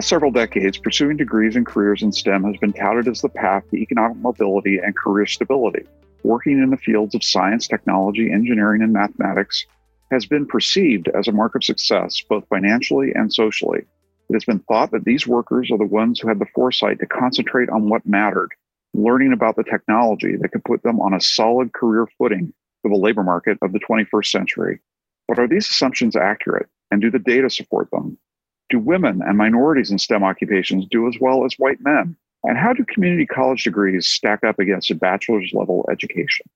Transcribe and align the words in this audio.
past 0.00 0.08
several 0.08 0.30
decades, 0.30 0.78
pursuing 0.78 1.18
degrees 1.18 1.56
and 1.56 1.66
careers 1.66 2.02
in 2.02 2.10
STEM 2.10 2.42
has 2.44 2.56
been 2.56 2.72
touted 2.72 3.06
as 3.06 3.20
the 3.20 3.28
path 3.28 3.62
to 3.68 3.76
economic 3.76 4.16
mobility 4.16 4.78
and 4.78 4.96
career 4.96 5.26
stability. 5.26 5.84
Working 6.22 6.58
in 6.62 6.70
the 6.70 6.78
fields 6.78 7.14
of 7.14 7.22
science, 7.22 7.68
technology, 7.68 8.32
engineering, 8.32 8.80
and 8.80 8.94
mathematics 8.94 9.66
has 10.10 10.24
been 10.24 10.46
perceived 10.46 11.08
as 11.08 11.28
a 11.28 11.32
mark 11.32 11.54
of 11.54 11.62
success, 11.62 12.18
both 12.26 12.48
financially 12.48 13.12
and 13.14 13.30
socially. 13.30 13.80
It 14.30 14.32
has 14.32 14.46
been 14.46 14.60
thought 14.60 14.90
that 14.92 15.04
these 15.04 15.26
workers 15.26 15.70
are 15.70 15.76
the 15.76 15.84
ones 15.84 16.18
who 16.18 16.28
had 16.28 16.38
the 16.38 16.48
foresight 16.54 16.98
to 17.00 17.06
concentrate 17.06 17.68
on 17.68 17.90
what 17.90 18.06
mattered, 18.06 18.52
learning 18.94 19.34
about 19.34 19.56
the 19.56 19.64
technology 19.64 20.34
that 20.40 20.48
could 20.48 20.64
put 20.64 20.82
them 20.82 20.98
on 20.98 21.12
a 21.12 21.20
solid 21.20 21.74
career 21.74 22.08
footing 22.16 22.54
for 22.80 22.90
the 22.90 22.96
labor 22.96 23.22
market 23.22 23.58
of 23.60 23.72
the 23.74 23.80
21st 23.80 24.30
century. 24.30 24.80
But 25.28 25.38
are 25.38 25.46
these 25.46 25.68
assumptions 25.68 26.16
accurate, 26.16 26.70
and 26.90 27.02
do 27.02 27.10
the 27.10 27.18
data 27.18 27.50
support 27.50 27.90
them? 27.90 28.16
Do 28.70 28.78
women 28.78 29.20
and 29.20 29.36
minorities 29.36 29.90
in 29.90 29.98
STEM 29.98 30.22
occupations 30.22 30.86
do 30.88 31.08
as 31.08 31.16
well 31.20 31.44
as 31.44 31.54
white 31.58 31.80
men? 31.80 32.16
And 32.44 32.56
how 32.56 32.72
do 32.72 32.84
community 32.84 33.26
college 33.26 33.64
degrees 33.64 34.06
stack 34.06 34.44
up 34.44 34.58
against 34.58 34.90
a 34.90 34.94
bachelor's 34.94 35.52
level 35.52 35.84
education? 35.90 36.46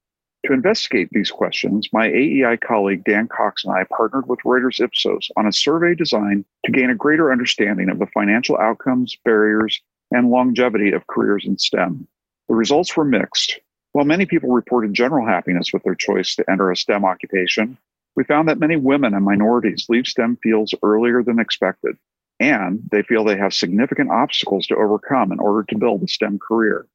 To 0.47 0.53
investigate 0.53 1.09
these 1.11 1.31
questions, 1.31 1.89
my 1.93 2.07
AEI 2.07 2.59
colleague 2.59 3.03
Dan 3.05 3.29
Cox 3.29 3.65
and 3.65 3.75
I 3.75 3.85
partnered 3.85 4.29
with 4.29 4.41
Reuters 4.45 4.79
Ipsos 4.79 5.31
on 5.37 5.47
a 5.47 5.53
survey 5.53 5.95
designed 5.95 6.45
to 6.65 6.73
gain 6.73 6.91
a 6.91 6.95
greater 6.95 7.33
understanding 7.33 7.89
of 7.89 7.99
the 7.99 8.07
financial 8.07 8.59
outcomes, 8.59 9.17
barriers, 9.25 9.81
and 10.11 10.31
longevity 10.31 10.93
of 10.93 11.07
careers 11.07 11.45
in 11.47 11.59
STEM. 11.59 12.07
The 12.49 12.55
results 12.55 12.97
were 12.97 13.05
mixed. 13.05 13.59
While 13.93 14.05
many 14.05 14.27
people 14.27 14.51
reported 14.51 14.93
general 14.93 15.27
happiness 15.27 15.73
with 15.73 15.83
their 15.83 15.95
choice 15.95 16.35
to 16.37 16.51
enter 16.51 16.71
a 16.71 16.77
STEM 16.77 17.05
occupation, 17.05 17.79
we 18.17 18.25
found 18.25 18.49
that 18.49 18.59
many 18.59 18.77
women 18.77 19.15
and 19.15 19.25
minorities 19.25 19.87
leave 19.89 20.07
STEM 20.07 20.39
fields 20.43 20.75
earlier 20.83 21.23
than 21.23 21.39
expected, 21.39 21.97
and 22.41 22.81
they 22.91 23.03
feel 23.03 23.25
they 23.25 23.37
have 23.37 23.55
significant 23.55 24.11
obstacles 24.11 24.67
to 24.67 24.77
overcome 24.77 25.33
in 25.33 25.41
order 25.41 25.65
to 25.69 25.79
build 25.79 26.03
a 26.03 26.09
STEM 26.09 26.39
career. 26.39 26.87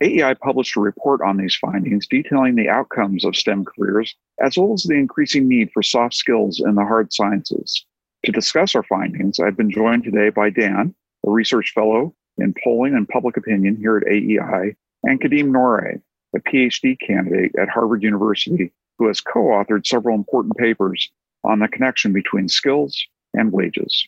AEI 0.00 0.34
published 0.34 0.76
a 0.76 0.80
report 0.80 1.20
on 1.20 1.36
these 1.36 1.56
findings 1.56 2.06
detailing 2.06 2.54
the 2.54 2.68
outcomes 2.68 3.24
of 3.24 3.34
STEM 3.34 3.64
careers, 3.64 4.14
as 4.40 4.56
well 4.56 4.72
as 4.72 4.84
the 4.84 4.94
increasing 4.94 5.48
need 5.48 5.70
for 5.72 5.82
soft 5.82 6.14
skills 6.14 6.60
in 6.64 6.76
the 6.76 6.84
hard 6.84 7.12
sciences. 7.12 7.84
To 8.24 8.32
discuss 8.32 8.74
our 8.74 8.84
findings, 8.84 9.40
I've 9.40 9.56
been 9.56 9.70
joined 9.70 10.04
today 10.04 10.30
by 10.30 10.50
Dan, 10.50 10.94
a 11.26 11.30
research 11.30 11.72
fellow 11.74 12.14
in 12.36 12.54
polling 12.62 12.94
and 12.94 13.08
public 13.08 13.36
opinion 13.36 13.76
here 13.76 13.96
at 13.96 14.06
AEI, 14.06 14.76
and 15.02 15.20
Kadeem 15.20 15.50
Noray, 15.50 16.00
a 16.34 16.38
PhD 16.40 16.96
candidate 17.04 17.52
at 17.60 17.68
Harvard 17.68 18.02
University 18.04 18.72
who 18.98 19.06
has 19.06 19.20
co 19.20 19.40
authored 19.40 19.86
several 19.86 20.16
important 20.16 20.56
papers 20.56 21.10
on 21.44 21.60
the 21.60 21.68
connection 21.68 22.12
between 22.12 22.48
skills 22.48 23.06
and 23.34 23.52
wages. 23.52 24.06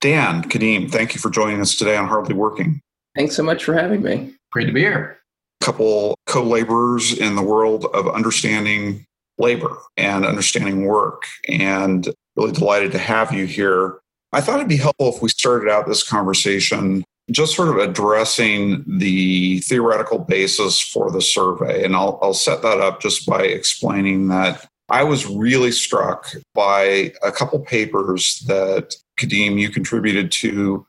Dan, 0.00 0.42
Kadeem, 0.42 0.90
thank 0.90 1.14
you 1.14 1.20
for 1.20 1.30
joining 1.30 1.60
us 1.60 1.76
today 1.76 1.96
on 1.96 2.08
Hardly 2.08 2.34
Working. 2.34 2.80
Thanks 3.14 3.36
so 3.36 3.42
much 3.42 3.64
for 3.64 3.74
having 3.74 4.02
me. 4.02 4.34
Great 4.50 4.66
to 4.66 4.72
be 4.72 4.80
here. 4.80 5.18
A 5.60 5.64
couple 5.64 6.16
co 6.26 6.42
laborers 6.42 7.12
in 7.12 7.36
the 7.36 7.42
world 7.42 7.86
of 7.92 8.08
understanding 8.08 9.04
labor 9.38 9.78
and 9.96 10.24
understanding 10.24 10.86
work, 10.86 11.24
and 11.48 12.08
really 12.36 12.52
delighted 12.52 12.92
to 12.92 12.98
have 12.98 13.32
you 13.32 13.46
here. 13.46 13.98
I 14.32 14.40
thought 14.40 14.56
it'd 14.56 14.68
be 14.68 14.76
helpful 14.76 15.14
if 15.14 15.22
we 15.22 15.28
started 15.28 15.70
out 15.70 15.86
this 15.86 16.06
conversation 16.06 17.04
just 17.30 17.54
sort 17.54 17.68
of 17.68 17.76
addressing 17.76 18.84
the 18.86 19.60
theoretical 19.60 20.18
basis 20.18 20.80
for 20.80 21.10
the 21.10 21.20
survey. 21.20 21.84
And 21.84 21.94
I'll, 21.94 22.18
I'll 22.22 22.34
set 22.34 22.62
that 22.62 22.80
up 22.80 23.00
just 23.00 23.26
by 23.26 23.42
explaining 23.42 24.28
that 24.28 24.66
I 24.88 25.04
was 25.04 25.26
really 25.26 25.70
struck 25.70 26.32
by 26.54 27.12
a 27.22 27.30
couple 27.30 27.60
papers 27.60 28.42
that 28.48 28.94
Kadeem, 29.20 29.58
you 29.58 29.70
contributed 29.70 30.32
to 30.32 30.86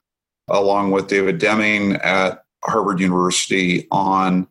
along 0.50 0.92
with 0.92 1.08
David 1.08 1.38
Deming 1.38 1.94
at 1.98 2.44
Harvard 2.64 3.00
University 3.00 3.88
on 3.92 4.48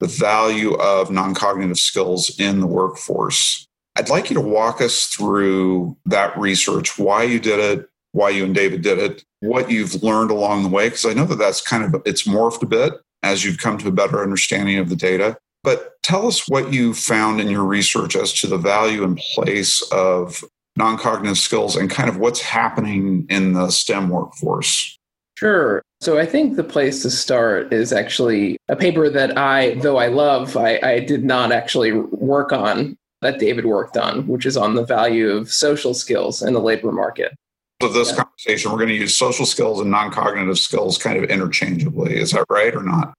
the 0.00 0.06
value 0.06 0.74
of 0.74 1.10
non 1.10 1.34
cognitive 1.34 1.78
skills 1.78 2.38
in 2.38 2.60
the 2.60 2.66
workforce. 2.66 3.66
I'd 3.96 4.08
like 4.08 4.30
you 4.30 4.34
to 4.34 4.40
walk 4.40 4.80
us 4.80 5.06
through 5.06 5.96
that 6.06 6.36
research, 6.38 6.98
why 6.98 7.24
you 7.24 7.38
did 7.38 7.60
it, 7.60 7.88
why 8.12 8.30
you 8.30 8.44
and 8.44 8.54
David 8.54 8.82
did 8.82 8.98
it, 8.98 9.24
what 9.40 9.70
you've 9.70 10.02
learned 10.02 10.30
along 10.30 10.62
the 10.62 10.68
way, 10.68 10.88
because 10.88 11.04
I 11.04 11.14
know 11.14 11.24
that 11.26 11.38
that's 11.38 11.60
kind 11.60 11.82
of 11.82 12.00
it's 12.04 12.26
morphed 12.26 12.62
a 12.62 12.66
bit 12.66 12.94
as 13.22 13.44
you've 13.44 13.58
come 13.58 13.78
to 13.78 13.88
a 13.88 13.92
better 13.92 14.22
understanding 14.22 14.78
of 14.78 14.88
the 14.88 14.96
data. 14.96 15.36
But 15.64 16.02
tell 16.02 16.26
us 16.26 16.48
what 16.48 16.72
you 16.72 16.92
found 16.92 17.40
in 17.40 17.48
your 17.48 17.64
research 17.64 18.16
as 18.16 18.32
to 18.40 18.46
the 18.46 18.58
value 18.58 19.04
and 19.04 19.20
place 19.34 19.82
of 19.92 20.44
non 20.76 20.98
cognitive 20.98 21.38
skills 21.38 21.76
and 21.76 21.90
kind 21.90 22.08
of 22.08 22.18
what's 22.18 22.40
happening 22.40 23.26
in 23.28 23.52
the 23.52 23.70
STEM 23.70 24.08
workforce. 24.08 24.98
Sure. 25.38 25.82
So 26.00 26.18
I 26.18 26.26
think 26.26 26.56
the 26.56 26.64
place 26.64 27.02
to 27.02 27.10
start 27.10 27.72
is 27.72 27.92
actually 27.92 28.56
a 28.68 28.76
paper 28.76 29.08
that 29.08 29.36
I, 29.38 29.74
though 29.74 29.98
I 29.98 30.08
love, 30.08 30.56
I, 30.56 30.78
I, 30.82 31.00
did 31.00 31.24
not 31.24 31.52
actually 31.52 31.92
work 31.92 32.52
on 32.52 32.96
that 33.22 33.38
David 33.38 33.66
worked 33.66 33.96
on, 33.96 34.26
which 34.26 34.46
is 34.46 34.56
on 34.56 34.74
the 34.74 34.84
value 34.84 35.30
of 35.30 35.50
social 35.50 35.94
skills 35.94 36.42
in 36.42 36.54
the 36.54 36.60
labor 36.60 36.92
market. 36.92 37.34
So 37.82 37.88
this 37.88 38.10
yeah. 38.10 38.22
conversation, 38.22 38.70
we're 38.70 38.78
going 38.78 38.90
to 38.90 38.94
use 38.94 39.16
social 39.16 39.44
skills 39.44 39.80
and 39.80 39.90
non-cognitive 39.90 40.56
skills 40.56 40.98
kind 40.98 41.18
of 41.18 41.28
interchangeably. 41.28 42.16
Is 42.16 42.30
that 42.30 42.44
right 42.48 42.72
or 42.72 42.84
not? 42.84 43.12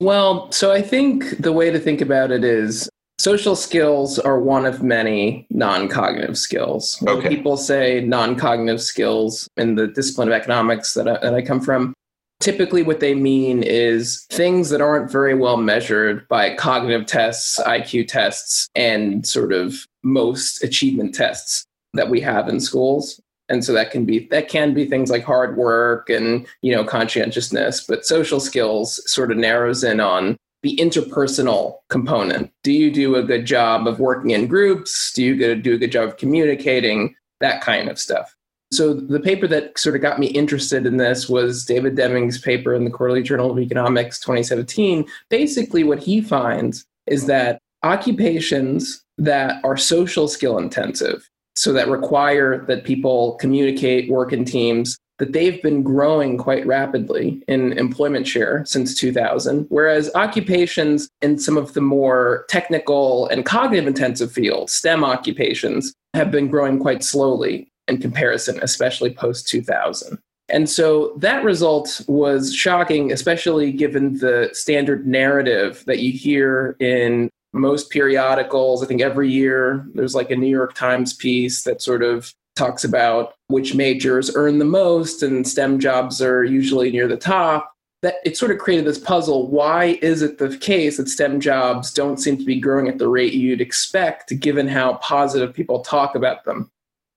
Well, 0.00 0.52
so 0.52 0.70
I 0.70 0.82
think 0.82 1.38
the 1.38 1.50
way 1.50 1.70
to 1.70 1.78
think 1.78 2.02
about 2.02 2.30
it 2.30 2.44
is 2.44 2.90
social 3.18 3.56
skills 3.56 4.18
are 4.18 4.38
one 4.38 4.66
of 4.66 4.82
many 4.82 5.46
non-cognitive 5.48 6.36
skills. 6.36 6.98
When 7.00 7.16
okay. 7.16 7.30
people 7.30 7.56
say 7.56 8.02
non-cognitive 8.02 8.82
skills 8.82 9.48
in 9.56 9.76
the 9.76 9.86
discipline 9.86 10.28
of 10.28 10.34
economics 10.34 10.92
that 10.92 11.08
I, 11.08 11.16
that 11.22 11.32
I 11.32 11.40
come 11.40 11.62
from, 11.62 11.94
typically 12.40 12.82
what 12.82 13.00
they 13.00 13.14
mean 13.14 13.62
is 13.62 14.26
things 14.30 14.68
that 14.68 14.82
aren't 14.82 15.10
very 15.10 15.34
well 15.34 15.56
measured 15.56 16.28
by 16.28 16.54
cognitive 16.54 17.06
tests, 17.06 17.58
IQ 17.60 18.08
tests, 18.08 18.68
and 18.74 19.26
sort 19.26 19.54
of 19.54 19.86
most 20.02 20.62
achievement 20.62 21.14
tests 21.14 21.64
that 21.94 22.10
we 22.10 22.20
have 22.20 22.48
in 22.48 22.60
schools. 22.60 23.18
And 23.48 23.64
so 23.64 23.72
that 23.72 23.90
can 23.90 24.04
be 24.04 24.26
that 24.30 24.48
can 24.48 24.72
be 24.72 24.86
things 24.86 25.10
like 25.10 25.24
hard 25.24 25.56
work 25.56 26.08
and 26.08 26.46
you 26.62 26.74
know 26.74 26.84
conscientiousness, 26.84 27.84
but 27.86 28.06
social 28.06 28.40
skills 28.40 29.02
sort 29.10 29.30
of 29.30 29.38
narrows 29.38 29.84
in 29.84 30.00
on 30.00 30.36
the 30.62 30.76
interpersonal 30.76 31.78
component. 31.88 32.52
Do 32.62 32.72
you 32.72 32.90
do 32.90 33.16
a 33.16 33.22
good 33.22 33.46
job 33.46 33.86
of 33.86 33.98
working 33.98 34.30
in 34.30 34.46
groups? 34.46 35.12
Do 35.12 35.22
you 35.22 35.54
do 35.56 35.74
a 35.74 35.78
good 35.78 35.92
job 35.92 36.08
of 36.08 36.16
communicating? 36.16 37.14
That 37.40 37.60
kind 37.60 37.88
of 37.88 37.98
stuff. 37.98 38.34
So 38.72 38.94
the 38.94 39.20
paper 39.20 39.46
that 39.48 39.78
sort 39.78 39.96
of 39.96 40.00
got 40.00 40.18
me 40.18 40.28
interested 40.28 40.86
in 40.86 40.96
this 40.96 41.28
was 41.28 41.66
David 41.66 41.94
Deming's 41.94 42.40
paper 42.40 42.72
in 42.72 42.84
the 42.84 42.90
Quarterly 42.90 43.22
Journal 43.22 43.50
of 43.50 43.58
Economics 43.58 44.18
2017. 44.20 45.04
Basically, 45.28 45.84
what 45.84 45.98
he 45.98 46.22
finds 46.22 46.86
is 47.06 47.26
that 47.26 47.58
occupations 47.82 49.04
that 49.18 49.62
are 49.62 49.76
social 49.76 50.26
skill 50.26 50.56
intensive, 50.56 51.28
so 51.56 51.72
that 51.72 51.88
require 51.88 52.64
that 52.66 52.84
people 52.84 53.34
communicate, 53.34 54.10
work 54.10 54.32
in 54.32 54.44
teams, 54.44 54.96
that 55.18 55.32
they've 55.32 55.62
been 55.62 55.82
growing 55.82 56.36
quite 56.36 56.66
rapidly 56.66 57.42
in 57.46 57.72
employment 57.78 58.26
share 58.26 58.64
since 58.64 58.94
2000, 58.94 59.66
whereas 59.68 60.10
occupations 60.14 61.08
in 61.20 61.38
some 61.38 61.56
of 61.56 61.74
the 61.74 61.80
more 61.80 62.44
technical 62.48 63.28
and 63.28 63.44
cognitive 63.44 63.86
intensive 63.86 64.32
fields, 64.32 64.72
STEM 64.72 65.04
occupations, 65.04 65.94
have 66.14 66.30
been 66.30 66.48
growing 66.48 66.78
quite 66.78 67.04
slowly 67.04 67.68
in 67.88 67.98
comparison, 67.98 68.58
especially 68.62 69.12
post 69.14 69.46
2000. 69.48 70.18
And 70.48 70.68
so 70.68 71.14
that 71.18 71.44
result 71.44 72.02
was 72.08 72.54
shocking, 72.54 73.12
especially 73.12 73.72
given 73.72 74.18
the 74.18 74.50
standard 74.52 75.06
narrative 75.06 75.84
that 75.86 76.00
you 76.00 76.12
hear 76.12 76.76
in 76.80 77.30
most 77.52 77.90
periodicals. 77.90 78.82
I 78.82 78.86
think 78.86 79.00
every 79.00 79.30
year 79.30 79.86
there's 79.94 80.14
like 80.14 80.30
a 80.30 80.36
New 80.36 80.48
York 80.48 80.74
Times 80.74 81.12
piece 81.12 81.64
that 81.64 81.82
sort 81.82 82.02
of 82.02 82.32
talks 82.56 82.84
about 82.84 83.34
which 83.48 83.74
majors 83.74 84.34
earn 84.34 84.58
the 84.58 84.64
most 84.64 85.22
and 85.22 85.46
STEM 85.46 85.78
jobs 85.78 86.20
are 86.20 86.44
usually 86.44 86.90
near 86.90 87.08
the 87.08 87.16
top. 87.16 87.70
That 88.02 88.16
it 88.24 88.36
sort 88.36 88.50
of 88.50 88.58
created 88.58 88.84
this 88.84 88.98
puzzle. 88.98 89.48
Why 89.48 89.98
is 90.02 90.22
it 90.22 90.38
the 90.38 90.56
case 90.58 90.96
that 90.96 91.08
STEM 91.08 91.40
jobs 91.40 91.92
don't 91.92 92.18
seem 92.18 92.36
to 92.36 92.44
be 92.44 92.58
growing 92.58 92.88
at 92.88 92.98
the 92.98 93.06
rate 93.06 93.32
you'd 93.32 93.60
expect, 93.60 94.38
given 94.40 94.66
how 94.66 94.94
positive 94.94 95.54
people 95.54 95.80
talk 95.80 96.16
about 96.16 96.44
them? 96.44 96.68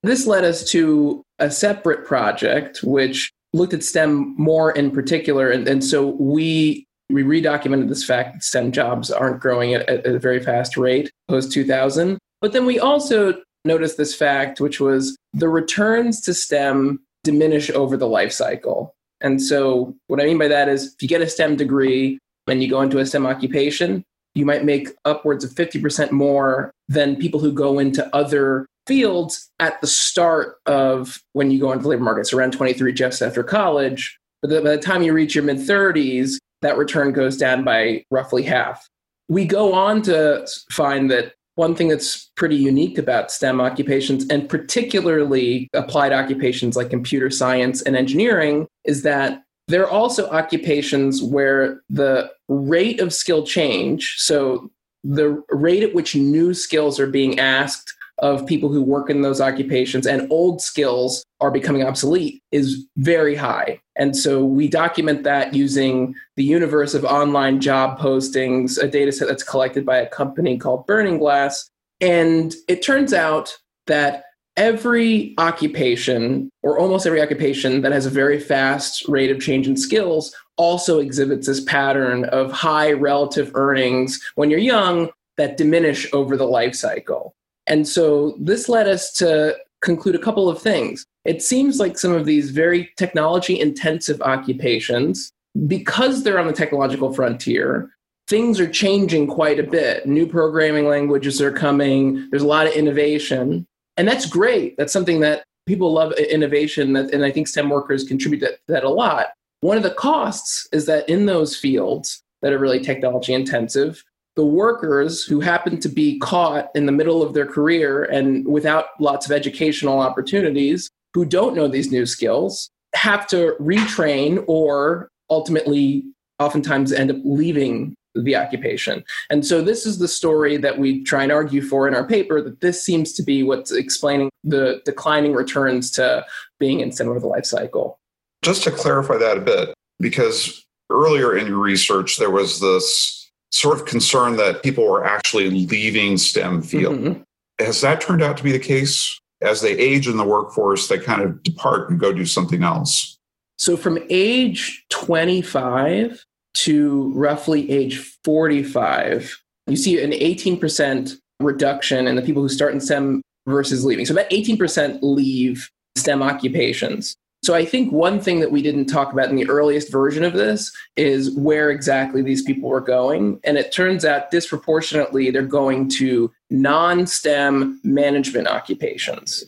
This 0.03 0.27
led 0.27 0.43
us 0.43 0.69
to 0.71 1.23
a 1.39 1.49
separate 1.49 2.05
project, 2.05 2.83
which 2.83 3.31
looked 3.53 3.73
at 3.73 3.83
STEM 3.83 4.35
more 4.37 4.71
in 4.73 4.91
particular. 4.91 5.49
And, 5.49 5.67
and 5.67 5.83
so 5.83 6.09
we 6.09 6.84
we 7.09 7.23
redocumented 7.23 7.89
this 7.89 8.03
fact 8.03 8.33
that 8.33 8.43
STEM 8.43 8.71
jobs 8.71 9.11
aren't 9.11 9.39
growing 9.39 9.73
at, 9.73 9.87
at 9.87 10.05
a 10.05 10.19
very 10.19 10.41
fast 10.41 10.77
rate 10.77 11.11
post 11.27 11.51
2000. 11.51 12.17
But 12.41 12.53
then 12.53 12.65
we 12.65 12.79
also 12.79 13.41
noticed 13.63 13.97
this 13.97 14.15
fact, 14.15 14.59
which 14.59 14.79
was 14.79 15.17
the 15.33 15.49
returns 15.49 16.21
to 16.21 16.33
STEM 16.33 16.99
diminish 17.23 17.69
over 17.71 17.97
the 17.97 18.07
life 18.07 18.31
cycle. 18.31 18.95
And 19.21 19.41
so, 19.41 19.95
what 20.07 20.21
I 20.21 20.25
mean 20.25 20.37
by 20.37 20.47
that 20.47 20.69
is 20.69 20.93
if 20.93 21.01
you 21.01 21.07
get 21.07 21.21
a 21.21 21.29
STEM 21.29 21.55
degree 21.55 22.19
and 22.47 22.61
you 22.61 22.69
go 22.69 22.81
into 22.81 22.99
a 22.99 23.05
STEM 23.05 23.25
occupation, 23.25 24.03
you 24.35 24.45
might 24.45 24.65
make 24.65 24.89
upwards 25.05 25.43
of 25.43 25.51
50% 25.51 26.11
more 26.11 26.71
than 26.87 27.15
people 27.15 27.39
who 27.39 27.51
go 27.51 27.79
into 27.79 28.13
other 28.15 28.67
fields 28.85 29.49
at 29.59 29.79
the 29.81 29.87
start 29.87 30.57
of 30.65 31.19
when 31.33 31.49
you 31.49 31.59
go 31.59 31.71
into 31.71 31.83
the 31.83 31.89
labor 31.89 32.03
market. 32.03 32.27
So, 32.27 32.37
around 32.37 32.53
23 32.53 32.93
just 32.93 33.21
after 33.21 33.43
college, 33.43 34.17
But 34.41 34.63
by 34.63 34.75
the 34.75 34.77
time 34.77 35.01
you 35.01 35.13
reach 35.13 35.33
your 35.33 35.43
mid 35.43 35.57
30s, 35.57 36.33
that 36.61 36.77
return 36.77 37.11
goes 37.11 37.37
down 37.37 37.63
by 37.63 38.05
roughly 38.11 38.43
half. 38.43 38.87
We 39.29 39.45
go 39.45 39.73
on 39.73 40.01
to 40.03 40.47
find 40.71 41.09
that 41.11 41.33
one 41.55 41.73
thing 41.73 41.87
that's 41.87 42.31
pretty 42.35 42.57
unique 42.57 42.97
about 42.97 43.31
STEM 43.31 43.61
occupations, 43.61 44.27
and 44.29 44.47
particularly 44.49 45.69
applied 45.73 46.11
occupations 46.11 46.75
like 46.75 46.89
computer 46.89 47.29
science 47.29 47.81
and 47.81 47.95
engineering, 47.95 48.67
is 48.83 49.03
that 49.03 49.41
there 49.67 49.83
are 49.83 49.89
also 49.89 50.29
occupations 50.29 51.23
where 51.23 51.81
the 51.89 52.29
rate 52.49 52.99
of 52.99 53.13
skill 53.13 53.45
change, 53.45 54.15
so 54.17 54.69
the 55.03 55.41
rate 55.49 55.83
at 55.83 55.93
which 55.93 56.15
new 56.15 56.53
skills 56.53 56.99
are 56.99 57.07
being 57.07 57.39
asked 57.39 57.93
of 58.19 58.45
people 58.45 58.71
who 58.71 58.81
work 58.81 59.09
in 59.09 59.21
those 59.21 59.41
occupations 59.41 60.07
and 60.07 60.31
old 60.31 60.61
skills 60.61 61.25
are 61.41 61.51
becoming 61.51 61.83
obsolete 61.83 62.41
is 62.51 62.85
very 62.97 63.35
high. 63.35 63.79
And 63.97 64.15
so 64.15 64.43
we 64.43 64.67
document 64.67 65.23
that 65.23 65.53
using 65.53 66.15
the 66.35 66.43
universe 66.43 66.93
of 66.93 67.05
online 67.05 67.59
job 67.59 67.99
postings, 67.99 68.81
a 68.81 68.87
data 68.87 69.11
set 69.11 69.27
that's 69.27 69.43
collected 69.43 69.85
by 69.85 69.97
a 69.97 70.09
company 70.09 70.57
called 70.57 70.87
Burning 70.87 71.17
Glass. 71.17 71.69
And 72.01 72.55
it 72.67 72.81
turns 72.81 73.13
out 73.13 73.57
that 73.87 74.23
every 74.57 75.33
occupation, 75.37 76.49
or 76.63 76.79
almost 76.79 77.05
every 77.05 77.21
occupation 77.21 77.81
that 77.81 77.91
has 77.91 78.05
a 78.05 78.09
very 78.09 78.39
fast 78.39 79.07
rate 79.07 79.31
of 79.31 79.41
change 79.41 79.67
in 79.67 79.75
skills, 79.75 80.33
also 80.57 80.99
exhibits 80.99 81.47
this 81.47 81.61
pattern 81.61 82.25
of 82.25 82.51
high 82.51 82.91
relative 82.91 83.51
earnings 83.55 84.21
when 84.35 84.49
you're 84.49 84.59
young 84.59 85.09
that 85.37 85.57
diminish 85.57 86.11
over 86.13 86.37
the 86.37 86.47
life 86.47 86.75
cycle. 86.75 87.35
And 87.67 87.87
so 87.87 88.35
this 88.39 88.69
led 88.69 88.87
us 88.87 89.11
to 89.13 89.55
conclude 89.81 90.15
a 90.15 90.19
couple 90.19 90.49
of 90.49 90.61
things. 90.61 91.05
It 91.25 91.41
seems 91.41 91.79
like 91.79 91.97
some 91.97 92.11
of 92.11 92.25
these 92.25 92.51
very 92.51 92.89
technology 92.97 93.59
intensive 93.59 94.21
occupations, 94.21 95.31
because 95.67 96.23
they're 96.23 96.39
on 96.39 96.47
the 96.47 96.53
technological 96.53 97.13
frontier, 97.13 97.89
things 98.27 98.59
are 98.59 98.69
changing 98.69 99.27
quite 99.27 99.59
a 99.59 99.63
bit. 99.63 100.05
New 100.05 100.27
programming 100.27 100.87
languages 100.87 101.41
are 101.41 101.51
coming, 101.51 102.27
there's 102.29 102.43
a 102.43 102.47
lot 102.47 102.67
of 102.67 102.73
innovation. 102.73 103.65
And 103.97 104.07
that's 104.07 104.25
great. 104.25 104.77
That's 104.77 104.93
something 104.93 105.21
that 105.21 105.43
people 105.65 105.91
love 105.91 106.11
innovation, 106.13 106.95
and 106.95 107.25
I 107.25 107.31
think 107.31 107.47
STEM 107.47 107.69
workers 107.69 108.03
contribute 108.03 108.41
to 108.41 108.57
that 108.67 108.83
a 108.83 108.89
lot. 108.89 109.27
One 109.61 109.77
of 109.77 109.83
the 109.83 109.91
costs 109.91 110.67
is 110.71 110.85
that 110.85 111.09
in 111.09 111.25
those 111.25 111.55
fields 111.55 112.21
that 112.43 112.53
are 112.53 112.59
really 112.59 112.79
technology 112.79 113.33
intensive, 113.33 114.03
the 114.35 114.45
workers 114.45 115.23
who 115.23 115.39
happen 115.39 115.79
to 115.79 115.89
be 115.89 116.19
caught 116.19 116.69
in 116.75 116.85
the 116.85 116.91
middle 116.91 117.21
of 117.23 117.33
their 117.33 117.45
career 117.45 118.03
and 118.03 118.47
without 118.47 118.87
lots 118.99 119.25
of 119.25 119.31
educational 119.31 119.99
opportunities, 119.99 120.89
who 121.13 121.25
don't 121.25 121.55
know 121.55 121.67
these 121.67 121.91
new 121.91 122.05
skills, 122.05 122.69
have 122.93 123.25
to 123.27 123.55
retrain 123.59 124.43
or 124.47 125.09
ultimately 125.29 126.03
oftentimes 126.39 126.91
end 126.91 127.09
up 127.09 127.17
leaving 127.23 127.95
the 128.13 128.35
occupation. 128.35 129.03
And 129.29 129.45
so 129.45 129.61
this 129.61 129.85
is 129.85 129.99
the 129.99 130.07
story 130.07 130.57
that 130.57 130.77
we 130.77 131.03
try 131.03 131.23
and 131.23 131.31
argue 131.31 131.61
for 131.61 131.87
in 131.87 131.93
our 131.93 132.05
paper 132.05 132.41
that 132.41 132.61
this 132.61 132.83
seems 132.83 133.13
to 133.13 133.23
be 133.23 133.43
what's 133.43 133.71
explaining 133.71 134.29
the 134.43 134.81
declining 134.85 135.33
returns 135.33 135.91
to 135.91 136.25
being 136.59 136.79
in 136.79 136.91
center 136.91 137.15
of 137.15 137.21
the 137.21 137.27
life 137.27 137.45
cycle. 137.45 137.99
Just 138.41 138.63
to 138.63 138.71
clarify 138.71 139.17
that 139.17 139.37
a 139.37 139.41
bit, 139.41 139.73
because 139.99 140.65
earlier 140.89 141.35
in 141.35 141.47
your 141.47 141.57
research, 141.57 142.17
there 142.17 142.31
was 142.31 142.59
this 142.59 143.24
sort 143.55 143.79
of 143.79 143.85
concern 143.85 144.35
that 144.35 144.61
people 144.63 144.85
were 144.85 145.05
actually 145.05 145.49
leaving 145.49 146.17
STEM 146.17 146.61
field. 146.61 146.99
Mm-hmm. 146.99 147.21
Has 147.63 147.79
that 147.81 148.01
turned 148.01 148.21
out 148.21 148.35
to 148.35 148.43
be 148.43 148.51
the 148.51 148.59
case? 148.59 149.17
As 149.41 149.61
they 149.61 149.71
age 149.77 150.07
in 150.07 150.17
the 150.17 150.25
workforce, 150.25 150.89
they 150.89 150.97
kind 150.97 151.21
of 151.21 151.41
depart 151.41 151.89
and 151.89 151.97
go 151.97 152.11
do 152.11 152.25
something 152.25 152.63
else. 152.63 153.17
So, 153.57 153.77
from 153.77 153.99
age 154.09 154.83
25 154.89 156.25
to 156.55 157.11
roughly 157.13 157.71
age 157.71 157.99
45, 158.25 159.41
you 159.67 159.77
see 159.77 160.03
an 160.03 160.11
18% 160.11 161.13
reduction 161.39 162.07
in 162.07 162.15
the 162.15 162.21
people 162.21 162.41
who 162.41 162.49
start 162.49 162.73
in 162.73 162.81
STEM 162.81 163.21
versus 163.47 163.85
leaving. 163.85 164.05
So, 164.05 164.13
about 164.13 164.29
18% 164.31 164.99
leave 165.01 165.69
STEM 165.95 166.21
occupations. 166.21 167.15
So 167.45 167.53
I 167.53 167.63
think 167.63 167.91
one 167.91 168.19
thing 168.19 168.39
that 168.39 168.51
we 168.51 168.63
didn't 168.63 168.87
talk 168.87 169.13
about 169.13 169.29
in 169.29 169.35
the 169.35 169.47
earliest 169.47 169.91
version 169.91 170.23
of 170.23 170.33
this 170.33 170.75
is 170.95 171.29
where 171.37 171.69
exactly 171.69 172.23
these 172.23 172.41
people 172.41 172.69
were 172.69 172.81
going. 172.81 173.39
And 173.43 173.55
it 173.55 173.71
turns 173.71 174.03
out 174.03 174.31
disproportionately 174.31 175.29
they're 175.29 175.43
going 175.43 175.87
to 175.89 176.33
non 176.49 177.05
STEM 177.05 177.79
management 177.83 178.47
occupations. 178.47 179.43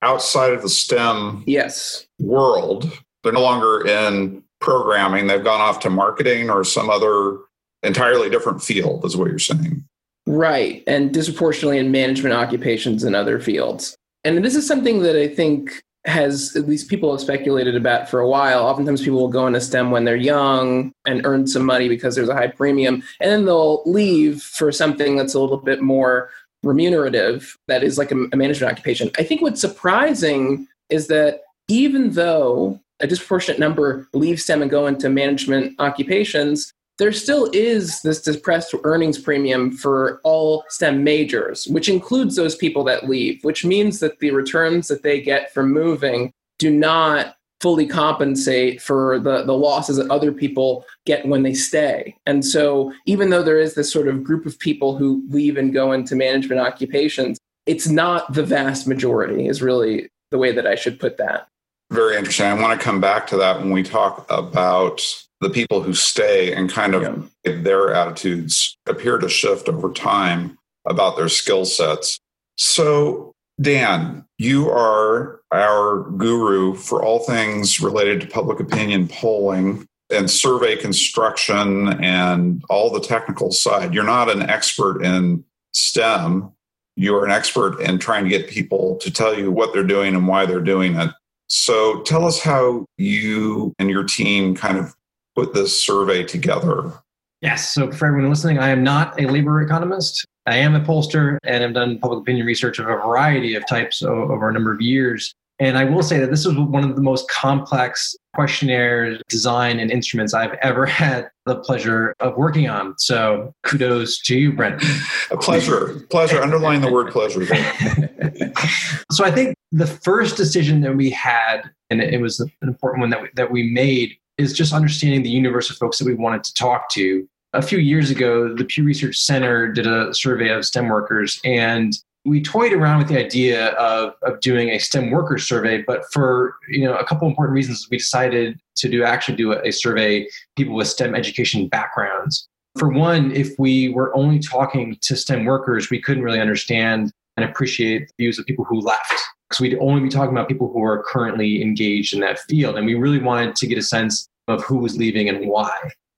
Outside 0.00 0.54
of 0.54 0.62
the 0.62 0.70
STEM 0.70 1.44
yes. 1.46 2.06
world, 2.18 2.90
they're 3.22 3.34
no 3.34 3.42
longer 3.42 3.86
in 3.86 4.42
programming. 4.62 5.26
They've 5.26 5.44
gone 5.44 5.60
off 5.60 5.78
to 5.80 5.90
marketing 5.90 6.48
or 6.48 6.64
some 6.64 6.88
other 6.88 7.36
entirely 7.82 8.30
different 8.30 8.62
field, 8.62 9.04
is 9.04 9.14
what 9.14 9.28
you're 9.28 9.38
saying. 9.38 9.84
Right. 10.26 10.82
And 10.86 11.12
disproportionately 11.12 11.76
in 11.76 11.90
management 11.90 12.34
occupations 12.34 13.04
and 13.04 13.14
other 13.14 13.38
fields. 13.38 13.94
And 14.24 14.42
this 14.42 14.54
is 14.54 14.66
something 14.66 15.02
that 15.02 15.16
I 15.16 15.28
think 15.28 15.82
has 16.04 16.56
at 16.56 16.68
least 16.68 16.88
people 16.88 17.12
have 17.12 17.20
speculated 17.20 17.76
about 17.76 18.08
for 18.08 18.20
a 18.20 18.28
while. 18.28 18.64
Oftentimes, 18.64 19.02
people 19.02 19.20
will 19.20 19.28
go 19.28 19.46
into 19.46 19.60
STEM 19.60 19.90
when 19.90 20.04
they're 20.04 20.16
young 20.16 20.92
and 21.06 21.24
earn 21.24 21.46
some 21.46 21.64
money 21.64 21.88
because 21.88 22.14
there's 22.14 22.28
a 22.28 22.34
high 22.34 22.48
premium, 22.48 23.02
and 23.20 23.30
then 23.30 23.44
they'll 23.44 23.82
leave 23.86 24.42
for 24.42 24.72
something 24.72 25.16
that's 25.16 25.34
a 25.34 25.40
little 25.40 25.58
bit 25.58 25.80
more 25.80 26.30
remunerative, 26.62 27.56
that 27.68 27.82
is 27.82 27.98
like 27.98 28.12
a, 28.12 28.16
a 28.32 28.36
management 28.36 28.72
occupation. 28.72 29.10
I 29.18 29.24
think 29.24 29.42
what's 29.42 29.60
surprising 29.60 30.66
is 30.90 31.08
that 31.08 31.40
even 31.68 32.12
though 32.12 32.80
a 33.00 33.06
disproportionate 33.06 33.58
number 33.58 34.08
leave 34.12 34.40
STEM 34.40 34.62
and 34.62 34.70
go 34.70 34.86
into 34.86 35.08
management 35.08 35.74
occupations, 35.80 36.72
there 36.98 37.12
still 37.12 37.48
is 37.52 38.00
this 38.02 38.20
depressed 38.20 38.74
earnings 38.84 39.18
premium 39.18 39.72
for 39.72 40.20
all 40.24 40.64
STEM 40.68 41.02
majors, 41.02 41.66
which 41.68 41.88
includes 41.88 42.36
those 42.36 42.54
people 42.54 42.84
that 42.84 43.08
leave, 43.08 43.42
which 43.42 43.64
means 43.64 44.00
that 44.00 44.18
the 44.18 44.30
returns 44.30 44.88
that 44.88 45.02
they 45.02 45.20
get 45.20 45.52
from 45.52 45.72
moving 45.72 46.32
do 46.58 46.70
not 46.70 47.36
fully 47.60 47.86
compensate 47.86 48.82
for 48.82 49.20
the, 49.20 49.44
the 49.44 49.56
losses 49.56 49.96
that 49.96 50.10
other 50.10 50.32
people 50.32 50.84
get 51.06 51.26
when 51.26 51.44
they 51.44 51.54
stay. 51.54 52.16
And 52.26 52.44
so, 52.44 52.92
even 53.06 53.30
though 53.30 53.42
there 53.42 53.60
is 53.60 53.74
this 53.74 53.90
sort 53.90 54.08
of 54.08 54.24
group 54.24 54.46
of 54.46 54.58
people 54.58 54.96
who 54.96 55.24
leave 55.28 55.56
and 55.56 55.72
go 55.72 55.92
into 55.92 56.16
management 56.16 56.60
occupations, 56.60 57.38
it's 57.66 57.88
not 57.88 58.32
the 58.32 58.42
vast 58.42 58.88
majority, 58.88 59.46
is 59.46 59.62
really 59.62 60.08
the 60.32 60.38
way 60.38 60.52
that 60.52 60.66
I 60.66 60.74
should 60.74 60.98
put 60.98 61.18
that. 61.18 61.46
Very 61.90 62.16
interesting. 62.16 62.46
I 62.46 62.54
want 62.54 62.78
to 62.78 62.84
come 62.84 63.00
back 63.00 63.26
to 63.28 63.36
that 63.36 63.60
when 63.60 63.70
we 63.70 63.82
talk 63.82 64.26
about 64.28 65.02
the 65.42 65.50
people 65.50 65.82
who 65.82 65.92
stay 65.92 66.54
and 66.54 66.70
kind 66.70 66.94
of 66.94 67.02
yeah. 67.44 67.60
their 67.62 67.92
attitudes 67.92 68.78
appear 68.86 69.18
to 69.18 69.28
shift 69.28 69.68
over 69.68 69.92
time 69.92 70.56
about 70.86 71.16
their 71.16 71.28
skill 71.28 71.64
sets. 71.64 72.20
So, 72.56 73.32
Dan, 73.60 74.24
you 74.38 74.70
are 74.70 75.40
our 75.52 76.10
guru 76.12 76.74
for 76.74 77.02
all 77.02 77.18
things 77.20 77.80
related 77.80 78.20
to 78.20 78.26
public 78.28 78.60
opinion 78.60 79.08
polling 79.08 79.86
and 80.10 80.30
survey 80.30 80.76
construction 80.76 81.88
and 82.02 82.62
all 82.70 82.90
the 82.90 83.00
technical 83.00 83.50
side. 83.50 83.92
You're 83.92 84.04
not 84.04 84.30
an 84.30 84.42
expert 84.42 85.02
in 85.02 85.44
STEM. 85.72 86.52
You're 86.94 87.24
an 87.24 87.32
expert 87.32 87.80
in 87.80 87.98
trying 87.98 88.24
to 88.24 88.30
get 88.30 88.48
people 88.48 88.96
to 88.98 89.10
tell 89.10 89.36
you 89.36 89.50
what 89.50 89.72
they're 89.72 89.82
doing 89.82 90.14
and 90.14 90.28
why 90.28 90.46
they're 90.46 90.60
doing 90.60 90.94
it. 90.96 91.10
So 91.48 92.02
tell 92.02 92.26
us 92.26 92.40
how 92.40 92.86
you 92.96 93.74
and 93.78 93.90
your 93.90 94.04
team 94.04 94.54
kind 94.54 94.78
of 94.78 94.94
put 95.34 95.54
this 95.54 95.82
survey 95.82 96.24
together? 96.24 96.92
Yes. 97.40 97.72
So, 97.72 97.90
for 97.90 98.06
everyone 98.06 98.30
listening, 98.30 98.58
I 98.58 98.68
am 98.68 98.82
not 98.84 99.20
a 99.20 99.26
labor 99.26 99.60
economist. 99.62 100.24
I 100.46 100.56
am 100.56 100.74
a 100.74 100.80
pollster 100.80 101.38
and 101.44 101.62
have 101.62 101.74
done 101.74 101.98
public 101.98 102.20
opinion 102.20 102.46
research 102.46 102.78
of 102.78 102.86
a 102.86 102.96
variety 102.96 103.54
of 103.54 103.66
types 103.66 104.02
over 104.02 104.48
a 104.48 104.52
number 104.52 104.72
of 104.72 104.80
years. 104.80 105.34
And 105.58 105.78
I 105.78 105.84
will 105.84 106.02
say 106.02 106.18
that 106.18 106.30
this 106.30 106.44
is 106.44 106.56
one 106.56 106.82
of 106.82 106.96
the 106.96 107.02
most 107.02 107.30
complex 107.30 108.16
questionnaires, 108.34 109.20
design, 109.28 109.78
and 109.78 109.92
instruments 109.92 110.34
I've 110.34 110.54
ever 110.54 110.86
had 111.02 111.28
the 111.46 111.56
pleasure 111.56 112.14
of 112.18 112.36
working 112.36 112.68
on. 112.68 112.98
So 112.98 113.54
kudos 113.62 114.20
to 114.22 114.36
you, 114.36 114.52
Brent. 114.52 114.82
A 115.30 115.36
pleasure. 115.36 116.00
Pleasure. 116.10 116.42
Underline 116.42 116.80
the 116.80 116.90
word 116.90 117.12
pleasure. 117.12 117.46
so 119.12 119.24
I 119.24 119.30
think 119.30 119.54
the 119.70 119.86
first 119.86 120.36
decision 120.36 120.80
that 120.80 120.96
we 120.96 121.10
had, 121.10 121.62
and 121.90 122.00
it 122.00 122.20
was 122.20 122.40
an 122.40 122.50
important 122.62 123.00
one 123.00 123.10
that 123.10 123.22
we, 123.22 123.28
that 123.34 123.50
we 123.50 123.70
made, 123.70 124.16
is 124.42 124.52
just 124.52 124.72
understanding 124.72 125.22
the 125.22 125.30
universe 125.30 125.70
of 125.70 125.76
folks 125.76 125.98
that 125.98 126.06
we 126.06 126.14
wanted 126.14 126.44
to 126.44 126.54
talk 126.54 126.90
to. 126.90 127.26
A 127.54 127.62
few 127.62 127.78
years 127.78 128.10
ago, 128.10 128.54
the 128.54 128.64
Pew 128.64 128.84
Research 128.84 129.16
Center 129.16 129.70
did 129.70 129.86
a 129.86 130.14
survey 130.14 130.48
of 130.48 130.64
STEM 130.64 130.88
workers, 130.88 131.40
and 131.44 131.92
we 132.24 132.40
toyed 132.40 132.72
around 132.72 132.98
with 132.98 133.08
the 133.08 133.18
idea 133.18 133.70
of, 133.72 134.14
of 134.22 134.40
doing 134.40 134.70
a 134.70 134.78
STEM 134.78 135.10
worker 135.10 135.38
survey, 135.38 135.82
but 135.82 136.04
for 136.12 136.54
you 136.68 136.84
know 136.84 136.94
a 136.94 137.04
couple 137.04 137.28
important 137.28 137.54
reasons, 137.54 137.88
we 137.90 137.98
decided 137.98 138.58
to 138.76 138.88
do 138.88 139.04
actually 139.04 139.36
do 139.36 139.52
a, 139.52 139.60
a 139.62 139.70
survey 139.70 140.26
people 140.56 140.74
with 140.74 140.88
STEM 140.88 141.14
education 141.14 141.68
backgrounds. 141.68 142.48
For 142.78 142.88
one, 142.88 143.32
if 143.32 143.50
we 143.58 143.90
were 143.90 144.16
only 144.16 144.38
talking 144.38 144.96
to 145.02 145.16
STEM 145.16 145.44
workers, 145.44 145.90
we 145.90 146.00
couldn't 146.00 146.22
really 146.22 146.40
understand 146.40 147.12
and 147.36 147.44
appreciate 147.44 148.08
the 148.08 148.24
views 148.24 148.38
of 148.38 148.46
people 148.46 148.64
who 148.64 148.80
left 148.80 149.14
because 149.48 149.60
we'd 149.60 149.78
only 149.80 150.00
be 150.00 150.08
talking 150.08 150.32
about 150.32 150.48
people 150.48 150.70
who 150.72 150.82
are 150.82 151.02
currently 151.02 151.62
engaged 151.62 152.14
in 152.14 152.20
that 152.20 152.38
field. 152.40 152.76
And 152.76 152.86
we 152.86 152.94
really 152.94 153.18
wanted 153.18 153.54
to 153.56 153.66
get 153.66 153.76
a 153.76 153.82
sense 153.82 154.26
of 154.48 154.62
who 154.64 154.78
was 154.78 154.96
leaving 154.96 155.28
and 155.28 155.46
why. 155.46 155.72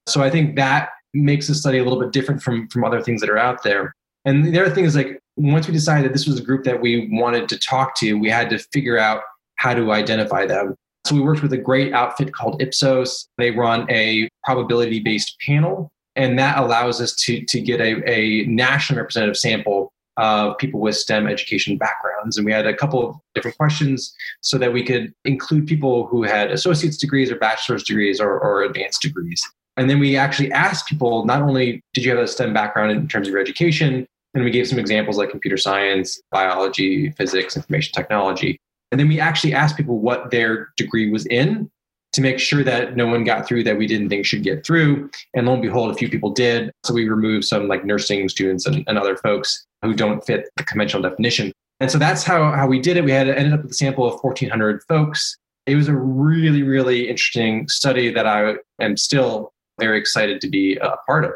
So 0.06 0.22
I 0.22 0.30
think 0.30 0.56
that 0.56 0.90
makes 1.12 1.46
the 1.46 1.54
study 1.54 1.78
a 1.78 1.84
little 1.84 2.00
bit 2.00 2.12
different 2.12 2.42
from, 2.42 2.68
from 2.68 2.84
other 2.84 3.00
things 3.00 3.20
that 3.20 3.30
are 3.30 3.38
out 3.38 3.62
there. 3.62 3.94
And 4.24 4.44
the 4.44 4.60
other 4.60 4.74
thing 4.74 4.84
is 4.84 4.96
like 4.96 5.20
once 5.36 5.66
we 5.66 5.72
decided 5.72 6.04
that 6.04 6.12
this 6.12 6.26
was 6.26 6.38
a 6.38 6.42
group 6.42 6.64
that 6.64 6.80
we 6.80 7.08
wanted 7.12 7.48
to 7.48 7.58
talk 7.58 7.96
to, 7.96 8.14
we 8.14 8.30
had 8.30 8.50
to 8.50 8.58
figure 8.58 8.98
out 8.98 9.22
how 9.56 9.74
to 9.74 9.92
identify 9.92 10.46
them. 10.46 10.74
So 11.06 11.14
we 11.14 11.20
worked 11.20 11.42
with 11.42 11.52
a 11.52 11.58
great 11.58 11.92
outfit 11.92 12.32
called 12.32 12.62
Ipsos. 12.62 13.28
They 13.36 13.50
run 13.50 13.86
a 13.90 14.28
probability 14.44 15.00
based 15.00 15.36
panel, 15.44 15.92
and 16.16 16.38
that 16.38 16.58
allows 16.58 17.00
us 17.00 17.14
to, 17.24 17.44
to 17.44 17.60
get 17.60 17.80
a, 17.80 18.02
a 18.10 18.46
nationally 18.46 19.00
representative 19.00 19.36
sample 19.36 19.92
of 20.16 20.56
people 20.58 20.80
with 20.80 20.96
STEM 20.96 21.26
education 21.26 21.76
backgrounds. 21.76 22.36
And 22.36 22.46
we 22.46 22.52
had 22.52 22.66
a 22.66 22.74
couple 22.74 23.08
of 23.08 23.16
different 23.34 23.56
questions 23.56 24.14
so 24.40 24.58
that 24.58 24.72
we 24.72 24.84
could 24.84 25.12
include 25.24 25.66
people 25.66 26.06
who 26.06 26.22
had 26.22 26.50
associate's 26.50 26.96
degrees 26.96 27.30
or 27.30 27.36
bachelor's 27.36 27.82
degrees 27.82 28.20
or, 28.20 28.38
or 28.38 28.62
advanced 28.62 29.02
degrees. 29.02 29.42
And 29.76 29.90
then 29.90 29.98
we 29.98 30.16
actually 30.16 30.52
asked 30.52 30.86
people 30.86 31.24
not 31.24 31.42
only 31.42 31.82
did 31.94 32.04
you 32.04 32.10
have 32.14 32.22
a 32.22 32.28
STEM 32.28 32.54
background 32.54 32.92
in 32.92 33.08
terms 33.08 33.26
of 33.26 33.32
your 33.32 33.40
education, 33.40 34.06
and 34.34 34.44
we 34.44 34.50
gave 34.50 34.68
some 34.68 34.78
examples 34.78 35.16
like 35.16 35.30
computer 35.30 35.56
science, 35.56 36.20
biology, 36.30 37.10
physics, 37.10 37.56
information 37.56 37.92
technology. 37.92 38.58
And 38.90 39.00
then 39.00 39.08
we 39.08 39.18
actually 39.18 39.54
asked 39.54 39.76
people 39.76 39.98
what 39.98 40.30
their 40.30 40.68
degree 40.76 41.10
was 41.10 41.26
in 41.26 41.70
to 42.14 42.20
make 42.20 42.38
sure 42.38 42.62
that 42.62 42.96
no 42.96 43.08
one 43.08 43.24
got 43.24 43.46
through 43.46 43.64
that 43.64 43.76
we 43.76 43.88
didn't 43.88 44.08
think 44.08 44.24
should 44.24 44.44
get 44.44 44.64
through. 44.64 45.10
And 45.34 45.46
lo 45.46 45.54
and 45.54 45.62
behold, 45.62 45.90
a 45.90 45.94
few 45.94 46.08
people 46.08 46.30
did. 46.30 46.70
So 46.84 46.94
we 46.94 47.08
removed 47.08 47.44
some 47.44 47.66
like 47.66 47.84
nursing 47.84 48.28
students 48.28 48.66
and, 48.66 48.84
and 48.86 48.96
other 48.96 49.16
folks 49.16 49.66
who 49.82 49.94
don't 49.94 50.24
fit 50.24 50.48
the 50.56 50.62
conventional 50.62 51.02
definition. 51.02 51.52
And 51.80 51.90
so 51.90 51.98
that's 51.98 52.22
how, 52.22 52.52
how 52.52 52.68
we 52.68 52.78
did 52.80 52.96
it. 52.96 53.04
We 53.04 53.10
had 53.10 53.28
ended 53.28 53.52
up 53.52 53.62
with 53.62 53.72
a 53.72 53.74
sample 53.74 54.06
of 54.06 54.22
1,400 54.22 54.84
folks. 54.84 55.36
It 55.66 55.74
was 55.74 55.88
a 55.88 55.96
really, 55.96 56.62
really 56.62 57.08
interesting 57.08 57.68
study 57.68 58.12
that 58.12 58.26
I 58.26 58.54
am 58.80 58.96
still 58.96 59.52
very 59.80 59.98
excited 59.98 60.40
to 60.42 60.48
be 60.48 60.76
a 60.76 60.94
part 61.06 61.24
of. 61.24 61.32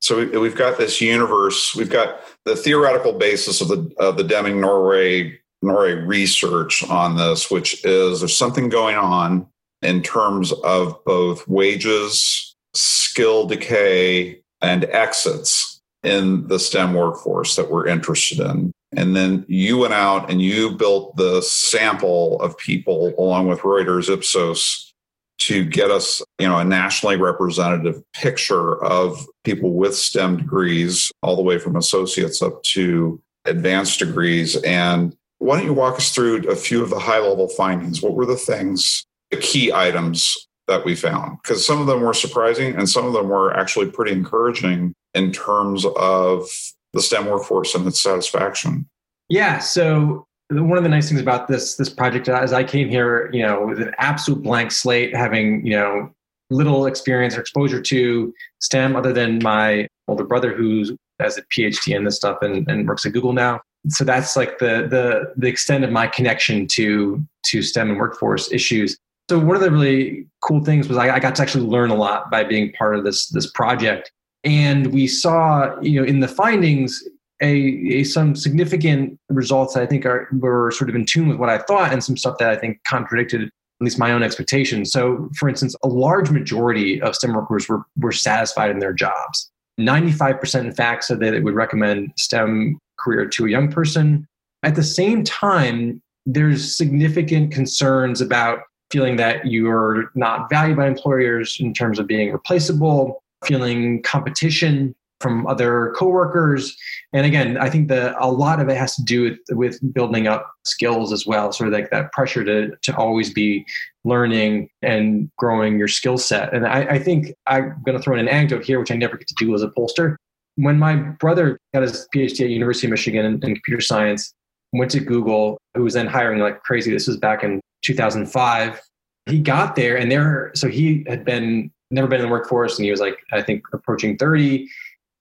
So 0.00 0.38
we've 0.38 0.54
got 0.54 0.78
this 0.78 1.00
universe. 1.00 1.74
We've 1.74 1.90
got 1.90 2.20
the 2.44 2.54
theoretical 2.54 3.14
basis 3.14 3.60
of 3.60 3.68
the 3.68 3.90
of 3.98 4.18
the 4.18 4.22
Deming 4.22 4.56
Noray 4.56 5.38
Noray 5.64 6.06
research 6.06 6.88
on 6.90 7.16
this, 7.16 7.50
which 7.50 7.82
is 7.86 8.20
there's 8.20 8.36
something 8.36 8.68
going 8.68 8.96
on 8.96 9.48
in 9.84 10.02
terms 10.02 10.52
of 10.64 11.02
both 11.04 11.46
wages, 11.46 12.56
skill 12.72 13.46
decay, 13.46 14.40
and 14.60 14.84
exits 14.86 15.80
in 16.02 16.46
the 16.48 16.58
STEM 16.58 16.94
workforce 16.94 17.56
that 17.56 17.70
we're 17.70 17.86
interested 17.86 18.40
in. 18.40 18.72
And 18.96 19.16
then 19.16 19.44
you 19.48 19.78
went 19.78 19.94
out 19.94 20.30
and 20.30 20.40
you 20.40 20.76
built 20.76 21.16
the 21.16 21.42
sample 21.42 22.40
of 22.40 22.56
people 22.58 23.12
along 23.18 23.48
with 23.48 23.60
Reuters 23.60 24.08
Ipsos 24.08 24.92
to 25.40 25.64
get 25.64 25.90
us, 25.90 26.22
you 26.38 26.46
know, 26.46 26.58
a 26.58 26.64
nationally 26.64 27.16
representative 27.16 28.02
picture 28.14 28.82
of 28.84 29.26
people 29.42 29.72
with 29.74 29.96
STEM 29.96 30.36
degrees, 30.38 31.10
all 31.22 31.36
the 31.36 31.42
way 31.42 31.58
from 31.58 31.76
associates 31.76 32.40
up 32.40 32.62
to 32.62 33.20
advanced 33.44 33.98
degrees. 33.98 34.56
And 34.62 35.14
why 35.38 35.58
don't 35.58 35.66
you 35.66 35.74
walk 35.74 35.96
us 35.96 36.14
through 36.14 36.48
a 36.48 36.56
few 36.56 36.82
of 36.82 36.90
the 36.90 36.98
high 36.98 37.18
level 37.18 37.48
findings? 37.48 38.00
What 38.00 38.14
were 38.14 38.26
the 38.26 38.36
things, 38.36 39.03
the 39.30 39.36
key 39.36 39.72
items 39.72 40.34
that 40.66 40.84
we 40.84 40.94
found? 40.94 41.38
Because 41.42 41.64
some 41.64 41.80
of 41.80 41.86
them 41.86 42.00
were 42.00 42.14
surprising 42.14 42.74
and 42.74 42.88
some 42.88 43.06
of 43.06 43.12
them 43.12 43.28
were 43.28 43.54
actually 43.56 43.90
pretty 43.90 44.12
encouraging 44.12 44.94
in 45.14 45.32
terms 45.32 45.84
of 45.96 46.48
the 46.92 47.02
STEM 47.02 47.26
workforce 47.26 47.74
and 47.74 47.86
its 47.86 48.02
satisfaction. 48.02 48.88
Yeah. 49.28 49.58
So 49.58 50.26
one 50.50 50.76
of 50.76 50.84
the 50.84 50.90
nice 50.90 51.08
things 51.08 51.20
about 51.20 51.48
this 51.48 51.76
this 51.76 51.88
project 51.88 52.28
uh, 52.28 52.42
is 52.42 52.52
I 52.52 52.64
came 52.64 52.88
here, 52.88 53.30
you 53.32 53.42
know, 53.42 53.66
with 53.66 53.80
an 53.80 53.94
absolute 53.98 54.42
blank 54.42 54.72
slate, 54.72 55.14
having 55.14 55.64
you 55.66 55.72
know 55.72 56.10
little 56.50 56.86
experience 56.86 57.36
or 57.36 57.40
exposure 57.40 57.80
to 57.80 58.32
STEM 58.60 58.96
other 58.96 59.12
than 59.12 59.42
my 59.42 59.88
older 60.08 60.24
brother 60.24 60.54
who 60.54 60.84
has 61.20 61.38
a 61.38 61.42
PhD 61.42 61.96
in 61.96 62.04
this 62.04 62.16
stuff 62.16 62.38
and, 62.42 62.68
and 62.68 62.86
works 62.86 63.06
at 63.06 63.12
Google 63.12 63.32
now. 63.32 63.60
So 63.88 64.04
that's 64.04 64.36
like 64.36 64.58
the 64.58 64.86
the 64.88 65.32
the 65.36 65.48
extent 65.48 65.84
of 65.84 65.90
my 65.90 66.06
connection 66.06 66.66
to 66.68 67.24
to 67.46 67.62
STEM 67.62 67.90
and 67.90 67.98
workforce 67.98 68.52
issues. 68.52 68.96
So 69.30 69.38
one 69.38 69.56
of 69.56 69.62
the 69.62 69.70
really 69.70 70.26
cool 70.42 70.62
things 70.62 70.88
was 70.88 70.98
I, 70.98 71.14
I 71.14 71.18
got 71.18 71.34
to 71.36 71.42
actually 71.42 71.66
learn 71.66 71.90
a 71.90 71.94
lot 71.94 72.30
by 72.30 72.44
being 72.44 72.72
part 72.72 72.96
of 72.96 73.04
this 73.04 73.28
this 73.28 73.50
project. 73.50 74.12
And 74.44 74.92
we 74.92 75.06
saw, 75.06 75.80
you 75.80 76.00
know, 76.00 76.06
in 76.06 76.20
the 76.20 76.28
findings, 76.28 77.02
a, 77.42 77.48
a, 77.90 78.04
some 78.04 78.36
significant 78.36 79.18
results 79.30 79.72
that 79.74 79.82
I 79.82 79.86
think 79.86 80.04
are 80.04 80.28
were 80.32 80.70
sort 80.70 80.90
of 80.90 80.96
in 80.96 81.06
tune 81.06 81.28
with 81.28 81.38
what 81.38 81.48
I 81.48 81.58
thought, 81.58 81.92
and 81.92 82.04
some 82.04 82.16
stuff 82.16 82.36
that 82.38 82.50
I 82.50 82.56
think 82.56 82.78
contradicted 82.86 83.42
at 83.44 83.50
least 83.80 83.98
my 83.98 84.12
own 84.12 84.22
expectations. 84.22 84.92
So, 84.92 85.30
for 85.36 85.48
instance, 85.48 85.74
a 85.82 85.88
large 85.88 86.30
majority 86.30 87.00
of 87.00 87.16
STEM 87.16 87.34
workers 87.34 87.68
were 87.68 87.82
were 87.96 88.12
satisfied 88.12 88.70
in 88.70 88.78
their 88.78 88.92
jobs. 88.92 89.50
Ninety 89.78 90.12
five 90.12 90.38
percent, 90.38 90.66
in 90.66 90.74
fact, 90.74 91.04
said 91.04 91.20
that 91.20 91.30
they 91.30 91.40
would 91.40 91.54
recommend 91.54 92.12
STEM 92.18 92.78
career 92.98 93.26
to 93.26 93.46
a 93.46 93.50
young 93.50 93.70
person. 93.70 94.26
At 94.62 94.74
the 94.74 94.84
same 94.84 95.24
time, 95.24 96.02
there's 96.26 96.76
significant 96.76 97.52
concerns 97.52 98.20
about 98.20 98.60
feeling 98.94 99.16
that 99.16 99.44
you're 99.44 100.08
not 100.14 100.48
valued 100.48 100.76
by 100.76 100.86
employers 100.86 101.56
in 101.58 101.74
terms 101.74 101.98
of 101.98 102.06
being 102.06 102.30
replaceable, 102.30 103.24
feeling 103.44 104.00
competition 104.02 104.94
from 105.20 105.48
other 105.48 105.92
coworkers. 105.96 106.76
And 107.12 107.26
again, 107.26 107.56
I 107.56 107.68
think 107.70 107.88
that 107.88 108.14
a 108.20 108.30
lot 108.30 108.60
of 108.60 108.68
it 108.68 108.76
has 108.76 108.94
to 108.94 109.02
do 109.02 109.22
with, 109.22 109.38
with 109.50 109.92
building 109.92 110.28
up 110.28 110.48
skills 110.64 111.12
as 111.12 111.26
well, 111.26 111.50
sort 111.50 111.66
of 111.66 111.74
like 111.74 111.90
that 111.90 112.12
pressure 112.12 112.44
to, 112.44 112.70
to 112.82 112.96
always 112.96 113.32
be 113.32 113.66
learning 114.04 114.68
and 114.82 115.28
growing 115.38 115.76
your 115.76 115.88
skill 115.88 116.16
set. 116.16 116.54
And 116.54 116.64
I, 116.64 116.82
I 116.82 116.98
think 117.00 117.34
I'm 117.48 117.82
going 117.84 117.98
to 117.98 118.02
throw 118.02 118.14
in 118.14 118.20
an 118.20 118.28
anecdote 118.28 118.64
here, 118.64 118.78
which 118.78 118.92
I 118.92 118.96
never 118.96 119.16
get 119.16 119.26
to 119.26 119.34
do 119.34 119.52
as 119.56 119.62
a 119.62 119.70
pollster. 119.70 120.14
When 120.54 120.78
my 120.78 120.94
brother 120.94 121.58
got 121.72 121.82
his 121.82 122.06
PhD 122.14 122.44
at 122.44 122.50
University 122.50 122.86
of 122.86 122.92
Michigan 122.92 123.24
in, 123.24 123.32
in 123.42 123.54
computer 123.54 123.80
science, 123.80 124.32
went 124.72 124.92
to 124.92 125.00
Google, 125.00 125.58
who 125.74 125.82
was 125.82 125.94
then 125.94 126.06
hiring 126.06 126.38
like 126.40 126.62
crazy. 126.62 126.92
This 126.92 127.08
was 127.08 127.16
back 127.16 127.42
in 127.42 127.60
2005. 127.84 128.80
He 129.26 129.40
got 129.40 129.76
there 129.76 129.96
and 129.96 130.10
there, 130.10 130.50
so 130.54 130.68
he 130.68 131.04
had 131.08 131.24
been 131.24 131.70
never 131.90 132.08
been 132.08 132.20
in 132.20 132.26
the 132.26 132.32
workforce 132.32 132.78
and 132.78 132.84
he 132.84 132.90
was 132.90 133.00
like, 133.00 133.18
I 133.32 133.40
think 133.40 133.62
approaching 133.72 134.16
30 134.16 134.68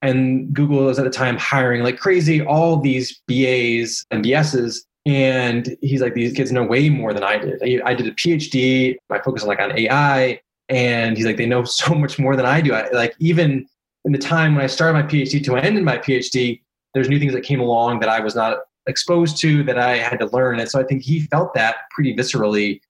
and 0.02 0.52
Google 0.54 0.86
was 0.86 1.00
at 1.00 1.06
the 1.06 1.12
time 1.12 1.38
hiring 1.38 1.82
like 1.82 1.98
crazy 1.98 2.42
all 2.42 2.78
these 2.78 3.22
BAs 3.28 4.06
and 4.12 4.24
BSs. 4.24 4.80
And 5.06 5.78
he's 5.82 6.02
like, 6.02 6.14
these 6.14 6.34
kids 6.34 6.52
know 6.52 6.64
way 6.64 6.90
more 6.90 7.14
than 7.14 7.24
I 7.24 7.38
did. 7.38 7.62
I 7.84 7.94
did 7.94 8.08
a 8.08 8.12
PhD. 8.12 8.98
I 9.10 9.20
focus 9.20 9.44
on 9.44 9.50
like 9.50 9.60
on 9.60 9.78
AI. 9.78 10.40
And 10.70 11.18
he's 11.18 11.26
like, 11.26 11.38
they 11.38 11.46
know 11.46 11.64
so 11.66 11.94
much 11.96 12.20
more 12.20 12.36
than 12.36 12.46
I 12.46 12.62
do. 12.62 12.74
I, 12.74 12.90
like 12.92 13.16
even 13.20 13.66
in 14.06 14.12
the 14.12 14.18
time 14.18 14.56
when 14.56 14.64
I 14.64 14.68
started 14.68 14.94
my 14.94 15.04
PhD 15.04 15.44
to 15.46 15.56
end 15.56 15.78
in 15.78 15.84
my 15.84 15.98
PhD, 15.98 16.62
there's 16.94 17.10
new 17.10 17.20
things 17.20 17.34
that 17.34 17.42
came 17.42 17.62
along 17.62 18.02
that 18.02 18.10
I 18.10 18.20
was 18.20 18.36
not 18.36 18.60
exposed 18.88 19.38
to 19.42 19.64
that 19.64 19.78
I 19.78 19.98
had 19.98 20.20
to 20.20 20.28
learn. 20.28 20.60
And 20.60 20.70
so 20.70 20.80
I 20.80 20.84
think 20.84 21.04
he 21.04 21.22
felt 21.22 21.54
that 21.54 21.76
pretty 21.92 22.16
viscerally 22.16 22.82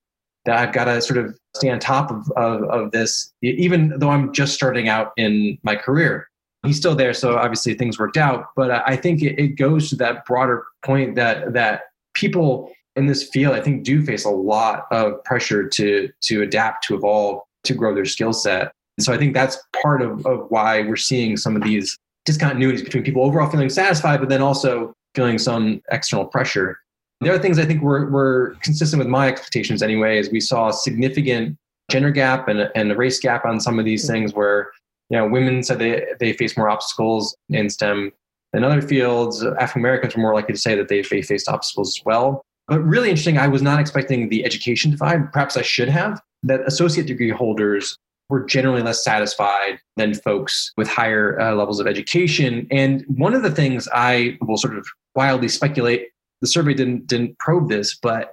that 0.46 0.58
I've 0.58 0.74
got 0.74 0.86
to 0.86 1.02
sort 1.02 1.18
of 1.18 1.38
stay 1.56 1.70
on 1.70 1.80
top 1.80 2.12
of, 2.12 2.30
of, 2.36 2.64
of 2.64 2.92
this, 2.92 3.32
even 3.42 3.98
though 3.98 4.10
I'm 4.10 4.34
just 4.34 4.54
starting 4.54 4.90
out 4.90 5.14
in 5.18 5.58
my 5.64 5.76
career 5.76 6.28
he's 6.64 6.78
still 6.78 6.96
there, 6.96 7.14
so 7.14 7.38
obviously 7.38 7.74
things 7.74 8.00
worked 8.00 8.18
out. 8.18 8.48
But 8.56 8.72
I 8.88 8.96
think 8.96 9.22
it, 9.22 9.40
it 9.40 9.48
goes 9.50 9.90
to 9.90 9.96
that 9.98 10.26
broader 10.26 10.66
point 10.84 11.16
that 11.16 11.54
that 11.54 11.84
people 12.14 12.72
in 12.96 13.08
this 13.08 13.28
field, 13.30 13.54
I 13.54 13.62
think, 13.62 13.84
do 13.84 14.04
face 14.04 14.26
a 14.26 14.30
lot 14.30 14.86
of 14.92 15.24
pressure 15.24 15.68
to 15.68 16.10
to 16.22 16.42
adapt, 16.42 16.86
to 16.88 16.96
evolve, 16.96 17.42
to 17.66 17.74
grow 17.74 17.94
their 17.94 18.06
skill 18.06 18.34
set. 18.34 18.72
And 18.98 19.06
so 19.06 19.14
I 19.14 19.18
think 19.18 19.34
that's 19.34 19.58
part 19.82 20.02
of, 20.02 20.26
of 20.26 20.46
why 20.50 20.82
we're 20.82 20.96
seeing 20.96 21.36
some 21.36 21.56
of 21.56 21.64
these 21.64 21.98
discontinuities 22.28 22.84
between 22.84 23.04
people 23.04 23.24
overall 23.24 23.50
feeling 23.50 23.70
satisfied, 23.70 24.20
but 24.20 24.30
then 24.30 24.42
also 24.42 24.94
feeling 25.16 25.38
some 25.38 25.82
external 25.92 26.26
pressure. 26.26 26.80
The 27.22 27.30
other 27.30 27.42
things 27.42 27.60
I 27.60 27.66
think 27.66 27.82
were, 27.82 28.10
were 28.10 28.58
consistent 28.62 29.00
with 29.00 29.08
my 29.08 29.28
expectations 29.28 29.82
anyway, 29.82 30.20
is 30.20 30.30
we 30.30 30.40
saw 30.40 30.70
a 30.70 30.74
significant 30.74 31.58
gender 31.90 32.12
gap 32.12 32.48
and, 32.48 32.70
and 32.76 32.92
a 32.92 32.96
race 32.96 33.20
gap 33.20 33.46
on 33.46 33.60
some 33.60 33.80
of 33.80 33.86
these 33.86 34.08
things 34.08 34.34
where 34.34 34.72
you 35.10 35.18
know, 35.18 35.28
women 35.28 35.64
said 35.64 35.80
they, 35.80 36.06
they 36.20 36.34
face 36.34 36.58
more 36.58 36.70
obstacles 36.70 37.36
in 37.50 37.70
STEM 37.70 38.12
than 38.52 38.64
other 38.64 38.82
fields. 38.82 39.44
African 39.44 39.82
Americans 39.82 40.16
were 40.16 40.22
more 40.22 40.34
likely 40.34 40.54
to 40.54 40.60
say 40.60 40.76
that 40.76 40.88
they, 40.88 41.02
they 41.02 41.22
faced 41.22 41.48
obstacles 41.48 41.98
as 42.00 42.06
well. 42.06 42.42
But 42.68 42.80
really 42.82 43.10
interesting, 43.10 43.38
I 43.38 43.48
was 43.48 43.62
not 43.62 43.80
expecting 43.80 44.30
the 44.30 44.46
education 44.46 44.92
divide. 44.92 45.32
Perhaps 45.32 45.58
I 45.58 45.62
should 45.62 45.90
have. 45.90 46.22
That 46.44 46.62
associate 46.66 47.08
degree 47.08 47.30
holders 47.30 47.98
were 48.34 48.44
generally 48.58 48.82
less 48.82 49.04
satisfied 49.04 49.76
than 50.00 50.14
folks 50.28 50.74
with 50.76 50.88
higher 50.88 51.40
uh, 51.40 51.54
levels 51.54 51.80
of 51.80 51.86
education. 51.86 52.68
And 52.72 53.06
one 53.08 53.34
of 53.38 53.44
the 53.44 53.52
things 53.60 53.88
I 53.94 54.38
will 54.42 54.58
sort 54.58 54.76
of 54.76 54.86
wildly 55.14 55.50
speculate, 55.60 56.02
the 56.42 56.48
survey 56.48 56.74
didn't 56.74 57.06
didn't 57.08 57.38
probe 57.38 57.70
this, 57.70 57.90
but 58.02 58.24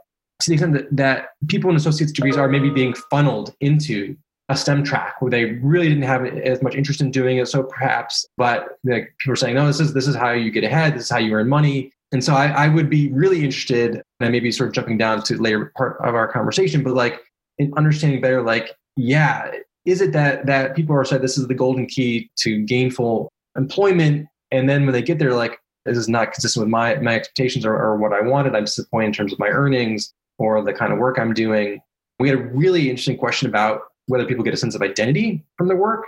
to 0.40 0.48
the 0.48 0.54
extent 0.54 0.72
that, 0.72 0.88
that 0.96 1.18
people 1.48 1.68
in 1.70 1.76
associate's 1.76 2.12
degrees 2.12 2.38
are 2.38 2.48
maybe 2.48 2.70
being 2.70 2.94
funneled 3.10 3.54
into 3.60 4.16
a 4.48 4.56
STEM 4.56 4.82
track 4.82 5.12
where 5.20 5.30
they 5.30 5.44
really 5.72 5.88
didn't 5.88 6.08
have 6.14 6.24
as 6.24 6.62
much 6.62 6.74
interest 6.74 7.00
in 7.02 7.10
doing 7.10 7.36
it. 7.36 7.46
So 7.46 7.62
perhaps, 7.62 8.26
but 8.36 8.78
like 8.84 9.14
people 9.18 9.34
are 9.34 9.36
saying, 9.36 9.54
no, 9.54 9.66
this 9.66 9.80
is 9.80 9.92
this 9.92 10.08
is 10.08 10.16
how 10.16 10.30
you 10.32 10.50
get 10.50 10.64
ahead. 10.64 10.94
This 10.94 11.04
is 11.04 11.10
how 11.10 11.18
you 11.18 11.32
earn 11.34 11.48
money. 11.48 11.92
And 12.12 12.24
so 12.24 12.34
I, 12.34 12.46
I 12.64 12.68
would 12.68 12.90
be 12.90 13.12
really 13.12 13.44
interested, 13.44 13.90
and 13.94 14.22
I 14.26 14.28
may 14.30 14.40
be 14.40 14.50
sort 14.50 14.68
of 14.70 14.74
jumping 14.74 14.98
down 14.98 15.22
to 15.24 15.40
later 15.40 15.72
part 15.76 15.98
of 16.08 16.14
our 16.14 16.26
conversation, 16.26 16.82
but 16.82 16.94
like 16.94 17.20
in 17.58 17.72
understanding 17.76 18.20
better, 18.20 18.42
like, 18.42 18.66
yeah, 18.96 19.52
is 19.84 20.00
it 20.00 20.12
that 20.12 20.46
that 20.46 20.76
people 20.76 20.94
are 20.94 21.04
saying 21.04 21.22
this 21.22 21.38
is 21.38 21.46
the 21.46 21.54
golden 21.54 21.86
key 21.86 22.30
to 22.38 22.62
gainful 22.64 23.32
employment, 23.56 24.28
and 24.50 24.68
then 24.68 24.84
when 24.84 24.92
they 24.92 25.02
get 25.02 25.18
there, 25.18 25.34
like 25.34 25.58
this 25.84 25.96
is 25.96 26.08
not 26.08 26.32
consistent 26.32 26.64
with 26.64 26.70
my 26.70 26.96
my 26.96 27.14
expectations 27.14 27.64
or, 27.64 27.74
or 27.74 27.96
what 27.96 28.12
I 28.12 28.20
wanted. 28.20 28.54
I'm 28.54 28.64
disappointed 28.64 29.06
in 29.06 29.12
terms 29.12 29.32
of 29.32 29.38
my 29.38 29.48
earnings 29.48 30.12
or 30.38 30.62
the 30.62 30.72
kind 30.72 30.92
of 30.92 30.98
work 30.98 31.18
I'm 31.18 31.34
doing. 31.34 31.80
We 32.18 32.28
had 32.28 32.38
a 32.38 32.42
really 32.42 32.90
interesting 32.90 33.16
question 33.16 33.48
about 33.48 33.82
whether 34.06 34.26
people 34.26 34.44
get 34.44 34.54
a 34.54 34.58
sense 34.58 34.74
of 34.74 34.82
identity 34.82 35.44
from 35.56 35.68
their 35.68 35.76
work, 35.76 36.04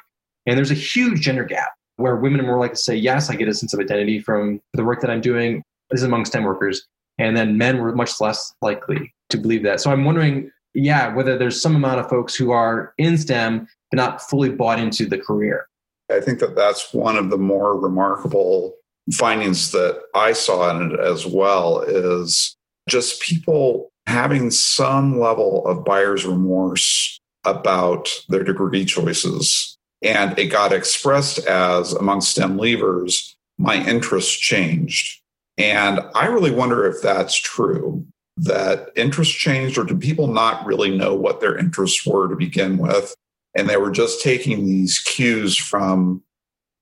and 0.46 0.56
there's 0.56 0.70
a 0.70 0.74
huge 0.74 1.20
gender 1.20 1.44
gap 1.44 1.70
where 1.96 2.16
women 2.16 2.40
are 2.40 2.44
more 2.44 2.58
likely 2.58 2.76
to 2.76 2.82
say, 2.82 2.96
"Yes, 2.96 3.30
I 3.30 3.36
get 3.36 3.48
a 3.48 3.54
sense 3.54 3.72
of 3.72 3.80
identity 3.80 4.20
from 4.20 4.60
the 4.74 4.84
work 4.84 5.00
that 5.00 5.10
I'm 5.10 5.20
doing." 5.20 5.62
This 5.90 6.00
is 6.00 6.06
among 6.06 6.24
STEM 6.26 6.44
workers, 6.44 6.86
and 7.18 7.36
then 7.36 7.56
men 7.56 7.78
were 7.78 7.94
much 7.94 8.20
less 8.20 8.54
likely 8.60 9.12
to 9.30 9.38
believe 9.38 9.62
that. 9.62 9.80
So 9.80 9.90
I'm 9.90 10.04
wondering, 10.04 10.50
yeah, 10.74 11.14
whether 11.14 11.36
there's 11.36 11.60
some 11.60 11.76
amount 11.76 12.00
of 12.00 12.08
folks 12.08 12.34
who 12.34 12.50
are 12.50 12.94
in 12.98 13.18
STEM 13.18 13.68
but 13.90 13.96
not 13.96 14.22
fully 14.22 14.50
bought 14.50 14.78
into 14.78 15.06
the 15.06 15.18
career. 15.18 15.66
I 16.10 16.20
think 16.20 16.40
that 16.40 16.56
that's 16.56 16.92
one 16.92 17.16
of 17.16 17.30
the 17.30 17.38
more 17.38 17.78
remarkable 17.78 18.74
findings 19.12 19.72
that 19.72 20.00
I 20.14 20.32
saw 20.32 20.70
in 20.70 20.92
it 20.92 21.00
as 21.00 21.26
well 21.26 21.80
is 21.80 22.56
just 22.88 23.22
people 23.22 23.90
having 24.06 24.50
some 24.50 25.18
level 25.18 25.66
of 25.66 25.84
buyer's 25.84 26.26
remorse 26.26 27.20
about 27.44 28.08
their 28.28 28.44
degree 28.44 28.84
choices. 28.84 29.76
And 30.02 30.36
it 30.38 30.46
got 30.46 30.72
expressed 30.72 31.38
as 31.46 31.92
among 31.92 32.20
STEM 32.20 32.56
leavers, 32.56 33.34
my 33.58 33.76
interests 33.86 34.36
changed. 34.36 35.20
And 35.58 36.00
I 36.14 36.26
really 36.26 36.50
wonder 36.50 36.86
if 36.86 37.02
that's 37.02 37.36
true 37.36 38.06
that 38.36 38.90
interests 38.96 39.34
changed, 39.34 39.78
or 39.78 39.84
do 39.84 39.96
people 39.96 40.26
not 40.26 40.64
really 40.64 40.96
know 40.96 41.14
what 41.14 41.40
their 41.40 41.56
interests 41.56 42.06
were 42.06 42.28
to 42.28 42.36
begin 42.36 42.78
with? 42.78 43.14
And 43.54 43.68
they 43.68 43.76
were 43.76 43.90
just 43.90 44.22
taking 44.22 44.64
these 44.64 44.98
cues 44.98 45.56
from 45.56 46.22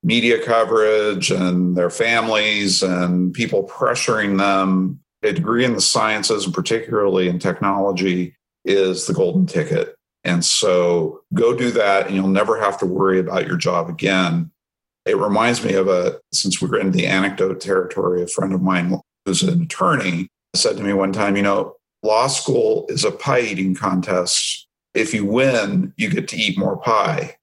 media 0.03 0.45
coverage 0.45 1.31
and 1.31 1.77
their 1.77 1.91
families 1.91 2.83
and 2.83 3.35
people 3.35 3.69
pressuring 3.69 4.39
them. 4.39 5.01
A 5.23 5.33
degree 5.33 5.65
in 5.67 5.75
the 5.75 5.81
sciences, 5.81 6.47
and 6.47 6.55
particularly 6.55 7.29
in 7.29 7.39
technology, 7.39 8.35
is 8.65 9.07
the 9.07 9.13
golden 9.13 9.45
ticket. 9.45 9.95
And 10.25 10.45
so 10.45 11.21
go 11.35 11.55
do 11.55 11.71
that, 11.73 12.07
and 12.07 12.15
you'll 12.15 12.29
never 12.29 12.59
have 12.59 12.79
to 12.79 12.87
worry 12.87 13.19
about 13.19 13.47
your 13.47 13.57
job 13.57 13.91
again. 13.91 14.51
It 15.05 15.19
reminds 15.19 15.65
me 15.65 15.75
of 15.75 15.89
a, 15.89 16.21
since 16.33 16.63
we're 16.63 16.79
in 16.79 16.93
the 16.93 17.07
anecdote 17.07 17.61
territory, 17.61 18.23
a 18.23 18.27
friend 18.27 18.55
of 18.55 18.63
mine 18.63 18.99
who's 19.27 19.43
an 19.43 19.63
attorney 19.63 20.29
said 20.55 20.77
to 20.77 20.83
me 20.83 20.93
one 20.93 21.13
time, 21.13 21.37
you 21.37 21.43
know, 21.43 21.77
law 22.03 22.27
school 22.27 22.87
is 22.89 23.05
a 23.05 23.11
pie 23.11 23.41
eating 23.41 23.75
contest. 23.75 24.67
If 24.95 25.15
you 25.15 25.25
win, 25.25 25.93
you 25.97 26.11
get 26.11 26.29
to 26.29 26.37
eat 26.37 26.59
more 26.59 26.77
pie. 26.77 27.37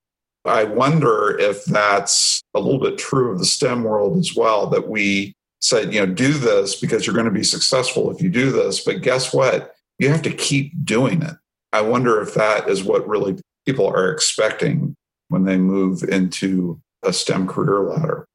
I 0.45 0.63
wonder 0.63 1.37
if 1.37 1.65
that's 1.65 2.41
a 2.53 2.59
little 2.59 2.79
bit 2.79 2.97
true 2.97 3.31
of 3.31 3.39
the 3.39 3.45
STEM 3.45 3.83
world 3.83 4.17
as 4.17 4.35
well, 4.35 4.67
that 4.67 4.87
we 4.87 5.33
said, 5.59 5.93
you 5.93 5.99
know, 5.99 6.11
do 6.11 6.33
this 6.33 6.79
because 6.79 7.05
you're 7.05 7.15
going 7.15 7.25
to 7.25 7.31
be 7.31 7.43
successful 7.43 8.11
if 8.11 8.21
you 8.21 8.29
do 8.29 8.51
this. 8.51 8.83
But 8.83 9.01
guess 9.01 9.33
what? 9.33 9.73
You 9.99 10.09
have 10.09 10.21
to 10.21 10.33
keep 10.33 10.85
doing 10.85 11.21
it. 11.21 11.35
I 11.73 11.81
wonder 11.81 12.21
if 12.21 12.33
that 12.35 12.69
is 12.69 12.83
what 12.83 13.07
really 13.07 13.39
people 13.65 13.87
are 13.87 14.11
expecting 14.11 14.95
when 15.29 15.43
they 15.43 15.57
move 15.57 16.03
into 16.03 16.79
a 17.03 17.11
STEM 17.11 17.47
career 17.47 17.81
ladder. 17.81 18.25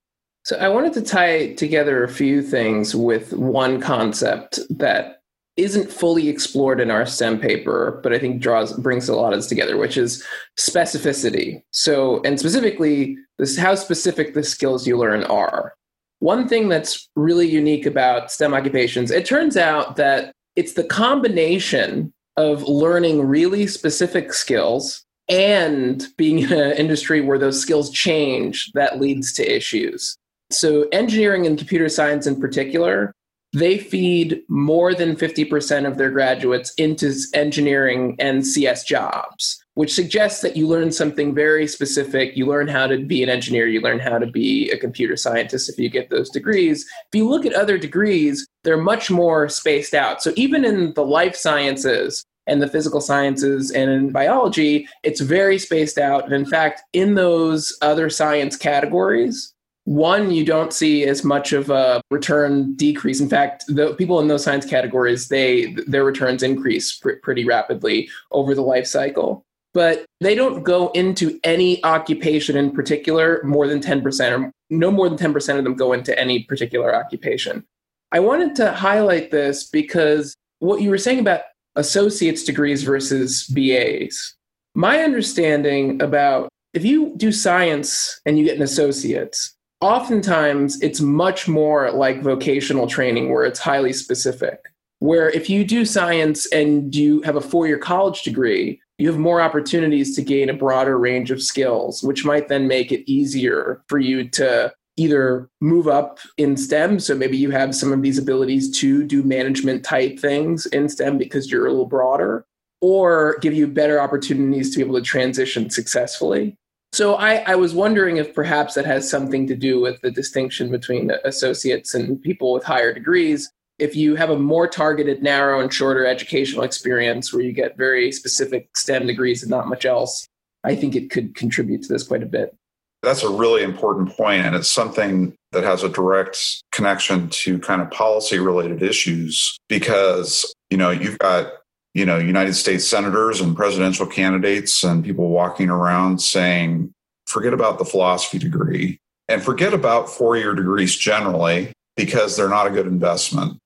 So 0.44 0.56
I 0.56 0.68
wanted 0.68 0.92
to 0.94 1.02
tie 1.02 1.52
together 1.54 2.02
a 2.02 2.08
few 2.08 2.42
things 2.42 2.96
with 2.96 3.32
one 3.32 3.80
concept 3.80 4.58
that 4.70 5.22
isn't 5.56 5.92
fully 5.92 6.28
explored 6.28 6.80
in 6.80 6.90
our 6.90 7.06
STEM 7.06 7.38
paper, 7.38 8.00
but 8.02 8.12
I 8.12 8.18
think 8.18 8.40
draws 8.40 8.72
brings 8.72 9.08
a 9.08 9.14
lot 9.14 9.32
of 9.32 9.38
this 9.38 9.48
together, 9.48 9.76
which 9.76 9.96
is 9.96 10.24
specificity. 10.58 11.62
So, 11.70 12.22
and 12.22 12.40
specifically, 12.40 13.18
this 13.38 13.56
how 13.56 13.74
specific 13.74 14.34
the 14.34 14.42
skills 14.42 14.86
you 14.86 14.96
learn 14.96 15.24
are. 15.24 15.74
One 16.20 16.48
thing 16.48 16.68
that's 16.68 17.08
really 17.16 17.48
unique 17.48 17.86
about 17.86 18.32
STEM 18.32 18.54
occupations, 18.54 19.10
it 19.10 19.26
turns 19.26 19.56
out 19.56 19.96
that 19.96 20.32
it's 20.56 20.72
the 20.72 20.84
combination 20.84 22.12
of 22.36 22.62
learning 22.62 23.22
really 23.22 23.66
specific 23.66 24.32
skills 24.32 25.04
and 25.28 26.06
being 26.16 26.38
in 26.40 26.52
an 26.52 26.72
industry 26.72 27.20
where 27.20 27.38
those 27.38 27.60
skills 27.60 27.90
change 27.90 28.70
that 28.72 29.00
leads 29.00 29.32
to 29.34 29.56
issues. 29.56 30.16
So, 30.54 30.88
engineering 30.92 31.46
and 31.46 31.58
computer 31.58 31.88
science 31.88 32.26
in 32.26 32.40
particular 32.40 33.12
they 33.52 33.78
feed 33.78 34.40
more 34.48 34.94
than 34.94 35.14
50% 35.14 35.86
of 35.86 35.98
their 35.98 36.10
graduates 36.10 36.72
into 36.74 37.12
engineering 37.34 38.16
and 38.18 38.46
CS 38.46 38.84
jobs, 38.84 39.62
which 39.74 39.92
suggests 39.92 40.40
that 40.40 40.56
you 40.56 40.66
learn 40.66 40.90
something 40.90 41.34
very 41.34 41.66
specific. 41.66 42.34
You 42.34 42.46
learn 42.46 42.66
how 42.66 42.86
to 42.86 42.98
be 42.98 43.22
an 43.22 43.28
engineer, 43.28 43.66
you 43.66 43.82
learn 43.82 43.98
how 43.98 44.18
to 44.18 44.26
be 44.26 44.70
a 44.70 44.78
computer 44.78 45.16
scientist 45.16 45.68
if 45.68 45.78
you 45.78 45.90
get 45.90 46.08
those 46.08 46.30
degrees. 46.30 46.86
If 47.12 47.18
you 47.18 47.28
look 47.28 47.44
at 47.44 47.52
other 47.52 47.76
degrees, 47.76 48.46
they're 48.64 48.78
much 48.78 49.10
more 49.10 49.50
spaced 49.50 49.92
out. 49.92 50.22
So 50.22 50.32
even 50.36 50.64
in 50.64 50.94
the 50.94 51.04
life 51.04 51.36
sciences, 51.36 52.24
and 52.48 52.60
the 52.60 52.66
physical 52.66 53.00
sciences 53.00 53.70
and 53.70 53.88
in 53.88 54.10
biology, 54.10 54.88
it's 55.04 55.20
very 55.20 55.60
spaced 55.60 55.96
out. 55.96 56.24
And 56.24 56.32
in 56.32 56.44
fact, 56.44 56.82
in 56.92 57.14
those 57.14 57.78
other 57.82 58.10
science 58.10 58.56
categories, 58.56 59.54
one, 59.84 60.30
you 60.30 60.44
don't 60.44 60.72
see 60.72 61.04
as 61.04 61.24
much 61.24 61.52
of 61.52 61.70
a 61.70 62.00
return 62.10 62.74
decrease. 62.74 63.20
In 63.20 63.28
fact, 63.28 63.64
the 63.66 63.94
people 63.94 64.20
in 64.20 64.28
those 64.28 64.44
science 64.44 64.64
categories, 64.64 65.28
they 65.28 65.74
their 65.86 66.04
returns 66.04 66.42
increase 66.42 66.96
pr- 66.96 67.12
pretty 67.22 67.44
rapidly 67.44 68.08
over 68.30 68.54
the 68.54 68.62
life 68.62 68.86
cycle. 68.86 69.44
But 69.74 70.04
they 70.20 70.34
don't 70.34 70.62
go 70.62 70.90
into 70.90 71.40
any 71.44 71.82
occupation 71.82 72.56
in 72.56 72.72
particular 72.72 73.40
more 73.42 73.66
than 73.66 73.80
10%, 73.80 74.38
or 74.38 74.52
no 74.70 74.90
more 74.90 75.08
than 75.08 75.18
10% 75.18 75.58
of 75.58 75.64
them 75.64 75.74
go 75.74 75.94
into 75.94 76.16
any 76.18 76.44
particular 76.44 76.94
occupation. 76.94 77.64
I 78.12 78.20
wanted 78.20 78.54
to 78.56 78.72
highlight 78.72 79.30
this 79.30 79.64
because 79.64 80.36
what 80.58 80.82
you 80.82 80.90
were 80.90 80.98
saying 80.98 81.18
about 81.18 81.40
associate's 81.76 82.44
degrees 82.44 82.82
versus 82.82 83.46
BAs. 83.46 84.34
My 84.74 84.98
understanding 84.98 86.00
about 86.02 86.50
if 86.74 86.84
you 86.84 87.14
do 87.16 87.32
science 87.32 88.20
and 88.24 88.38
you 88.38 88.44
get 88.44 88.56
an 88.56 88.62
associate's, 88.62 89.56
oftentimes 89.82 90.80
it's 90.80 91.00
much 91.00 91.48
more 91.48 91.90
like 91.90 92.22
vocational 92.22 92.86
training 92.86 93.32
where 93.32 93.44
it's 93.44 93.58
highly 93.58 93.92
specific. 93.92 94.60
Where 95.00 95.28
if 95.30 95.50
you 95.50 95.64
do 95.64 95.84
science 95.84 96.46
and 96.52 96.94
you 96.94 97.20
have 97.22 97.34
a 97.34 97.40
four 97.40 97.66
year 97.66 97.78
college 97.78 98.22
degree, 98.22 98.80
you 98.98 99.08
have 99.08 99.18
more 99.18 99.40
opportunities 99.40 100.14
to 100.14 100.22
gain 100.22 100.48
a 100.48 100.54
broader 100.54 100.96
range 100.96 101.32
of 101.32 101.42
skills, 101.42 102.04
which 102.04 102.24
might 102.24 102.46
then 102.46 102.68
make 102.68 102.92
it 102.92 103.10
easier 103.10 103.82
for 103.88 103.98
you 103.98 104.28
to 104.30 104.72
either 104.96 105.48
move 105.60 105.88
up 105.88 106.20
in 106.36 106.56
STEM. 106.56 107.00
So 107.00 107.16
maybe 107.16 107.36
you 107.36 107.50
have 107.50 107.74
some 107.74 107.92
of 107.92 108.02
these 108.02 108.18
abilities 108.18 108.78
to 108.78 109.02
do 109.02 109.24
management 109.24 109.84
type 109.84 110.20
things 110.20 110.66
in 110.66 110.88
STEM 110.88 111.18
because 111.18 111.50
you're 111.50 111.66
a 111.66 111.70
little 111.70 111.86
broader, 111.86 112.46
or 112.80 113.38
give 113.40 113.54
you 113.54 113.66
better 113.66 114.00
opportunities 114.00 114.70
to 114.70 114.76
be 114.76 114.84
able 114.84 114.94
to 114.94 115.02
transition 115.02 115.70
successfully. 115.70 116.56
So 116.92 117.14
I, 117.14 117.36
I, 117.46 117.54
was 117.54 117.74
wondering 117.74 118.18
if 118.18 118.34
perhaps 118.34 118.74
that 118.74 118.84
has 118.84 119.08
something 119.08 119.46
to 119.46 119.56
do 119.56 119.80
with 119.80 120.02
the 120.02 120.10
distinction 120.10 120.70
between 120.70 121.10
associates 121.24 121.94
and 121.94 122.20
people 122.20 122.52
with 122.52 122.64
higher 122.64 122.92
degrees. 122.92 123.50
If 123.78 123.96
you 123.96 124.14
have 124.16 124.28
a 124.28 124.38
more 124.38 124.68
targeted, 124.68 125.22
narrow, 125.22 125.60
and 125.60 125.72
shorter 125.72 126.04
educational 126.04 126.64
experience 126.64 127.32
where 127.32 127.42
you 127.42 127.52
get 127.52 127.78
very 127.78 128.12
specific 128.12 128.76
STEM 128.76 129.06
degrees 129.06 129.42
and 129.42 129.50
not 129.50 129.68
much 129.68 129.86
else, 129.86 130.28
I 130.64 130.76
think 130.76 130.94
it 130.94 131.10
could 131.10 131.34
contribute 131.34 131.82
to 131.84 131.88
this 131.88 132.06
quite 132.06 132.22
a 132.22 132.26
bit. 132.26 132.54
That's 133.02 133.22
a 133.22 133.30
really 133.30 133.62
important 133.62 134.10
point, 134.10 134.44
and 134.44 134.54
it's 134.54 134.70
something 134.70 135.34
that 135.50 135.64
has 135.64 135.82
a 135.82 135.88
direct 135.88 136.62
connection 136.72 137.30
to 137.30 137.58
kind 137.58 137.80
of 137.80 137.90
policy 137.90 138.38
related 138.38 138.82
issues 138.82 139.58
because, 139.68 140.54
you 140.70 140.76
know, 140.76 140.90
you've 140.90 141.18
got 141.18 141.52
you 141.94 142.06
know, 142.06 142.18
United 142.18 142.54
States 142.54 142.86
senators 142.88 143.40
and 143.40 143.56
presidential 143.56 144.06
candidates 144.06 144.82
and 144.82 145.04
people 145.04 145.28
walking 145.28 145.68
around 145.68 146.20
saying, 146.20 146.92
forget 147.26 147.52
about 147.52 147.78
the 147.78 147.84
philosophy 147.84 148.38
degree 148.38 148.98
and 149.28 149.42
forget 149.42 149.74
about 149.74 150.08
four 150.08 150.36
year 150.36 150.54
degrees 150.54 150.96
generally 150.96 151.72
because 151.96 152.36
they're 152.36 152.48
not 152.48 152.66
a 152.66 152.70
good 152.70 152.86
investment. 152.86 153.58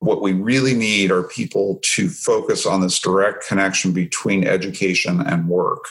What 0.00 0.22
we 0.22 0.32
really 0.32 0.74
need 0.74 1.10
are 1.10 1.22
people 1.22 1.78
to 1.94 2.08
focus 2.08 2.66
on 2.66 2.80
this 2.80 2.98
direct 2.98 3.46
connection 3.46 3.92
between 3.92 4.46
education 4.46 5.20
and 5.20 5.48
work. 5.48 5.84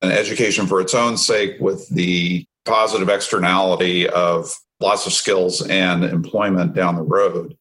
And 0.00 0.10
education 0.10 0.66
for 0.66 0.80
its 0.80 0.94
own 0.94 1.16
sake, 1.16 1.60
with 1.60 1.88
the 1.88 2.44
positive 2.64 3.08
externality 3.08 4.08
of 4.08 4.52
lots 4.80 5.06
of 5.06 5.12
skills 5.12 5.64
and 5.68 6.02
employment 6.02 6.74
down 6.74 6.96
the 6.96 7.02
road. 7.02 7.56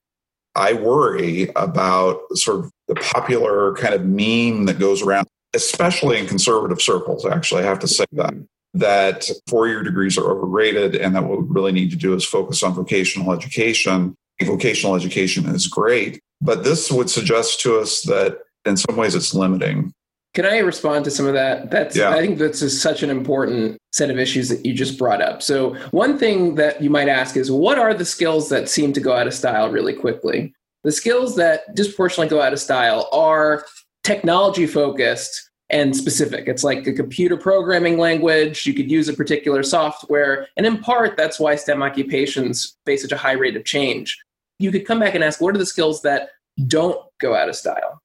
I 0.55 0.73
worry 0.73 1.49
about 1.55 2.19
sort 2.33 2.65
of 2.65 2.71
the 2.93 2.99
popular 3.13 3.73
kind 3.75 3.93
of 3.93 4.04
meme 4.04 4.65
that 4.65 4.77
goes 4.77 5.01
around, 5.01 5.25
especially 5.54 6.19
in 6.19 6.27
conservative 6.27 6.82
circles, 6.82 7.25
actually, 7.25 7.63
I 7.63 7.65
have 7.65 7.80
to 7.80 7.88
say 7.88 8.04
that, 8.12 8.34
mm-hmm. 8.34 8.80
that 8.80 9.30
four 9.47 9.69
year 9.69 9.82
degrees 9.82 10.17
are 10.17 10.30
overrated 10.30 10.95
and 10.95 11.15
that 11.15 11.23
what 11.23 11.41
we 11.41 11.47
really 11.47 11.71
need 11.71 11.89
to 11.91 11.95
do 11.95 12.13
is 12.13 12.25
focus 12.25 12.63
on 12.63 12.73
vocational 12.73 13.32
education. 13.32 14.15
Vocational 14.41 14.95
education 14.95 15.45
is 15.45 15.67
great, 15.67 16.19
but 16.41 16.63
this 16.63 16.91
would 16.91 17.12
suggest 17.12 17.62
to 17.62 17.77
us 17.77 18.01
that 18.04 18.39
in 18.65 18.75
some 18.75 18.97
ways 18.97 19.13
it's 19.13 19.36
limiting. 19.36 19.93
Can 20.34 20.45
I 20.45 20.58
respond 20.58 21.06
to 21.06 21.12
some 21.12 21.27
of 21.27 21.34
that? 21.34 21.69
That's 21.69 21.95
yeah. 21.95 22.10
I 22.10 22.21
think 22.21 22.39
that's 22.39 22.62
just 22.62 22.82
such 22.82 23.04
an 23.04 23.12
important 23.12 23.77
set 23.91 24.10
of 24.10 24.17
issues 24.17 24.49
that 24.49 24.65
you 24.65 24.73
just 24.73 24.97
brought 24.97 25.21
up. 25.21 25.43
So 25.43 25.75
one 25.91 26.17
thing 26.17 26.56
that 26.56 26.82
you 26.82 26.89
might 26.89 27.08
ask 27.08 27.38
is 27.38 27.51
what 27.51 27.77
are 27.77 27.93
the 27.93 28.04
skills 28.04 28.49
that 28.49 28.67
seem 28.67 28.93
to 28.93 28.99
go 28.99 29.13
out 29.13 29.27
of 29.27 29.36
style 29.36 29.69
really 29.69 29.93
quickly? 29.93 30.56
The 30.83 30.91
skills 30.91 31.35
that 31.35 31.75
disproportionately 31.75 32.29
go 32.29 32.41
out 32.41 32.53
of 32.53 32.59
style 32.59 33.07
are 33.11 33.65
technology 34.03 34.65
focused 34.65 35.49
and 35.69 35.95
specific. 35.95 36.47
It's 36.47 36.63
like 36.63 36.85
a 36.87 36.93
computer 36.93 37.37
programming 37.37 37.97
language. 37.97 38.65
You 38.65 38.73
could 38.73 38.91
use 38.91 39.07
a 39.07 39.13
particular 39.13 39.63
software. 39.63 40.47
And 40.57 40.65
in 40.65 40.79
part, 40.79 41.15
that's 41.15 41.39
why 41.39 41.55
STEM 41.55 41.81
occupations 41.81 42.77
face 42.85 43.03
such 43.03 43.11
a 43.11 43.17
high 43.17 43.33
rate 43.33 43.55
of 43.55 43.63
change. 43.63 44.17
You 44.59 44.71
could 44.71 44.85
come 44.85 44.99
back 44.99 45.15
and 45.15 45.23
ask, 45.23 45.39
what 45.39 45.55
are 45.55 45.59
the 45.59 45.65
skills 45.65 46.01
that 46.01 46.29
don't 46.67 46.99
go 47.19 47.35
out 47.35 47.47
of 47.47 47.55
style? 47.55 48.01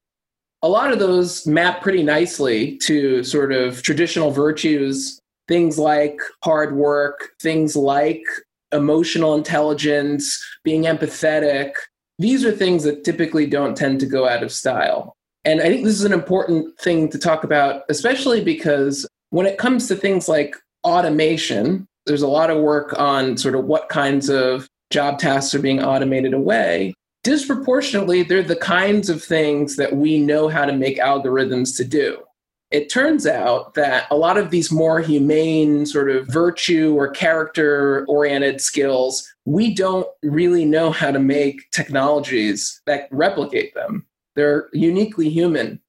a 0.62 0.68
lot 0.68 0.92
of 0.92 0.98
those 0.98 1.46
map 1.46 1.80
pretty 1.82 2.02
nicely 2.02 2.76
to 2.78 3.22
sort 3.22 3.52
of 3.52 3.82
traditional 3.82 4.30
virtues, 4.30 5.20
things 5.48 5.78
like 5.78 6.18
hard 6.42 6.74
work, 6.74 7.30
things 7.40 7.76
like 7.76 8.22
emotional 8.72 9.34
intelligence, 9.34 10.42
being 10.64 10.82
empathetic. 10.82 11.72
These 12.18 12.44
are 12.44 12.52
things 12.52 12.84
that 12.84 13.04
typically 13.04 13.46
don't 13.46 13.76
tend 13.76 14.00
to 14.00 14.06
go 14.06 14.28
out 14.28 14.42
of 14.42 14.52
style. 14.52 15.16
And 15.44 15.60
I 15.60 15.64
think 15.64 15.84
this 15.84 15.94
is 15.94 16.04
an 16.04 16.12
important 16.12 16.78
thing 16.78 17.08
to 17.10 17.18
talk 17.18 17.44
about, 17.44 17.82
especially 17.88 18.42
because 18.42 19.06
when 19.30 19.46
it 19.46 19.58
comes 19.58 19.86
to 19.88 19.96
things 19.96 20.28
like 20.28 20.56
automation, 20.84 21.86
there's 22.06 22.22
a 22.22 22.28
lot 22.28 22.50
of 22.50 22.62
work 22.62 22.98
on 22.98 23.36
sort 23.36 23.54
of 23.54 23.64
what 23.64 23.88
kinds 23.88 24.28
of 24.28 24.68
job 24.90 25.18
tasks 25.18 25.54
are 25.54 25.60
being 25.60 25.82
automated 25.82 26.32
away 26.32 26.94
disproportionately, 27.26 28.22
they're 28.22 28.40
the 28.40 28.54
kinds 28.54 29.10
of 29.10 29.20
things 29.20 29.74
that 29.74 29.96
we 29.96 30.16
know 30.16 30.46
how 30.46 30.64
to 30.64 30.72
make 30.72 30.98
algorithms 30.98 31.76
to 31.76 31.84
do. 31.84 32.22
It 32.70 32.90
turns 32.90 33.26
out 33.26 33.74
that 33.74 34.06
a 34.10 34.16
lot 34.16 34.38
of 34.38 34.50
these 34.50 34.72
more 34.72 35.00
humane, 35.00 35.86
sort 35.86 36.10
of 36.10 36.26
virtue 36.26 36.94
or 36.96 37.10
character 37.10 38.04
oriented 38.08 38.60
skills, 38.60 39.32
we 39.44 39.72
don't 39.72 40.06
really 40.22 40.64
know 40.64 40.90
how 40.90 41.12
to 41.12 41.20
make 41.20 41.70
technologies 41.70 42.80
that 42.86 43.08
replicate 43.12 43.74
them. 43.74 44.04
They're 44.34 44.68
uniquely 44.72 45.30
human. 45.30 45.80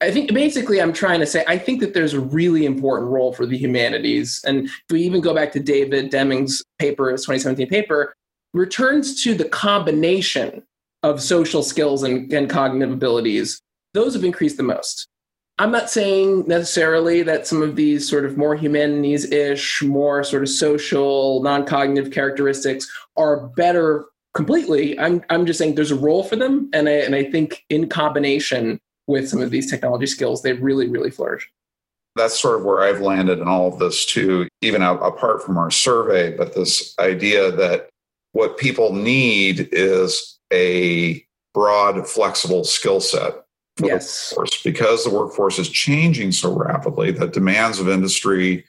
I 0.00 0.10
think 0.10 0.34
basically 0.34 0.82
I'm 0.82 0.92
trying 0.92 1.20
to 1.20 1.26
say 1.26 1.44
I 1.46 1.56
think 1.56 1.80
that 1.80 1.94
there's 1.94 2.14
a 2.14 2.20
really 2.20 2.66
important 2.66 3.10
role 3.10 3.32
for 3.32 3.46
the 3.46 3.56
humanities. 3.56 4.42
And 4.44 4.66
if 4.66 4.82
we 4.90 5.02
even 5.02 5.20
go 5.20 5.34
back 5.34 5.52
to 5.52 5.60
David 5.60 6.10
Deming's 6.10 6.62
paper, 6.78 7.10
his 7.10 7.22
2017 7.22 7.68
paper, 7.68 8.12
returns 8.52 9.22
to 9.22 9.34
the 9.34 9.48
combination 9.48 10.64
of 11.02 11.22
social 11.22 11.62
skills 11.62 12.02
and, 12.02 12.30
and 12.32 12.50
cognitive 12.50 12.92
abilities, 12.92 13.60
those 13.94 14.14
have 14.14 14.24
increased 14.24 14.56
the 14.56 14.62
most. 14.62 15.06
I'm 15.58 15.70
not 15.70 15.88
saying 15.88 16.48
necessarily 16.48 17.22
that 17.22 17.46
some 17.46 17.62
of 17.62 17.76
these 17.76 18.08
sort 18.08 18.24
of 18.24 18.36
more 18.36 18.56
humanities 18.56 19.30
ish, 19.30 19.82
more 19.82 20.24
sort 20.24 20.42
of 20.42 20.48
social, 20.48 21.42
non 21.42 21.64
cognitive 21.64 22.12
characteristics 22.12 22.90
are 23.16 23.46
better 23.48 24.06
completely. 24.34 24.98
I'm, 24.98 25.22
I'm 25.30 25.46
just 25.46 25.58
saying 25.60 25.76
there's 25.76 25.92
a 25.92 25.96
role 25.96 26.24
for 26.24 26.34
them. 26.34 26.68
And 26.72 26.88
I, 26.88 26.92
and 26.92 27.14
I 27.14 27.24
think 27.24 27.64
in 27.68 27.88
combination 27.88 28.80
with 29.06 29.28
some 29.28 29.40
of 29.40 29.50
these 29.50 29.70
technology 29.70 30.06
skills, 30.06 30.42
they 30.42 30.54
really, 30.54 30.88
really 30.88 31.10
flourish. 31.10 31.48
That's 32.16 32.38
sort 32.38 32.58
of 32.58 32.64
where 32.64 32.80
I've 32.80 33.00
landed 33.00 33.38
in 33.38 33.46
all 33.46 33.72
of 33.72 33.78
this 33.78 34.06
too, 34.06 34.48
even 34.60 34.82
apart 34.82 35.42
from 35.42 35.56
our 35.56 35.70
survey. 35.70 36.36
But 36.36 36.54
this 36.54 36.96
idea 36.98 37.52
that 37.52 37.90
what 38.32 38.58
people 38.58 38.92
need 38.92 39.68
is 39.70 40.38
a 40.52 41.24
broad, 41.52 42.08
flexible 42.08 42.64
skill 42.64 43.00
set 43.00 43.43
for 43.76 43.86
yes. 43.86 44.30
the 44.30 44.36
workforce 44.36 44.62
because 44.62 45.04
the 45.04 45.10
workforce 45.10 45.58
is 45.58 45.68
changing 45.68 46.32
so 46.32 46.56
rapidly 46.56 47.10
that 47.12 47.32
demands 47.32 47.80
of 47.80 47.88
industry, 47.88 48.64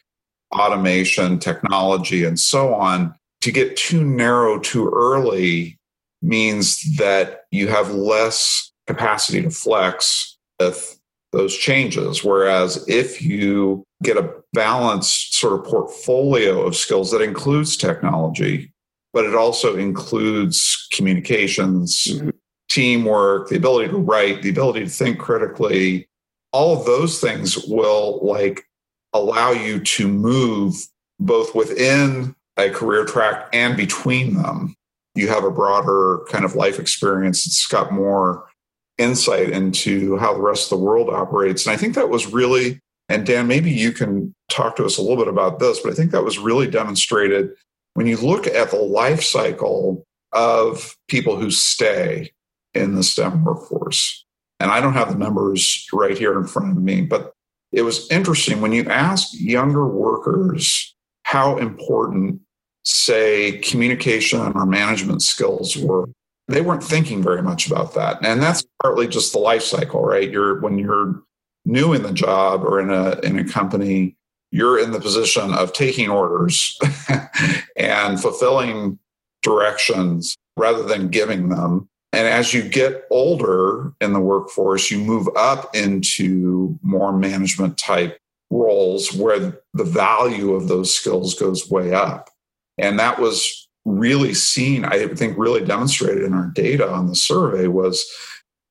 automation, 0.54 1.39
technology, 1.39 2.24
and 2.24 2.39
so 2.39 2.74
on. 2.74 3.13
To 3.41 3.52
get 3.52 3.78
too 3.78 4.04
narrow 4.04 4.60
too 4.60 4.89
early 4.89 5.80
means 6.22 6.82
that 6.98 7.41
you 7.52 7.68
have 7.68 7.91
less 7.91 8.72
capacity 8.88 9.41
to 9.44 9.52
flex 9.52 10.38
with 10.60 11.00
those 11.32 11.56
changes. 11.56 12.24
Whereas 12.24 12.84
if 12.88 13.22
you 13.22 13.84
get 14.04 14.18
a 14.18 14.34
balanced 14.54 15.36
sort 15.36 15.54
of 15.54 15.65
portfolio 15.65 16.62
of 16.62 16.76
skills 16.76 17.12
that 17.12 17.22
includes 17.22 17.78
technology, 17.78 18.72
but 19.13 19.26
it 19.26 19.36
also 19.36 19.76
includes 19.76 20.88
communications, 20.94 22.08
mm-hmm. 22.10 22.30
Teamwork, 22.75 23.47
the 23.47 23.55
ability 23.55 23.89
to 23.89 23.97
write, 23.97 24.41
the 24.41 24.49
ability 24.49 24.81
to 24.81 24.89
think 24.89 25.17
critically. 25.17 26.07
All 26.51 26.77
of 26.77 26.85
those 26.85 27.21
things 27.21 27.57
will 27.67 28.19
like 28.21 28.65
allow 29.13 29.51
you 29.51 29.79
to 29.79 30.07
move 30.07 30.75
both 31.19 31.55
within 31.55 32.35
a 32.57 32.69
career 32.69 33.05
track 33.05 33.47
and 33.53 33.77
between 33.77 34.35
them. 34.35 34.75
You 35.15 35.29
have 35.29 35.45
a 35.45 35.51
broader 35.51 36.25
kind 36.29 36.43
of 36.43 36.55
life 36.55 36.77
experience. 36.77 37.45
It's 37.45 37.65
got 37.65 37.93
more 37.93 38.49
insight 38.97 39.49
into 39.49 40.17
how 40.17 40.33
the 40.33 40.41
rest 40.41 40.71
of 40.71 40.77
the 40.77 40.85
world 40.85 41.09
operates. 41.09 41.65
And 41.65 41.73
I 41.73 41.77
think 41.77 41.95
that 41.95 42.09
was 42.09 42.27
really, 42.27 42.81
and 43.07 43.25
Dan, 43.25 43.47
maybe 43.47 43.71
you 43.71 43.93
can 43.93 44.33
talk 44.49 44.75
to 44.75 44.85
us 44.85 44.97
a 44.97 45.01
little 45.01 45.17
bit 45.17 45.27
about 45.27 45.59
this, 45.59 45.79
but 45.79 45.91
I 45.91 45.95
think 45.95 46.11
that 46.11 46.23
was 46.23 46.39
really 46.39 46.67
demonstrated 46.67 47.51
when 47.93 48.07
you 48.07 48.17
look 48.17 48.47
at 48.47 48.71
the 48.71 48.77
life 48.77 49.23
cycle 49.23 50.05
of 50.33 50.97
people 51.07 51.38
who 51.38 51.51
stay 51.51 52.31
in 52.75 52.95
the 52.95 53.03
STEM 53.03 53.43
workforce, 53.43 54.25
and 54.59 54.71
I 54.71 54.81
don't 54.81 54.93
have 54.93 55.11
the 55.11 55.17
numbers 55.17 55.85
right 55.93 56.17
here 56.17 56.38
in 56.38 56.45
front 56.45 56.77
of 56.77 56.83
me, 56.83 57.01
but 57.01 57.33
it 57.71 57.81
was 57.81 58.09
interesting 58.09 58.61
when 58.61 58.71
you 58.71 58.88
ask 58.89 59.29
younger 59.33 59.88
workers 59.88 60.95
how 61.23 61.57
important, 61.57 62.39
say, 62.83 63.59
communication 63.59 64.39
or 64.39 64.65
management 64.65 65.21
skills 65.21 65.75
were. 65.75 66.05
They 66.47 66.61
weren't 66.61 66.83
thinking 66.83 67.23
very 67.23 67.41
much 67.41 67.67
about 67.67 67.95
that. 67.95 68.23
And 68.23 68.41
that's 68.41 68.63
partly 68.81 69.07
just 69.07 69.33
the 69.33 69.39
life 69.39 69.63
cycle, 69.63 70.03
right? 70.03 70.29
You're 70.29 70.61
when 70.61 70.77
you're 70.77 71.21
new 71.65 71.93
in 71.93 72.03
the 72.03 72.13
job 72.13 72.63
or 72.63 72.79
in 72.79 72.91
a 72.91 73.19
in 73.21 73.39
a 73.39 73.43
company, 73.43 74.15
you're 74.51 74.79
in 74.79 74.91
the 74.91 75.01
position 75.01 75.53
of 75.53 75.73
taking 75.73 76.09
orders 76.09 76.79
and 77.75 78.21
fulfilling 78.21 78.99
directions 79.41 80.38
rather 80.55 80.83
than 80.83 81.09
giving 81.09 81.49
them. 81.49 81.89
And 82.15 82.30
as 82.30 82.54
you 82.54 82.63
get 82.63 83.04
older 83.12 83.91
in 83.99 84.13
the 84.13 84.21
workforce, 84.21 84.89
you 84.89 84.99
move 84.99 85.28
up 85.36 85.75
into 85.75 86.80
more 86.82 87.12
management 87.12 87.78
type 87.78 88.17
roles 88.49 89.13
where 89.13 89.60
the 89.73 89.84
value 89.84 90.54
of 90.54 90.69
those 90.69 90.95
skills 90.95 91.34
goes 91.34 91.69
way 91.69 91.93
up. 91.93 92.30
And 92.78 92.97
that 92.99 93.19
was 93.19 93.67
really 93.84 94.34
seen, 94.34 94.86
I 94.86 95.08
think, 95.08 95.38
really 95.38 95.65
demonstrated 95.65 96.23
in 96.23 96.34
our 96.34 96.47
data 96.56 96.89
on 96.89 97.08
the 97.08 97.15
survey 97.15 97.67
was 97.67 98.10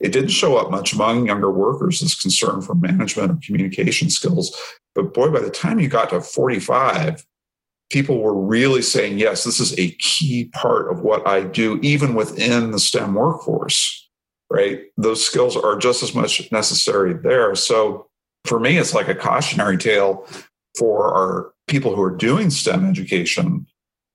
it 0.01 0.13
didn't 0.13 0.31
show 0.31 0.57
up 0.57 0.71
much 0.71 0.95
among 0.95 1.27
younger 1.27 1.51
workers, 1.51 2.01
this 2.01 2.19
concern 2.19 2.63
for 2.63 2.75
management 2.75 3.31
or 3.31 3.39
communication 3.45 4.09
skills. 4.09 4.59
But 4.95 5.13
boy, 5.13 5.31
by 5.31 5.41
the 5.41 5.51
time 5.51 5.81
you 5.81 5.89
got 5.89 6.09
to 6.11 6.23
45, 6.23 7.27
people 7.95 8.21
were 8.21 8.35
really 8.35 8.83
saying, 8.83 9.19
yes, 9.19 9.45
this 9.45 9.61
is 9.61 9.79
a 9.79 9.93
key 9.93 10.47
part 10.47 10.91
of 10.91 11.03
what 11.03 11.25
I 11.29 11.45
do, 11.45 11.79
even 11.81 12.17
within 12.17 12.73
the 12.73 12.81
STEM 12.81 13.15
workforce, 13.15 14.11
right? 14.51 14.81
Those 14.97 15.25
skills 15.25 15.57
are 15.57 15.77
just 15.77 16.03
as 16.03 16.13
much 16.13 16.51
necessary 16.51 17.15
there. 17.15 17.55
So 17.55 18.09
for 18.47 18.59
me, 18.59 18.79
it's 18.79 18.95
like 18.95 19.07
a 19.07 19.15
cautionary 19.15 19.79
tale 19.79 20.27
for 20.77 21.15
our 21.15 21.53
people 21.69 21.95
who 21.95 22.03
are 22.03 22.17
doing 22.17 22.51
STEM 22.51 22.85
education 22.85 23.65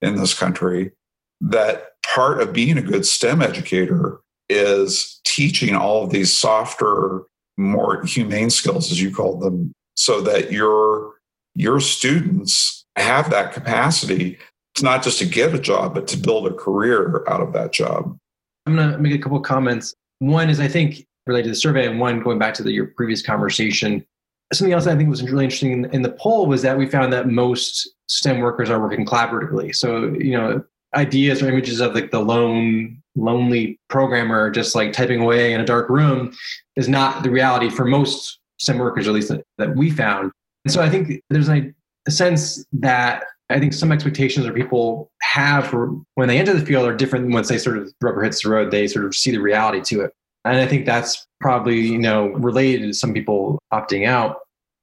in 0.02 0.18
this 0.18 0.38
country 0.38 0.92
that 1.40 1.94
part 2.14 2.42
of 2.42 2.52
being 2.52 2.78
a 2.78 2.82
good 2.82 3.06
STEM 3.06 3.42
educator 3.42 4.20
is 4.50 5.22
teaching 5.26 5.74
all 5.74 6.04
of 6.04 6.10
these 6.10 6.36
softer, 6.36 7.24
more 7.58 8.04
humane 8.04 8.50
skills, 8.50 8.92
as 8.92 9.02
you 9.02 9.16
call 9.16 9.40
them, 9.40 9.72
so 9.96 10.20
that 10.20 10.52
your 10.52 11.14
your 11.56 11.80
students 11.80 12.79
have 12.96 13.30
that 13.30 13.54
capacity. 13.54 14.38
It's 14.76 14.84
not 14.84 15.04
just 15.04 15.20
to 15.20 15.26
get 15.26 15.54
a 15.54 15.60
job, 15.60 15.94
but 15.94 16.08
to 16.10 16.18
build 16.18 16.48
a 16.48 16.54
career 16.54 17.24
out 17.28 17.42
of 17.42 17.54
that 17.54 17.72
job. 17.72 18.18
I'm 18.66 18.76
going 18.76 18.92
to 18.92 18.98
make 18.98 19.14
a 19.14 19.18
couple 19.18 19.40
comments. 19.40 19.94
One 20.20 20.50
is 20.50 20.60
I 20.60 20.68
think 20.68 21.06
related 21.26 21.46
to 21.46 21.50
the 21.52 21.56
survey, 21.56 21.88
and 21.88 22.00
one 22.00 22.20
going 22.22 22.40
back 22.40 22.54
to 22.56 22.64
the, 22.64 22.72
your 22.72 22.88
previous 22.88 23.22
conversation. 23.22 24.06
Something 24.52 24.74
else 24.74 24.88
I 24.88 24.96
think 24.96 25.10
was 25.10 25.24
really 25.24 25.46
interesting 25.46 25.72
in, 25.72 25.86
in 25.94 26.02
the 26.02 26.12
poll 26.12 26.48
was 26.48 26.62
that 26.64 26.78
we 26.78 26.88
found 26.88 27.14
that 27.14 27.28
most 27.28 27.88
STEM 28.08 28.40
workers 28.40 28.70
are 28.70 28.80
working 28.80 29.06
collaboratively. 29.06 29.76
So, 29.76 30.06
you 30.14 30.32
know, 30.32 30.64
ideas 30.96 31.42
or 31.42 31.50
images 31.50 31.82
of 31.82 31.94
like 31.94 32.12
the 32.12 32.20
lone 32.20 33.02
lonely 33.16 33.80
programmer 33.90 34.50
just 34.50 34.76
like 34.76 34.94
typing 34.94 35.22
away 35.22 35.54
in 35.54 35.62
a 35.62 35.66
dark 35.66 35.90
room 35.90 36.34
is 36.76 36.88
not 36.88 37.22
the 37.22 37.30
reality 37.30 37.70
for 37.70 37.86
most 37.86 38.40
STEM 38.60 38.78
workers, 38.80 39.08
at 39.08 39.14
least 39.14 39.30
that, 39.30 39.44
that 39.58 39.76
we 39.76 39.92
found. 39.92 40.32
And 40.66 40.74
so 40.74 40.82
I 40.82 40.90
think 40.90 41.22
there's 41.30 41.50
a, 41.50 41.72
a 42.10 42.12
sense 42.12 42.66
that 42.74 43.24
I 43.50 43.60
think 43.60 43.74
some 43.74 43.92
expectations 43.92 44.46
that 44.46 44.56
people 44.56 45.10
have 45.22 45.68
for 45.68 45.96
when 46.16 46.28
they 46.28 46.38
enter 46.38 46.54
the 46.54 46.66
field 46.66 46.88
are 46.88 46.96
different 46.96 47.26
than 47.26 47.34
once 47.34 47.48
they 47.48 47.58
sort 47.58 47.78
of 47.78 47.92
rubber 48.02 48.24
hits 48.24 48.44
the 48.44 48.50
road, 48.50 48.72
they 48.72 48.88
sort 48.88 49.06
of 49.06 49.16
see 49.16 49.32
the 49.32 49.38
reality 49.38 49.82
to 49.82 50.02
it. 50.02 50.12
And 50.46 50.58
I 50.58 50.68
think 50.68 50.86
that's 50.86 51.26
probably, 51.40 51.80
you 51.80 51.98
know, 51.98 52.28
related 52.30 52.88
to 52.88 52.94
some 52.94 53.14
people 53.14 53.60
opting 53.72 54.08
out. 54.08 54.38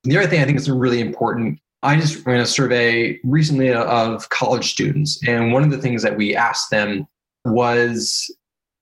The 0.05 0.17
other 0.19 0.29
thing 0.29 0.41
I 0.41 0.45
think 0.45 0.59
is 0.59 0.71
really 0.71 1.01
important. 1.01 1.59
I 1.83 1.99
just 1.99 2.25
ran 2.27 2.41
a 2.41 2.47
survey 2.47 3.19
recently 3.25 3.73
of 3.73 4.29
college 4.31 4.71
students, 4.71 5.21
and 5.27 5.53
one 5.53 5.63
of 5.63 5.71
the 5.71 5.79
things 5.79 6.03
that 6.03 6.17
we 6.17 6.35
asked 6.35 6.71
them 6.71 7.07
was, 7.45 8.25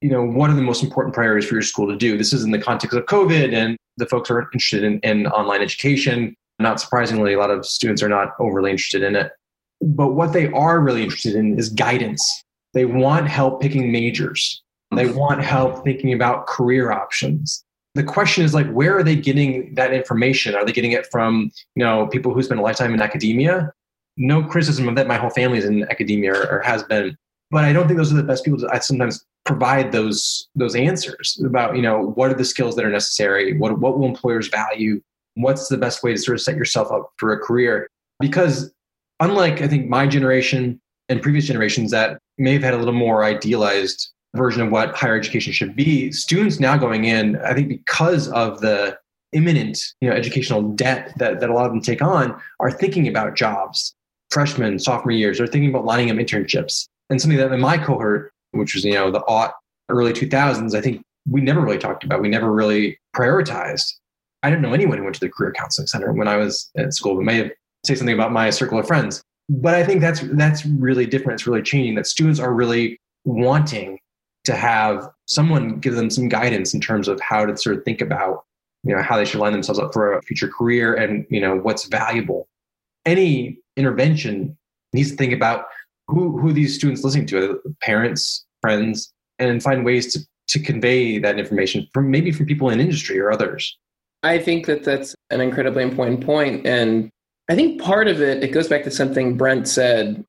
you 0.00 0.11
know, 0.11 0.24
what 0.24 0.50
are 0.50 0.54
the 0.54 0.62
most 0.62 0.83
important 0.83 1.14
priorities 1.14 1.48
for 1.48 1.54
your 1.54 1.62
school 1.62 1.88
to 1.88 1.96
do? 1.96 2.16
This 2.16 2.33
is 2.33 2.44
in 2.44 2.50
the 2.50 2.59
context 2.59 2.96
of 2.96 3.04
COVID, 3.07 3.52
and 3.54 3.76
the 3.96 4.07
folks 4.07 4.30
are 4.30 4.40
interested 4.40 4.85
in, 4.85 5.00
in 5.00 5.26
online 5.28 5.61
education. 5.61 6.35
Not 6.64 6.81
surprisingly, 6.81 7.35
a 7.35 7.38
lot 7.38 7.50
of 7.50 7.66
students 7.66 8.03
are 8.03 8.09
not 8.09 8.29
overly 8.40 8.70
interested 8.70 9.03
in 9.03 9.14
it. 9.14 9.33
But 9.83 10.14
what 10.14 10.33
they 10.33 10.50
are 10.53 10.81
really 10.81 11.03
interested 11.03 11.35
in 11.35 11.59
is 11.59 11.68
guidance. 11.68 12.24
They 12.72 12.87
want 12.87 13.29
help 13.29 13.61
picking 13.61 13.92
majors. 13.92 14.62
They 14.96 15.05
mm-hmm. 15.05 15.18
want 15.18 15.44
help 15.44 15.85
thinking 15.85 16.14
about 16.14 16.46
career 16.46 16.90
options. 16.90 17.62
The 17.94 18.03
question 18.03 18.44
is 18.44 18.55
like, 18.55 18.68
where 18.70 18.96
are 18.96 19.03
they 19.03 19.14
getting 19.14 19.74
that 19.74 19.92
information? 19.92 20.55
Are 20.55 20.64
they 20.64 20.72
getting 20.72 20.92
it 20.92 21.07
from, 21.12 21.50
you 21.77 21.85
know, 21.85 22.07
people 22.07 22.33
who 22.33 22.42
spend 22.42 22.61
a 22.61 22.62
lifetime 22.62 22.94
in 22.94 23.03
academia? 23.03 23.70
No 24.16 24.42
criticism 24.42 24.88
of 24.88 24.96
that. 24.96 25.07
My 25.07 25.18
whole 25.18 25.31
family 25.31 25.59
is 25.59 25.66
in 25.66 25.85
academia 25.90 26.33
or, 26.33 26.50
or 26.50 26.61
has 26.61 26.83
been, 26.83 27.16
but 27.50 27.64
I 27.64 27.72
don't 27.74 27.87
think 27.87 27.98
those 27.98 28.12
are 28.12 28.16
the 28.16 28.22
best 28.22 28.44
people 28.44 28.59
to 28.61 28.68
I 28.72 28.79
sometimes 28.79 29.24
provide 29.44 29.92
those 29.92 30.48
those 30.55 30.74
answers 30.74 31.38
about, 31.44 31.77
you 31.77 31.83
know, 31.83 32.12
what 32.16 32.31
are 32.31 32.35
the 32.35 32.44
skills 32.44 32.74
that 32.77 32.85
are 32.85 32.90
necessary? 32.90 33.57
What 33.59 33.79
what 33.79 33.98
will 33.98 34.09
employers 34.09 34.48
value? 34.48 35.03
What's 35.35 35.68
the 35.68 35.79
best 35.79 36.03
way 36.03 36.12
to 36.12 36.18
sort 36.18 36.37
of 36.37 36.42
set 36.42 36.57
yourself 36.57 36.90
up 36.90 37.11
for 37.16 37.33
a 37.33 37.38
career? 37.38 37.88
Because 38.20 38.73
unlike 39.20 39.61
I 39.62 39.68
think 39.68 39.88
my 39.88 40.07
generation 40.07 40.81
and 41.09 41.20
previous 41.20 41.47
generations 41.47 41.90
that 41.90 42.18
may 42.38 42.53
have 42.53 42.62
had 42.62 42.75
a 42.75 42.79
little 42.79 42.94
more 42.94 43.25
idealized 43.25 44.11
version 44.35 44.62
of 44.62 44.70
what 44.70 44.94
higher 44.94 45.16
education 45.16 45.53
should 45.53 45.77
be, 45.77 46.11
students 46.12 46.59
now 46.59 46.77
going 46.77 47.05
in, 47.05 47.37
I 47.38 47.55
think 47.55 47.68
because 47.68 48.29
of 48.29 48.61
the 48.61 48.99
imminent 49.33 49.81
you 50.01 50.09
know, 50.09 50.14
educational 50.14 50.62
debt 50.62 51.12
that, 51.18 51.40
that 51.40 51.51
a 51.51 51.53
lot 51.53 51.66
of 51.66 51.73
them 51.73 51.81
take 51.81 52.01
on, 52.01 52.40
are 52.61 52.70
thinking 52.70 53.07
about 53.09 53.37
jobs. 53.37 53.94
Freshman, 54.31 54.79
sophomore 54.79 55.12
years, 55.12 55.40
are 55.40 55.47
thinking 55.47 55.70
about 55.70 55.85
lining 55.85 56.11
up 56.11 56.16
internships. 56.16 56.88
And 57.11 57.20
something 57.20 57.38
that 57.38 57.53
in 57.53 57.61
my 57.61 57.77
cohort, 57.77 58.33
which 58.53 58.75
was 58.75 58.85
you 58.85 58.94
know 58.94 59.11
the 59.11 59.20
aught 59.27 59.55
early 59.88 60.12
2000s, 60.12 60.75
I 60.75 60.81
think 60.81 61.05
we 61.29 61.40
never 61.40 61.61
really 61.61 61.79
talked 61.79 62.05
about. 62.05 62.23
We 62.23 62.29
never 62.29 62.51
really 62.51 62.99
prioritized. 63.14 63.92
I 64.44 64.50
didn't 64.50 64.62
know 64.62 64.74
anyone 64.74 64.98
who 64.98 65.04
went 65.04 65.14
to 65.14 65.20
the 65.20 65.30
career 65.30 65.52
counseling 65.52 65.87
center 65.87 66.12
when 66.12 66.28
I 66.28 66.37
was 66.37 66.70
at 66.76 66.92
school. 66.92 67.16
We 67.16 67.24
may 67.24 67.37
have 67.38 67.50
say 67.87 67.94
something 67.94 68.14
about 68.14 68.30
my 68.30 68.50
circle 68.50 68.78
of 68.78 68.87
friends, 68.87 69.22
but 69.48 69.74
I 69.74 69.85
think 69.85 70.02
that's 70.02 70.20
that's 70.35 70.66
really 70.66 71.07
different. 71.07 71.40
It's 71.40 71.46
really 71.46 71.62
changing. 71.62 71.94
That 71.94 72.07
students 72.07 72.38
are 72.38 72.52
really 72.52 73.00
wanting 73.24 73.98
to 74.44 74.54
have 74.54 75.09
someone 75.26 75.80
give 75.80 75.94
them 75.94 76.11
some 76.11 76.28
guidance 76.28 76.74
in 76.74 76.80
terms 76.80 77.09
of 77.09 77.18
how 77.20 77.46
to 77.46 77.57
sort 77.57 77.76
of 77.76 77.85
think 77.85 78.02
about 78.02 78.44
you 78.83 78.94
know 78.94 79.02
how 79.02 79.16
they 79.16 79.24
should 79.24 79.40
line 79.40 79.52
themselves 79.52 79.80
up 79.80 79.94
for 79.94 80.12
a 80.12 80.22
future 80.22 80.48
career 80.48 80.94
and 80.94 81.26
you 81.30 81.40
know 81.40 81.57
what's 81.57 81.87
valuable 81.87 82.46
any 83.07 83.59
intervention 83.78 84.57
needs 84.92 85.11
to 85.11 85.16
think 85.16 85.33
about 85.33 85.64
who 86.07 86.38
who 86.38 86.52
these 86.52 86.74
students 86.74 87.02
listening 87.02 87.26
to 87.26 87.59
parents 87.80 88.44
friends 88.61 89.11
and 89.38 89.62
find 89.62 89.87
ways 89.87 90.12
to 90.12 90.20
to 90.48 90.59
convey 90.59 91.18
that 91.18 91.38
information 91.38 91.88
from 91.94 92.11
maybe 92.11 92.30
from 92.30 92.44
people 92.44 92.68
in 92.68 92.78
industry 92.78 93.18
or 93.18 93.33
others 93.33 93.78
i 94.24 94.38
think 94.38 94.66
that 94.66 94.84
that's 94.84 95.14
an 95.30 95.40
incredibly 95.40 95.82
important 95.82 96.24
point 96.24 96.66
and 96.66 97.10
i 97.48 97.54
think 97.54 97.80
part 97.80 98.08
of 98.08 98.20
it 98.20 98.42
it 98.42 98.48
goes 98.48 98.68
back 98.68 98.84
to 98.84 98.90
something 98.90 99.37
brent 99.37 99.68
said. 99.68 100.24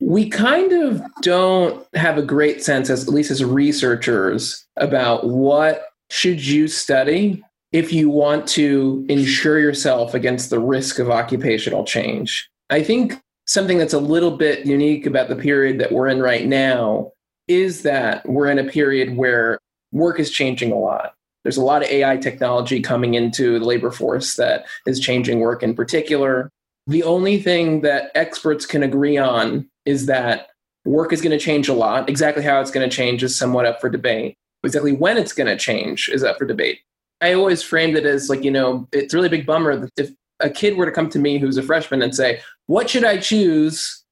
We 0.00 0.30
kind 0.30 0.72
of 0.72 1.02
don't 1.22 1.84
have 1.96 2.18
a 2.18 2.22
great 2.22 2.62
sense 2.62 2.88
as 2.88 3.08
at 3.08 3.12
least 3.12 3.32
as 3.32 3.44
researchers 3.44 4.64
about 4.76 5.26
what 5.26 5.86
should 6.08 6.44
you 6.44 6.68
study 6.68 7.42
if 7.72 7.92
you 7.92 8.08
want 8.08 8.46
to 8.48 9.04
insure 9.08 9.58
yourself 9.58 10.14
against 10.14 10.50
the 10.50 10.60
risk 10.60 10.98
of 10.98 11.10
occupational 11.10 11.84
change. 11.84 12.48
I 12.70 12.82
think 12.82 13.20
something 13.46 13.78
that's 13.78 13.92
a 13.92 13.98
little 13.98 14.36
bit 14.36 14.66
unique 14.66 15.04
about 15.04 15.28
the 15.28 15.36
period 15.36 15.80
that 15.80 15.92
we're 15.92 16.08
in 16.08 16.20
right 16.22 16.46
now 16.46 17.12
is 17.48 17.82
that 17.82 18.26
we're 18.28 18.50
in 18.50 18.58
a 18.58 18.70
period 18.70 19.16
where 19.16 19.58
work 19.90 20.20
is 20.20 20.30
changing 20.30 20.70
a 20.70 20.78
lot 20.78 21.14
there's 21.44 21.56
a 21.56 21.64
lot 21.64 21.82
of 21.82 21.88
ai 21.88 22.16
technology 22.16 22.80
coming 22.80 23.14
into 23.14 23.58
the 23.58 23.64
labor 23.64 23.90
force 23.90 24.36
that 24.36 24.64
is 24.86 25.00
changing 25.00 25.40
work 25.40 25.62
in 25.62 25.74
particular 25.74 26.50
the 26.88 27.02
only 27.02 27.40
thing 27.40 27.82
that 27.82 28.10
experts 28.14 28.64
can 28.64 28.82
agree 28.82 29.18
on 29.18 29.68
is 29.84 30.06
that 30.06 30.48
work 30.86 31.12
is 31.12 31.20
going 31.20 31.38
to 31.38 31.44
change 31.44 31.68
a 31.68 31.74
lot. 31.74 32.08
Exactly 32.08 32.42
how 32.42 32.60
it's 32.62 32.70
going 32.70 32.88
to 32.88 32.94
change 32.94 33.22
is 33.22 33.38
somewhat 33.38 33.66
up 33.66 33.78
for 33.78 33.90
debate. 33.90 34.36
Exactly 34.64 34.92
when 34.92 35.18
it's 35.18 35.34
going 35.34 35.46
to 35.46 35.56
change 35.56 36.08
is 36.08 36.24
up 36.24 36.38
for 36.38 36.46
debate. 36.46 36.80
I 37.20 37.34
always 37.34 37.62
framed 37.62 37.96
it 37.96 38.06
as 38.06 38.30
like, 38.30 38.42
you 38.42 38.50
know, 38.50 38.88
it's 38.90 39.12
a 39.12 39.18
really 39.18 39.28
big 39.28 39.44
bummer 39.44 39.76
that 39.76 39.90
if 39.98 40.10
a 40.40 40.48
kid 40.48 40.78
were 40.78 40.86
to 40.86 40.92
come 40.92 41.10
to 41.10 41.18
me 41.18 41.38
who's 41.38 41.58
a 41.58 41.62
freshman 41.62 42.00
and 42.00 42.14
say, 42.14 42.40
What 42.66 42.88
should 42.88 43.04
I 43.04 43.18
choose 43.18 44.02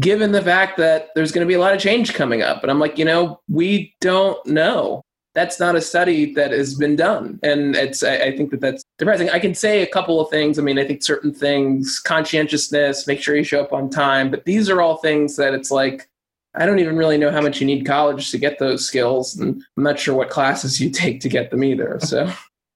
given 0.00 0.32
the 0.32 0.42
fact 0.42 0.76
that 0.78 1.10
there's 1.14 1.30
going 1.30 1.46
to 1.46 1.48
be 1.48 1.54
a 1.54 1.60
lot 1.60 1.74
of 1.74 1.80
change 1.80 2.14
coming 2.14 2.42
up? 2.42 2.62
And 2.62 2.70
I'm 2.70 2.80
like, 2.80 2.98
you 2.98 3.04
know, 3.04 3.40
we 3.48 3.94
don't 4.00 4.44
know 4.44 5.02
that's 5.34 5.58
not 5.58 5.74
a 5.74 5.80
study 5.80 6.32
that 6.34 6.52
has 6.52 6.74
been 6.74 6.96
done. 6.96 7.40
And 7.42 7.74
it's 7.74 8.02
I, 8.02 8.16
I, 8.16 8.36
think 8.36 8.50
that 8.52 8.60
that's 8.60 8.84
depressing 8.98 9.30
i 9.30 9.38
can 9.38 9.54
say 9.54 9.82
a 9.82 9.86
couple 9.86 10.20
of 10.20 10.30
things. 10.30 10.58
I 10.58 10.62
mean 10.62 10.78
i 10.78 10.84
think 10.84 11.02
certain 11.02 11.34
things 11.34 12.00
conscientiousness 12.00 13.06
make 13.06 13.20
sure 13.20 13.36
you 13.36 13.44
show 13.44 13.60
up 13.60 13.72
on 13.72 13.90
time. 13.90 14.30
But 14.30 14.44
these 14.44 14.70
are 14.70 14.80
all 14.80 14.96
things 14.98 15.36
that 15.36 15.54
it's 15.54 15.70
like 15.70 16.08
i 16.54 16.64
don't 16.64 16.78
even 16.78 16.96
really 16.96 17.18
know 17.18 17.30
how 17.30 17.40
much 17.40 17.60
you 17.60 17.66
need 17.66 17.84
college 17.84 18.30
to 18.30 18.38
get 18.38 18.58
those 18.58 18.86
skills. 18.86 19.36
And 19.36 19.62
i'm 19.76 19.82
not 19.82 19.98
sure 19.98 20.14
what 20.14 20.30
classes 20.30 20.80
you 20.80 20.90
take 21.02 21.20
to 21.20 21.28
get 21.28 21.50
them 21.50 21.64
either. 21.64 21.98
So. 22.00 22.30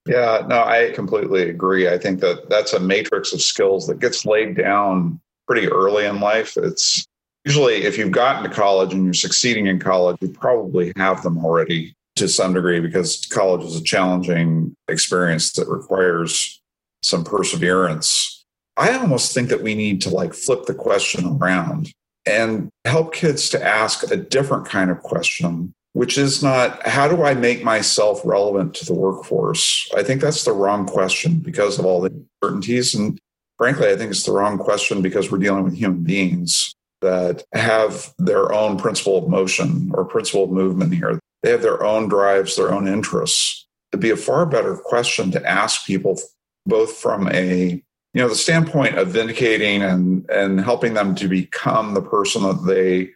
Yeah 0.06 0.44
no 0.48 0.62
i 0.64 0.90
completely 0.94 1.48
agree. 1.48 1.88
I 1.88 1.98
think 1.98 2.20
that 2.20 2.48
that's 2.48 2.72
a 2.72 2.80
matrix 2.80 3.32
of 3.32 3.40
skills 3.40 3.86
that 3.86 4.00
gets 4.00 4.26
laid 4.26 4.56
down 4.56 5.20
pretty 5.46 5.68
early 5.68 6.04
in 6.04 6.20
life. 6.20 6.58
It's 6.58 7.06
usually 7.44 7.84
if 7.84 7.96
you've 7.96 8.10
gotten 8.10 8.42
to 8.42 8.54
college 8.54 8.92
and 8.92 9.04
you're 9.04 9.14
succeeding 9.14 9.68
in 9.68 9.78
college 9.78 10.18
you 10.20 10.28
probably 10.28 10.92
have 10.96 11.22
them 11.22 11.42
already 11.42 11.94
to 12.18 12.28
some 12.28 12.54
degree 12.54 12.80
because 12.80 13.26
college 13.26 13.64
is 13.64 13.76
a 13.76 13.82
challenging 13.82 14.74
experience 14.88 15.52
that 15.52 15.68
requires 15.68 16.60
some 17.02 17.24
perseverance. 17.24 18.44
I 18.76 18.96
almost 18.96 19.34
think 19.34 19.48
that 19.48 19.62
we 19.62 19.74
need 19.74 20.00
to 20.02 20.10
like 20.10 20.34
flip 20.34 20.66
the 20.66 20.74
question 20.74 21.38
around 21.40 21.92
and 22.26 22.68
help 22.84 23.14
kids 23.14 23.48
to 23.50 23.64
ask 23.64 24.10
a 24.10 24.16
different 24.16 24.66
kind 24.66 24.90
of 24.90 25.00
question, 25.00 25.72
which 25.94 26.18
is 26.18 26.42
not 26.42 26.86
how 26.86 27.08
do 27.08 27.24
I 27.24 27.34
make 27.34 27.64
myself 27.64 28.20
relevant 28.24 28.74
to 28.74 28.84
the 28.84 28.94
workforce? 28.94 29.90
I 29.96 30.02
think 30.02 30.20
that's 30.20 30.44
the 30.44 30.52
wrong 30.52 30.86
question 30.86 31.38
because 31.38 31.78
of 31.78 31.86
all 31.86 32.00
the 32.00 32.24
uncertainties. 32.42 32.94
And 32.94 33.18
frankly, 33.56 33.88
I 33.88 33.96
think 33.96 34.10
it's 34.10 34.24
the 34.24 34.32
wrong 34.32 34.58
question 34.58 35.02
because 35.02 35.30
we're 35.30 35.38
dealing 35.38 35.64
with 35.64 35.74
human 35.74 36.04
beings 36.04 36.74
that 37.00 37.44
have 37.52 38.12
their 38.18 38.52
own 38.52 38.76
principle 38.76 39.18
of 39.18 39.28
motion 39.28 39.90
or 39.94 40.04
principle 40.04 40.44
of 40.44 40.50
movement 40.50 40.94
here. 40.94 41.18
They 41.42 41.50
have 41.50 41.62
their 41.62 41.82
own 41.84 42.08
drives, 42.08 42.56
their 42.56 42.72
own 42.72 42.88
interests. 42.88 43.66
It'd 43.92 44.02
be 44.02 44.10
a 44.10 44.16
far 44.16 44.44
better 44.46 44.76
question 44.76 45.30
to 45.32 45.48
ask 45.48 45.86
people, 45.86 46.20
both 46.66 46.96
from 46.96 47.28
a 47.28 47.82
you 48.14 48.22
know 48.22 48.28
the 48.28 48.34
standpoint 48.34 48.98
of 48.98 49.08
vindicating 49.08 49.82
and 49.82 50.28
and 50.30 50.60
helping 50.60 50.94
them 50.94 51.14
to 51.16 51.28
become 51.28 51.94
the 51.94 52.02
person 52.02 52.42
that 52.42 52.64
they 52.66 53.10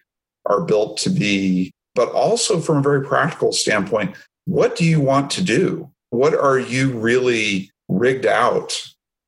are 0.47 0.63
built 0.63 0.99
to 0.99 1.11
be, 1.11 1.73
but 1.95 2.11
also 2.13 2.61
from 2.61 2.79
a 2.79 2.83
very 2.83 3.05
practical 3.05 3.53
standpoint, 3.53 4.17
what 4.45 4.77
do 4.77 4.85
you 4.85 5.01
want 5.01 5.31
to 5.33 5.43
do? 5.43 5.91
What 6.11 6.35
are 6.35 6.59
you 6.59 6.93
really 6.93 7.71
rigged 7.89 8.27
out 8.27 8.73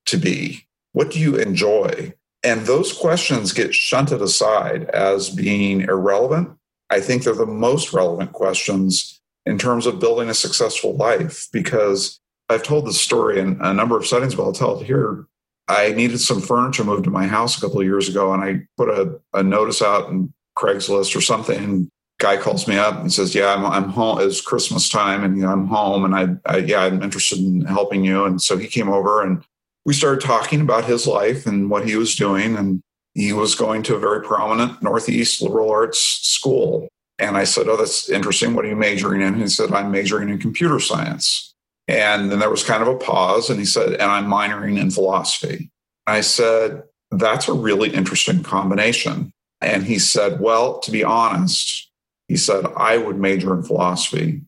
to 0.07 0.17
be? 0.17 0.65
What 0.93 1.11
do 1.11 1.19
you 1.19 1.35
enjoy? 1.35 2.13
And 2.43 2.61
those 2.61 2.93
questions 2.93 3.53
get 3.53 3.73
shunted 3.73 4.21
aside 4.21 4.85
as 4.91 5.29
being 5.29 5.81
irrelevant 5.81 6.51
I 6.89 6.99
think 6.99 7.23
they're 7.23 7.33
the 7.33 7.45
most 7.45 7.93
relevant 7.93 8.33
questions 8.33 9.19
in 9.45 9.57
terms 9.57 9.85
of 9.85 9.99
building 9.99 10.29
a 10.29 10.33
successful 10.33 10.95
life 10.95 11.47
because 11.51 12.19
I've 12.49 12.63
told 12.63 12.85
this 12.85 13.01
story 13.01 13.39
in 13.39 13.59
a 13.61 13.73
number 13.73 13.97
of 13.97 14.05
settings, 14.05 14.35
but 14.35 14.43
I'll 14.43 14.53
tell 14.53 14.79
it 14.79 14.85
here. 14.85 15.25
I 15.67 15.93
needed 15.93 16.19
some 16.19 16.41
furniture 16.41 16.83
moved 16.83 17.05
to 17.05 17.09
my 17.09 17.25
house 17.25 17.57
a 17.57 17.61
couple 17.61 17.79
of 17.79 17.87
years 17.87 18.07
ago, 18.07 18.33
and 18.33 18.43
I 18.43 18.67
put 18.77 18.89
a, 18.89 19.19
a 19.33 19.41
notice 19.41 19.81
out 19.81 20.09
in 20.09 20.31
Craigslist 20.55 21.15
or 21.15 21.21
something. 21.21 21.89
Guy 22.19 22.37
calls 22.37 22.67
me 22.67 22.77
up 22.77 22.99
and 22.99 23.11
says, 23.11 23.33
"Yeah, 23.33 23.53
I'm, 23.53 23.65
I'm 23.65 23.89
home. 23.89 24.19
It's 24.21 24.41
Christmas 24.41 24.87
time, 24.89 25.23
and 25.23 25.37
you 25.37 25.43
know, 25.43 25.51
I'm 25.51 25.67
home, 25.67 26.05
and 26.05 26.15
I, 26.15 26.51
I, 26.51 26.57
yeah, 26.57 26.81
I'm 26.81 27.01
interested 27.01 27.39
in 27.39 27.61
helping 27.61 28.05
you." 28.05 28.25
And 28.25 28.41
so 28.41 28.57
he 28.57 28.67
came 28.67 28.89
over, 28.89 29.23
and 29.23 29.43
we 29.85 29.93
started 29.93 30.21
talking 30.21 30.61
about 30.61 30.85
his 30.85 31.07
life 31.07 31.47
and 31.47 31.69
what 31.69 31.87
he 31.87 31.95
was 31.95 32.15
doing, 32.15 32.55
and 32.55 32.81
he 33.15 33.33
was 33.33 33.55
going 33.55 33.81
to 33.83 33.95
a 33.95 33.99
very 33.99 34.21
prominent 34.21 34.83
Northeast 34.83 35.41
liberal 35.41 35.71
arts 35.71 35.99
school. 35.99 36.87
And 37.17 37.37
I 37.37 37.45
said, 37.45 37.67
Oh, 37.67 37.77
that's 37.77 38.09
interesting. 38.09 38.53
What 38.53 38.65
are 38.65 38.67
you 38.67 38.75
majoring 38.75 39.21
in? 39.21 39.35
he 39.35 39.47
said, 39.47 39.71
I'm 39.71 39.89
majoring 39.89 40.29
in 40.29 40.37
computer 40.37 40.79
science. 40.79 41.53
And 41.87 42.31
then 42.31 42.39
there 42.39 42.49
was 42.49 42.63
kind 42.63 42.81
of 42.81 42.89
a 42.89 42.97
pause. 42.97 43.49
And 43.49 43.57
he 43.57 43.65
said, 43.65 43.93
And 43.93 44.03
I'm 44.03 44.27
minoring 44.27 44.79
in 44.79 44.91
philosophy. 44.91 45.71
I 46.05 46.21
said, 46.21 46.83
That's 47.09 47.47
a 47.47 47.53
really 47.53 47.89
interesting 47.89 48.43
combination. 48.43 49.31
And 49.61 49.83
he 49.83 49.97
said, 49.97 50.41
Well, 50.41 50.79
to 50.79 50.91
be 50.91 51.03
honest, 51.03 51.89
he 52.27 52.35
said, 52.35 52.65
I 52.75 52.97
would 52.97 53.17
major 53.17 53.53
in 53.53 53.63
philosophy. 53.63 54.41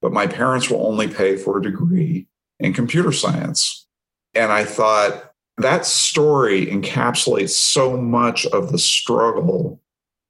but 0.00 0.12
my 0.12 0.26
parents 0.26 0.70
will 0.70 0.86
only 0.86 1.08
pay 1.08 1.36
for 1.36 1.58
a 1.58 1.62
degree 1.62 2.26
in 2.60 2.72
computer 2.72 3.10
science. 3.10 3.86
And 4.34 4.52
I 4.52 4.64
thought 4.64 5.31
that 5.58 5.86
story 5.86 6.66
encapsulates 6.66 7.50
so 7.50 7.96
much 7.96 8.46
of 8.46 8.72
the 8.72 8.78
struggle 8.78 9.80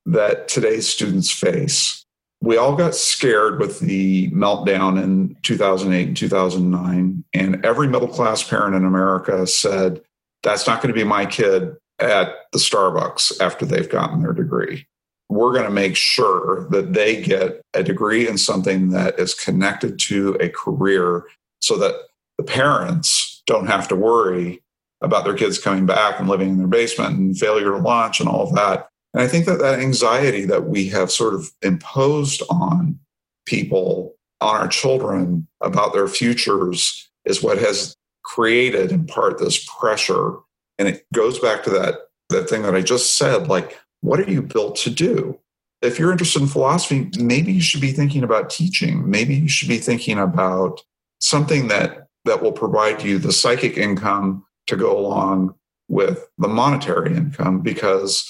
that 0.06 0.48
today's 0.48 0.88
students 0.88 1.30
face. 1.30 2.04
We 2.40 2.56
all 2.56 2.74
got 2.74 2.96
scared 2.96 3.60
with 3.60 3.78
the 3.78 4.30
meltdown 4.30 5.00
in 5.00 5.36
2008 5.42 6.08
and 6.08 6.16
2009. 6.16 7.24
And 7.32 7.64
every 7.64 7.86
middle 7.86 8.08
class 8.08 8.42
parent 8.42 8.74
in 8.74 8.84
America 8.84 9.46
said, 9.46 10.02
that's 10.42 10.66
not 10.66 10.82
going 10.82 10.92
to 10.92 10.98
be 10.98 11.04
my 11.04 11.24
kid 11.24 11.76
at 12.00 12.34
the 12.52 12.58
Starbucks 12.58 13.40
after 13.40 13.64
they've 13.64 13.88
gotten 13.88 14.22
their 14.22 14.32
degree. 14.32 14.88
We're 15.28 15.52
going 15.52 15.64
to 15.64 15.70
make 15.70 15.94
sure 15.96 16.66
that 16.70 16.92
they 16.92 17.22
get 17.22 17.62
a 17.74 17.84
degree 17.84 18.28
in 18.28 18.36
something 18.38 18.90
that 18.90 19.20
is 19.20 19.34
connected 19.34 20.00
to 20.00 20.36
a 20.40 20.48
career 20.48 21.24
so 21.60 21.78
that 21.78 21.94
the 22.38 22.44
parents 22.44 23.42
don't 23.46 23.68
have 23.68 23.86
to 23.88 23.96
worry 23.96 24.61
about 25.02 25.24
their 25.24 25.34
kids 25.34 25.58
coming 25.58 25.86
back 25.86 26.18
and 26.18 26.28
living 26.28 26.50
in 26.50 26.58
their 26.58 26.66
basement 26.66 27.18
and 27.18 27.38
failure 27.38 27.70
to 27.72 27.78
launch 27.78 28.20
and 28.20 28.28
all 28.28 28.46
of 28.46 28.54
that. 28.54 28.88
And 29.14 29.22
I 29.22 29.28
think 29.28 29.46
that 29.46 29.58
that 29.58 29.78
anxiety 29.78 30.44
that 30.46 30.68
we 30.68 30.88
have 30.88 31.10
sort 31.10 31.34
of 31.34 31.50
imposed 31.60 32.42
on 32.48 32.98
people, 33.46 34.14
on 34.40 34.56
our 34.56 34.68
children 34.68 35.46
about 35.60 35.92
their 35.92 36.08
futures 36.08 37.10
is 37.24 37.42
what 37.42 37.58
has 37.58 37.94
created 38.24 38.90
in 38.90 39.06
part 39.06 39.38
this 39.38 39.68
pressure. 39.78 40.36
And 40.78 40.88
it 40.88 41.04
goes 41.12 41.38
back 41.38 41.62
to 41.64 41.70
that, 41.70 41.94
that 42.30 42.48
thing 42.48 42.62
that 42.62 42.74
I 42.74 42.80
just 42.80 43.16
said, 43.16 43.48
like, 43.48 43.78
what 44.00 44.20
are 44.20 44.30
you 44.30 44.42
built 44.42 44.76
to 44.76 44.90
do? 44.90 45.38
If 45.82 45.98
you're 45.98 46.12
interested 46.12 46.42
in 46.42 46.48
philosophy, 46.48 47.10
maybe 47.18 47.52
you 47.52 47.60
should 47.60 47.80
be 47.80 47.92
thinking 47.92 48.22
about 48.22 48.50
teaching. 48.50 49.08
Maybe 49.10 49.34
you 49.34 49.48
should 49.48 49.68
be 49.68 49.78
thinking 49.78 50.18
about 50.18 50.80
something 51.20 51.68
that 51.68 52.06
that 52.24 52.40
will 52.40 52.52
provide 52.52 53.02
you 53.02 53.18
the 53.18 53.32
psychic 53.32 53.76
income 53.76 54.44
to 54.66 54.76
go 54.76 54.96
along 54.96 55.54
with 55.88 56.28
the 56.38 56.48
monetary 56.48 57.16
income 57.16 57.60
because 57.60 58.26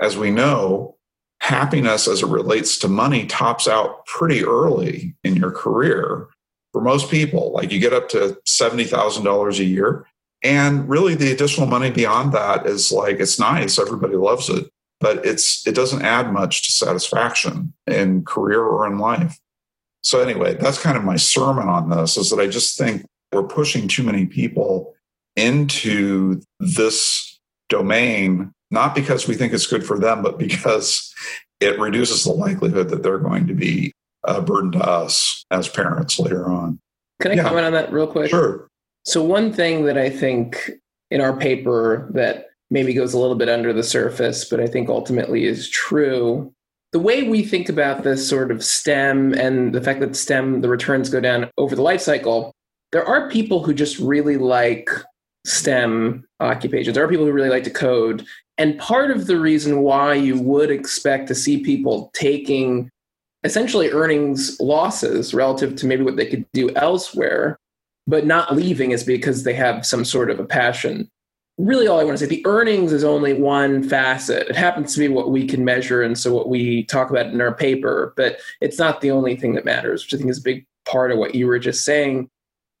as 0.00 0.16
we 0.16 0.30
know, 0.30 0.96
happiness 1.40 2.06
as 2.06 2.22
it 2.22 2.28
relates 2.28 2.78
to 2.78 2.88
money 2.88 3.26
tops 3.26 3.66
out 3.66 4.06
pretty 4.06 4.44
early 4.44 5.14
in 5.24 5.34
your 5.36 5.50
career 5.50 6.28
for 6.72 6.80
most 6.80 7.10
people. 7.10 7.52
Like 7.52 7.72
you 7.72 7.80
get 7.80 7.92
up 7.92 8.08
to 8.10 8.38
$70,000 8.46 9.58
a 9.58 9.64
year. 9.64 10.06
And 10.44 10.88
really 10.88 11.14
the 11.14 11.32
additional 11.32 11.66
money 11.66 11.90
beyond 11.90 12.32
that 12.32 12.66
is 12.66 12.90
like, 12.90 13.20
it's 13.20 13.38
nice. 13.38 13.78
Everybody 13.78 14.14
loves 14.14 14.48
it, 14.48 14.70
but 15.00 15.24
it's, 15.26 15.66
it 15.66 15.74
doesn't 15.74 16.02
add 16.02 16.32
much 16.32 16.64
to 16.64 16.72
satisfaction 16.72 17.72
in 17.86 18.24
career 18.24 18.62
or 18.62 18.86
in 18.86 18.98
life. 18.98 19.38
So 20.02 20.20
anyway, 20.20 20.54
that's 20.54 20.80
kind 20.80 20.96
of 20.96 21.04
my 21.04 21.16
sermon 21.16 21.68
on 21.68 21.90
this 21.90 22.16
is 22.16 22.30
that 22.30 22.40
I 22.40 22.48
just 22.48 22.76
think 22.76 23.04
we're 23.32 23.44
pushing 23.44 23.86
too 23.86 24.02
many 24.02 24.26
people 24.26 24.91
into 25.36 26.40
this 26.60 27.38
domain 27.68 28.52
not 28.72 28.94
because 28.94 29.28
we 29.28 29.34
think 29.34 29.52
it's 29.52 29.66
good 29.66 29.84
for 29.84 29.98
them, 29.98 30.22
but 30.22 30.38
because 30.38 31.14
it 31.60 31.78
reduces 31.78 32.24
the 32.24 32.32
likelihood 32.32 32.88
that 32.88 33.02
they're 33.02 33.18
going 33.18 33.46
to 33.46 33.54
be 33.54 33.92
a 34.24 34.40
burden 34.40 34.72
to 34.72 34.80
us 34.80 35.44
as 35.50 35.68
parents 35.68 36.18
later 36.18 36.50
on. 36.50 36.80
Can 37.20 37.32
I 37.32 37.34
yeah. 37.34 37.42
comment 37.44 37.66
on 37.66 37.72
that 37.72 37.92
real 37.92 38.06
quick? 38.06 38.30
Sure. 38.30 38.66
So, 39.04 39.22
one 39.22 39.52
thing 39.52 39.84
that 39.84 39.98
I 39.98 40.08
think 40.08 40.70
in 41.10 41.20
our 41.20 41.36
paper 41.36 42.08
that 42.14 42.46
maybe 42.70 42.94
goes 42.94 43.12
a 43.12 43.18
little 43.18 43.36
bit 43.36 43.50
under 43.50 43.72
the 43.72 43.82
surface, 43.82 44.46
but 44.46 44.58
I 44.58 44.66
think 44.66 44.88
ultimately 44.88 45.44
is 45.44 45.68
true. 45.68 46.52
The 46.92 47.00
way 47.00 47.28
we 47.28 47.42
think 47.42 47.68
about 47.68 48.04
this 48.04 48.26
sort 48.26 48.50
of 48.50 48.64
STEM 48.64 49.34
and 49.34 49.74
the 49.74 49.80
fact 49.80 50.00
that 50.00 50.16
STEM, 50.16 50.62
the 50.62 50.68
returns 50.68 51.10
go 51.10 51.20
down 51.20 51.50
over 51.58 51.76
the 51.76 51.82
life 51.82 52.00
cycle, 52.00 52.54
there 52.92 53.04
are 53.04 53.30
people 53.30 53.62
who 53.62 53.74
just 53.74 53.98
really 53.98 54.36
like 54.36 54.88
STEM 55.44 56.24
occupations. 56.40 56.94
There 56.94 57.04
are 57.04 57.08
people 57.08 57.26
who 57.26 57.32
really 57.32 57.48
like 57.48 57.64
to 57.64 57.70
code. 57.70 58.24
And 58.58 58.78
part 58.78 59.10
of 59.10 59.26
the 59.26 59.38
reason 59.38 59.80
why 59.80 60.14
you 60.14 60.38
would 60.38 60.70
expect 60.70 61.28
to 61.28 61.34
see 61.34 61.62
people 61.62 62.10
taking 62.14 62.90
essentially 63.44 63.90
earnings 63.90 64.58
losses 64.60 65.34
relative 65.34 65.74
to 65.76 65.86
maybe 65.86 66.04
what 66.04 66.16
they 66.16 66.26
could 66.26 66.46
do 66.52 66.70
elsewhere, 66.76 67.58
but 68.06 68.26
not 68.26 68.54
leaving 68.54 68.92
is 68.92 69.04
because 69.04 69.42
they 69.42 69.54
have 69.54 69.84
some 69.84 70.04
sort 70.04 70.30
of 70.30 70.38
a 70.38 70.44
passion. 70.44 71.08
Really, 71.58 71.86
all 71.86 72.00
I 72.00 72.04
want 72.04 72.18
to 72.18 72.24
say 72.24 72.28
the 72.28 72.46
earnings 72.46 72.92
is 72.92 73.04
only 73.04 73.34
one 73.34 73.82
facet. 73.82 74.48
It 74.48 74.56
happens 74.56 74.94
to 74.94 75.00
be 75.00 75.08
what 75.08 75.30
we 75.30 75.46
can 75.46 75.64
measure, 75.64 76.02
and 76.02 76.16
so 76.16 76.32
what 76.32 76.48
we 76.48 76.84
talk 76.84 77.10
about 77.10 77.26
in 77.26 77.40
our 77.40 77.54
paper, 77.54 78.14
but 78.16 78.38
it's 78.60 78.78
not 78.78 79.00
the 79.00 79.10
only 79.10 79.36
thing 79.36 79.54
that 79.54 79.64
matters, 79.64 80.04
which 80.04 80.14
I 80.14 80.18
think 80.18 80.30
is 80.30 80.38
a 80.38 80.42
big 80.42 80.66
part 80.86 81.12
of 81.12 81.18
what 81.18 81.34
you 81.34 81.46
were 81.46 81.58
just 81.58 81.84
saying. 81.84 82.28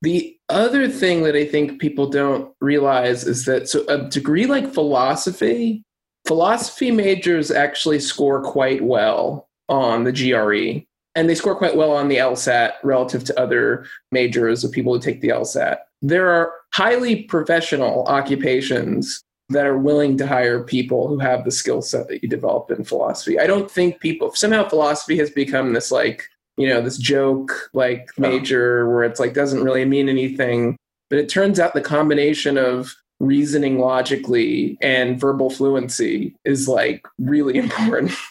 The 0.00 0.36
other 0.52 0.88
thing 0.88 1.22
that 1.24 1.36
I 1.36 1.46
think 1.46 1.80
people 1.80 2.08
don't 2.08 2.54
realize 2.60 3.24
is 3.24 3.44
that 3.46 3.68
so 3.68 3.84
a 3.86 4.08
degree 4.08 4.46
like 4.46 4.72
philosophy, 4.72 5.84
philosophy 6.26 6.90
majors 6.90 7.50
actually 7.50 8.00
score 8.00 8.42
quite 8.42 8.82
well 8.82 9.48
on 9.68 10.04
the 10.04 10.12
GRE. 10.12 10.84
And 11.14 11.28
they 11.28 11.34
score 11.34 11.54
quite 11.54 11.76
well 11.76 11.92
on 11.92 12.08
the 12.08 12.16
LSAT 12.16 12.72
relative 12.82 13.24
to 13.24 13.38
other 13.38 13.86
majors 14.12 14.64
of 14.64 14.72
people 14.72 14.94
who 14.94 15.00
take 15.00 15.20
the 15.20 15.28
LSAT. 15.28 15.78
There 16.00 16.30
are 16.30 16.52
highly 16.72 17.24
professional 17.24 18.04
occupations 18.06 19.22
that 19.50 19.66
are 19.66 19.78
willing 19.78 20.16
to 20.16 20.26
hire 20.26 20.64
people 20.64 21.08
who 21.08 21.18
have 21.18 21.44
the 21.44 21.50
skill 21.50 21.82
set 21.82 22.08
that 22.08 22.22
you 22.22 22.28
develop 22.28 22.70
in 22.70 22.84
philosophy. 22.84 23.38
I 23.38 23.46
don't 23.46 23.70
think 23.70 24.00
people 24.00 24.34
somehow 24.34 24.68
philosophy 24.68 25.18
has 25.18 25.30
become 25.30 25.72
this 25.72 25.90
like 25.92 26.28
you 26.56 26.68
know 26.68 26.80
this 26.80 26.98
joke 26.98 27.70
like 27.72 28.08
uh-huh. 28.18 28.28
major 28.28 28.90
where 28.90 29.04
it's 29.04 29.20
like 29.20 29.34
doesn't 29.34 29.64
really 29.64 29.84
mean 29.84 30.08
anything. 30.08 30.76
But 31.10 31.18
it 31.18 31.28
turns 31.28 31.60
out 31.60 31.74
the 31.74 31.82
combination 31.82 32.56
of 32.56 32.94
reasoning 33.20 33.78
logically 33.78 34.76
and 34.80 35.20
verbal 35.20 35.50
fluency 35.50 36.34
is 36.44 36.68
like 36.68 37.06
really 37.18 37.56
important. 37.56 38.12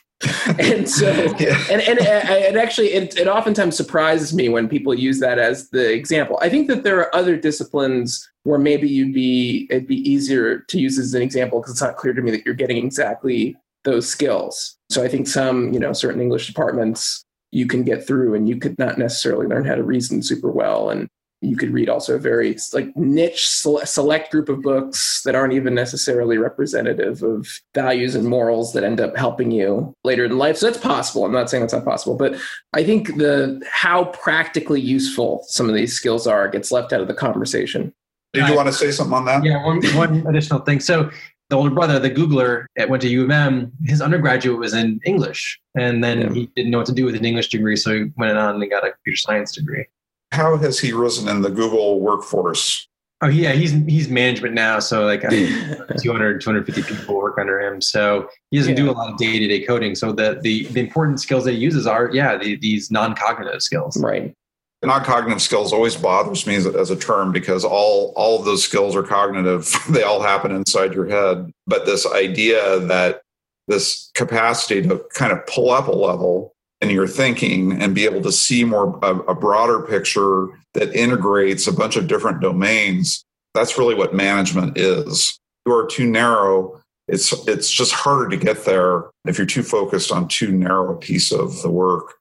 And 0.60 0.88
so 0.88 1.10
yeah. 1.40 1.58
and, 1.72 1.82
and 1.82 2.00
uh, 2.00 2.22
it 2.30 2.56
actually 2.56 2.94
it, 2.94 3.18
it 3.18 3.28
oftentimes 3.28 3.76
surprises 3.76 4.36
me 4.36 4.50
when 4.50 4.70
people 4.70 4.94
use 4.94 5.20
that 5.20 5.40
as 5.40 5.72
the 5.72 5.92
example. 5.92 6.38
I 6.44 6.48
think 6.48 6.68
that 6.68 6.84
there 6.84 7.00
are 7.00 7.16
other 7.16 7.36
disciplines 7.36 8.30
where 8.44 8.60
maybe 8.60 8.88
you'd 8.88 9.16
be 9.16 9.66
it'd 9.72 9.88
be 9.88 10.08
easier 10.08 10.60
to 10.60 10.80
use 10.80 11.00
as 11.00 11.16
an 11.16 11.24
example 11.24 11.60
because 11.60 11.72
it's 11.72 11.82
not 11.82 11.98
clear 11.98 12.14
to 12.14 12.22
me 12.22 12.30
that 12.30 12.46
you're 12.46 12.54
getting 12.54 12.78
exactly 12.78 13.58
those 13.84 14.08
skills. 14.08 14.78
So 14.92 15.04
i 15.04 15.08
think 15.08 15.28
some 15.28 15.74
you 15.74 15.80
know 15.80 15.92
certain 15.92 16.22
english 16.22 16.46
departments 16.46 17.26
you 17.52 17.68
can 17.68 17.84
get 17.84 18.06
through 18.06 18.34
and 18.34 18.48
you 18.48 18.58
could 18.58 18.78
not 18.80 18.98
necessarily 18.98 19.48
learn 19.48 19.66
how 19.66 19.76
to 19.76 19.84
reason 19.84 20.24
super 20.24 20.50
well. 20.50 20.90
And 20.90 21.08
you 21.42 21.58
could 21.58 21.72
read 21.72 21.90
also 21.90 22.16
a 22.16 22.20
very 22.20 22.56
like 22.72 22.96
niche 22.96 23.48
select 23.50 24.32
group 24.32 24.48
of 24.48 24.62
books 24.62 25.22
that 25.26 25.34
aren't 25.34 25.54
even 25.54 25.74
necessarily 25.74 26.38
representative 26.38 27.24
of 27.24 27.48
values 27.74 28.14
and 28.14 28.28
morals 28.28 28.74
that 28.74 28.84
end 28.84 29.02
up 29.02 29.18
helping 29.18 29.50
you 29.50 29.92
later 30.04 30.24
in 30.26 30.38
life. 30.38 30.58
So 30.58 30.68
that's 30.68 30.82
possible. 30.82 31.26
I'm 31.26 31.32
not 31.32 31.50
saying 31.50 31.62
that's 31.62 31.74
not 31.74 31.84
possible 31.84 32.16
but 32.16 32.36
i 32.74 32.84
think 32.84 33.18
the 33.18 33.62
how 33.70 34.06
practically 34.06 34.80
useful 34.80 35.44
some 35.48 35.70
of 35.70 35.76
these 35.76 35.94
skills 35.94 36.28
are 36.28 36.48
gets 36.48 36.72
left 36.72 36.94
out 36.94 37.02
of 37.02 37.08
the 37.08 37.14
conversation. 37.14 37.94
Did 38.34 38.48
you 38.48 38.56
want 38.56 38.68
to 38.68 38.74
say 38.74 38.92
something 38.92 39.14
on 39.14 39.26
that? 39.26 39.44
Yeah 39.44 39.66
one, 39.66 39.82
one 39.96 40.26
additional 40.28 40.60
thing. 40.62 40.80
So 40.80 41.10
the 41.52 41.58
older 41.58 41.70
brother, 41.70 42.00
the 42.00 42.10
Googler, 42.10 42.66
went 42.88 43.02
to 43.02 43.10
U 43.10 43.26
of 43.26 43.30
M. 43.30 43.74
His 43.84 44.02
undergraduate 44.02 44.58
was 44.58 44.74
in 44.74 45.02
English, 45.06 45.60
and 45.78 46.02
then 46.02 46.22
yeah. 46.22 46.34
he 46.34 46.46
didn't 46.56 46.72
know 46.72 46.78
what 46.78 46.88
to 46.88 46.94
do 46.94 47.06
with 47.06 47.14
an 47.16 47.26
English 47.26 47.50
degree, 47.50 47.76
so 47.76 47.94
he 47.94 48.06
went 48.16 48.38
on 48.38 48.62
and 48.62 48.72
got 48.72 48.88
a 48.88 48.92
computer 48.92 49.18
science 49.18 49.52
degree. 49.52 49.86
How 50.32 50.56
has 50.56 50.80
he 50.80 50.94
risen 50.94 51.28
in 51.28 51.42
the 51.42 51.50
Google 51.50 52.00
workforce? 52.00 52.88
Oh 53.22 53.28
yeah, 53.28 53.52
he's 53.52 53.74
he's 53.86 54.08
management 54.08 54.56
now, 54.56 54.80
so 54.80 55.06
like 55.06 55.22
200, 55.30 56.42
250 56.42 56.82
people 56.84 57.16
work 57.16 57.38
under 57.38 57.60
him. 57.60 57.82
So 57.82 58.30
he 58.50 58.58
doesn't 58.58 58.78
yeah. 58.78 58.84
do 58.84 58.90
a 58.90 58.94
lot 58.94 59.12
of 59.12 59.18
day 59.18 59.38
to 59.38 59.48
day 59.48 59.64
coding. 59.66 59.94
So 59.94 60.14
the, 60.14 60.40
the 60.42 60.64
the 60.68 60.80
important 60.80 61.20
skills 61.20 61.44
that 61.44 61.52
he 61.52 61.58
uses 61.58 61.86
are 61.86 62.10
yeah 62.14 62.38
the, 62.38 62.56
these 62.56 62.90
non 62.90 63.14
cognitive 63.14 63.62
skills. 63.62 64.02
Right 64.02 64.34
non-cognitive 64.88 65.42
skills 65.42 65.74
always 65.74 65.96
bothers 65.96 66.48
me 66.48 66.56
as 66.56 66.66
a, 66.66 66.72
as 66.72 66.90
a, 66.90 66.96
term 66.96 67.32
because 67.32 67.64
all 67.64 68.14
all 68.16 68.40
of 68.40 68.46
those 68.46 68.64
skills 68.64 68.96
are 68.96 69.04
cognitive. 69.04 69.74
They 69.90 70.04
all 70.04 70.22
happen 70.22 70.52
inside 70.52 70.94
your 70.94 71.08
head. 71.08 71.52
But 71.68 71.86
this 71.86 72.06
idea 72.06 72.80
that 72.80 73.22
this 73.68 74.10
capacity 74.16 74.82
to 74.82 75.06
kind 75.14 75.32
of 75.32 75.46
pull 75.46 75.70
up 75.70 75.88
a 75.88 75.92
level 75.92 76.54
in 76.82 76.90
your 76.90 77.08
thinking 77.08 77.80
and 77.80 77.94
be 77.94 78.06
able 78.06 78.22
to 78.24 78.32
see 78.32 78.64
more 78.64 78.98
a, 79.04 79.16
a 79.20 79.36
broader 79.36 79.82
picture 79.82 80.48
that 80.74 80.96
integrates 80.96 81.68
a 81.68 81.74
bunch 81.74 81.96
of 81.96 82.08
different 82.08 82.42
domains 82.42 83.24
that's 83.54 83.78
really 83.78 83.96
what 83.96 84.14
management 84.14 84.78
is. 84.78 85.40
You 85.66 85.74
are 85.74 85.88
too 85.88 86.08
narrow. 86.08 86.82
It's 87.08 87.34
it's 87.48 87.70
just 87.70 87.92
harder 87.92 88.30
to 88.30 88.38
get 88.38 88.66
there 88.66 89.06
if 89.26 89.38
you're 89.38 89.48
too 89.48 89.64
focused 89.64 90.12
on 90.12 90.28
too 90.28 90.52
narrow 90.52 90.94
a 90.94 90.98
piece 90.98 91.32
of 91.32 91.62
the 91.62 91.70
work. 91.70 92.14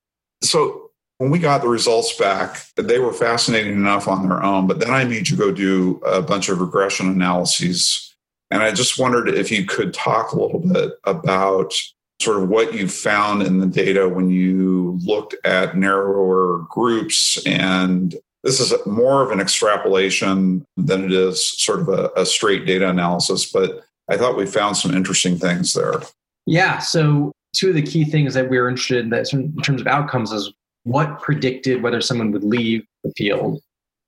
So 0.43 0.90
when 1.21 1.29
we 1.29 1.39
got 1.39 1.61
the 1.61 1.69
results 1.69 2.17
back, 2.17 2.65
they 2.77 2.99
were 2.99 3.13
fascinating 3.13 3.75
enough 3.75 4.09
on 4.09 4.27
their 4.27 4.43
own. 4.43 4.67
But 4.67 4.81
then 4.81 4.91
I 4.91 5.05
made 5.05 5.29
you 5.29 5.37
go 5.37 5.53
do 5.53 6.01
a 6.07 6.23
bunch 6.23 6.49
of 6.49 6.63
regression 6.63 7.11
analyses. 7.11 8.17
And 8.51 8.63
I 8.63 8.73
just 8.73 8.99
wondered 8.99 9.29
if 9.29 9.51
you 9.51 9.67
could 9.67 9.93
talk 9.93 10.33
a 10.33 10.41
little 10.41 10.61
bit 10.61 10.93
about 11.05 11.75
sort 12.23 12.43
of 12.43 12.49
what 12.49 12.73
you 12.73 12.89
found 12.89 13.43
in 13.43 13.59
the 13.61 13.67
data 13.67 14.09
when 14.09 14.31
you 14.31 14.99
looked 15.05 15.35
at 15.45 15.77
narrower 15.77 16.65
groups. 16.71 17.39
And 17.47 18.15
this 18.43 18.59
is 18.59 18.73
more 18.87 19.23
of 19.23 19.31
an 19.31 19.41
extrapolation 19.41 20.65
than 20.79 21.05
it 21.05 21.13
is 21.13 21.61
sort 21.61 21.81
of 21.81 21.91
a, 21.91 22.11
a 22.17 22.25
straight 22.25 22.65
data 22.65 22.89
analysis, 22.89 23.53
but 23.53 23.85
I 24.09 24.17
thought 24.17 24.39
we 24.39 24.47
found 24.47 24.79
some 24.79 24.95
interesting 24.95 25.37
things 25.37 25.75
there. 25.75 26.01
Yeah. 26.47 26.79
So, 26.79 27.31
two 27.55 27.69
of 27.69 27.75
the 27.75 27.83
key 27.83 28.07
things 28.07 28.33
that 28.33 28.49
we 28.49 28.59
were 28.59 28.71
interested 28.71 29.05
in, 29.05 29.11
that 29.11 29.31
in 29.35 29.55
terms 29.59 29.83
of 29.83 29.87
outcomes 29.87 30.33
is 30.33 30.51
what 30.85 31.21
predicted 31.21 31.83
whether 31.83 32.01
someone 32.01 32.33
would 32.33 32.45
leave 32.45 32.85
the 33.05 33.13
field 33.17 33.61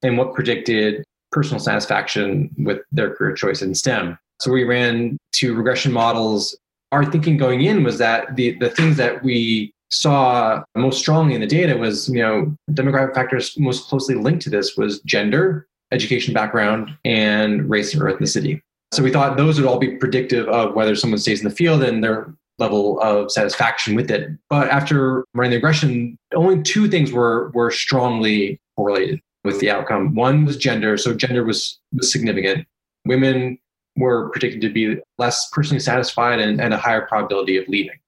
and 0.02 0.18
what 0.18 0.34
predicted 0.34 1.04
personal 1.30 1.60
satisfaction 1.60 2.50
with 2.58 2.80
their 2.92 3.14
career 3.14 3.34
choice 3.34 3.62
in 3.62 3.74
STEM. 3.74 4.18
So 4.40 4.50
we 4.50 4.64
ran 4.64 5.16
two 5.32 5.54
regression 5.54 5.92
models. 5.92 6.56
Our 6.90 7.04
thinking 7.04 7.36
going 7.36 7.62
in 7.62 7.84
was 7.84 7.98
that 7.98 8.36
the, 8.36 8.52
the 8.58 8.70
things 8.70 8.96
that 8.98 9.22
we 9.22 9.72
saw 9.90 10.62
most 10.74 10.98
strongly 10.98 11.34
in 11.34 11.40
the 11.40 11.46
data 11.46 11.76
was, 11.76 12.08
you 12.08 12.20
know, 12.22 12.54
demographic 12.72 13.14
factors 13.14 13.58
most 13.58 13.88
closely 13.88 14.14
linked 14.14 14.42
to 14.42 14.50
this 14.50 14.76
was 14.76 15.00
gender, 15.00 15.66
education 15.92 16.34
background, 16.34 16.96
and 17.04 17.68
race 17.68 17.94
or 17.94 18.04
ethnicity. 18.04 18.60
So 18.92 19.02
we 19.02 19.10
thought 19.10 19.36
those 19.36 19.58
would 19.58 19.66
all 19.66 19.78
be 19.78 19.96
predictive 19.96 20.48
of 20.48 20.74
whether 20.74 20.94
someone 20.96 21.18
stays 21.18 21.40
in 21.40 21.48
the 21.48 21.54
field 21.54 21.82
and 21.82 22.02
their 22.02 22.34
level 22.58 23.00
of 23.00 23.30
satisfaction 23.32 23.94
with 23.94 24.10
it. 24.10 24.30
But 24.48 24.68
after 24.68 25.24
running 25.34 25.50
the 25.50 25.56
regression, 25.56 26.18
only 26.34 26.62
two 26.62 26.88
things 26.88 27.12
were 27.12 27.50
were 27.50 27.70
strongly 27.70 28.60
correlated 28.76 29.20
with 29.44 29.60
the 29.60 29.70
outcome. 29.70 30.14
One 30.14 30.44
was 30.44 30.56
gender, 30.56 30.96
so 30.96 31.14
gender 31.14 31.44
was, 31.44 31.78
was 31.92 32.12
significant. 32.12 32.66
Women 33.06 33.58
were 33.96 34.30
predicted 34.30 34.60
to 34.62 34.70
be 34.70 34.98
less 35.18 35.48
personally 35.50 35.80
satisfied 35.80 36.38
and, 36.38 36.60
and 36.60 36.72
a 36.72 36.78
higher 36.78 37.06
probability 37.06 37.56
of 37.56 37.68
leaving. 37.68 37.98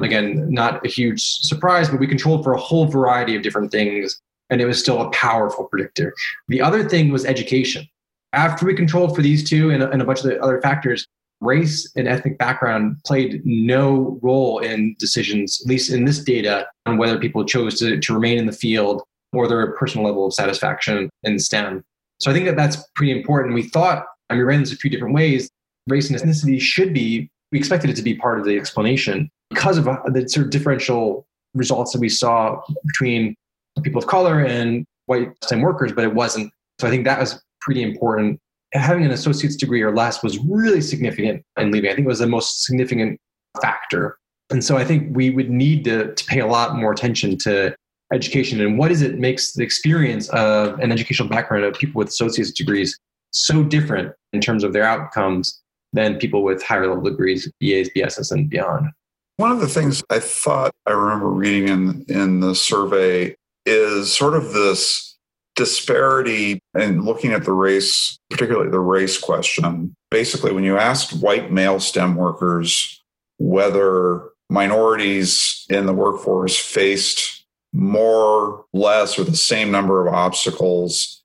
Again, 0.00 0.50
not 0.50 0.84
a 0.84 0.88
huge 0.88 1.22
surprise, 1.22 1.88
but 1.88 2.00
we 2.00 2.06
controlled 2.06 2.44
for 2.44 2.52
a 2.52 2.58
whole 2.58 2.86
variety 2.86 3.36
of 3.36 3.42
different 3.42 3.70
things, 3.70 4.20
and 4.50 4.60
it 4.60 4.66
was 4.66 4.78
still 4.78 5.00
a 5.02 5.10
powerful 5.10 5.64
predictor. 5.64 6.14
The 6.48 6.60
other 6.60 6.88
thing 6.88 7.10
was 7.10 7.24
education. 7.24 7.86
After 8.32 8.66
we 8.66 8.74
controlled 8.74 9.14
for 9.14 9.22
these 9.22 9.48
two 9.48 9.70
and, 9.70 9.82
and 9.82 10.02
a 10.02 10.04
bunch 10.04 10.20
of 10.20 10.26
the 10.26 10.40
other 10.40 10.60
factors, 10.60 11.06
race 11.40 11.90
and 11.96 12.08
ethnic 12.08 12.38
background 12.38 12.96
played 13.04 13.42
no 13.44 14.18
role 14.22 14.58
in 14.58 14.96
decisions, 14.98 15.60
at 15.64 15.68
least 15.68 15.92
in 15.92 16.04
this 16.04 16.22
data, 16.22 16.66
on 16.86 16.96
whether 16.96 17.18
people 17.18 17.44
chose 17.44 17.78
to, 17.78 17.98
to 18.00 18.14
remain 18.14 18.38
in 18.38 18.46
the 18.46 18.52
field 18.52 19.02
or 19.32 19.48
their 19.48 19.72
personal 19.72 20.06
level 20.06 20.26
of 20.26 20.32
satisfaction 20.32 21.10
in 21.24 21.38
STEM. 21.38 21.82
So 22.20 22.30
I 22.30 22.34
think 22.34 22.46
that 22.46 22.56
that's 22.56 22.76
pretty 22.94 23.12
important. 23.12 23.54
We 23.54 23.64
thought, 23.64 24.06
and 24.30 24.38
we 24.38 24.44
ran 24.44 24.60
this 24.60 24.72
a 24.72 24.76
few 24.76 24.90
different 24.90 25.14
ways, 25.14 25.50
race 25.88 26.08
and 26.08 26.18
ethnicity 26.18 26.60
should 26.60 26.94
be, 26.94 27.30
we 27.52 27.58
expected 27.58 27.90
it 27.90 27.96
to 27.96 28.02
be 28.02 28.14
part 28.14 28.38
of 28.38 28.46
the 28.46 28.56
explanation 28.56 29.28
because 29.50 29.76
of 29.78 29.86
uh, 29.88 29.98
the 30.06 30.28
sort 30.28 30.46
of 30.46 30.50
differential 30.50 31.26
results 31.54 31.92
that 31.92 32.00
we 32.00 32.08
saw 32.08 32.60
between 32.86 33.34
people 33.82 34.00
of 34.00 34.06
color 34.08 34.40
and 34.40 34.84
white 35.06 35.30
STEM 35.42 35.60
workers, 35.60 35.92
but 35.92 36.04
it 36.04 36.14
wasn't. 36.14 36.52
So 36.80 36.88
I 36.88 36.90
think 36.90 37.04
that 37.04 37.20
was 37.20 37.42
pretty 37.60 37.82
important. 37.82 38.40
Having 38.74 39.06
an 39.06 39.10
associate's 39.12 39.56
degree 39.56 39.82
or 39.82 39.94
less 39.94 40.22
was 40.22 40.38
really 40.38 40.80
significant 40.80 41.44
in 41.56 41.70
leaving. 41.70 41.90
I 41.90 41.94
think 41.94 42.06
it 42.06 42.08
was 42.08 42.18
the 42.18 42.26
most 42.26 42.64
significant 42.64 43.20
factor. 43.62 44.18
And 44.50 44.62
so 44.62 44.76
I 44.76 44.84
think 44.84 45.16
we 45.16 45.30
would 45.30 45.48
need 45.48 45.84
to, 45.84 46.14
to 46.14 46.24
pay 46.26 46.40
a 46.40 46.46
lot 46.46 46.76
more 46.76 46.92
attention 46.92 47.38
to 47.38 47.74
education 48.12 48.60
and 48.60 48.78
what 48.78 48.92
is 48.92 49.02
it 49.02 49.18
makes 49.18 49.54
the 49.54 49.62
experience 49.62 50.28
of 50.28 50.78
an 50.78 50.92
educational 50.92 51.28
background 51.28 51.64
of 51.64 51.74
people 51.74 51.98
with 51.98 52.08
associate's 52.08 52.52
degrees 52.52 52.98
so 53.32 53.64
different 53.64 54.12
in 54.32 54.40
terms 54.40 54.62
of 54.62 54.72
their 54.72 54.84
outcomes 54.84 55.60
than 55.92 56.18
people 56.18 56.42
with 56.42 56.62
higher 56.62 56.86
level 56.86 57.02
degrees, 57.02 57.50
BAs, 57.60 57.88
BSs, 57.96 58.30
and 58.30 58.50
beyond. 58.50 58.88
One 59.36 59.50
of 59.50 59.60
the 59.60 59.68
things 59.68 60.02
I 60.10 60.20
thought 60.20 60.72
I 60.86 60.92
remember 60.92 61.28
reading 61.28 61.68
in, 61.68 62.04
in 62.08 62.40
the 62.40 62.54
survey 62.54 63.34
is 63.66 64.12
sort 64.12 64.34
of 64.34 64.52
this 64.52 65.13
disparity 65.54 66.60
and 66.74 67.04
looking 67.04 67.32
at 67.32 67.44
the 67.44 67.52
race, 67.52 68.18
particularly 68.30 68.70
the 68.70 68.80
race 68.80 69.18
question. 69.18 69.94
Basically, 70.10 70.52
when 70.52 70.64
you 70.64 70.76
asked 70.76 71.12
white 71.22 71.52
male 71.52 71.80
STEM 71.80 72.16
workers 72.16 73.02
whether 73.38 74.30
minorities 74.50 75.64
in 75.70 75.86
the 75.86 75.92
workforce 75.92 76.56
faced 76.56 77.44
more, 77.72 78.64
less, 78.72 79.18
or 79.18 79.24
the 79.24 79.36
same 79.36 79.70
number 79.70 80.06
of 80.06 80.12
obstacles, 80.12 81.22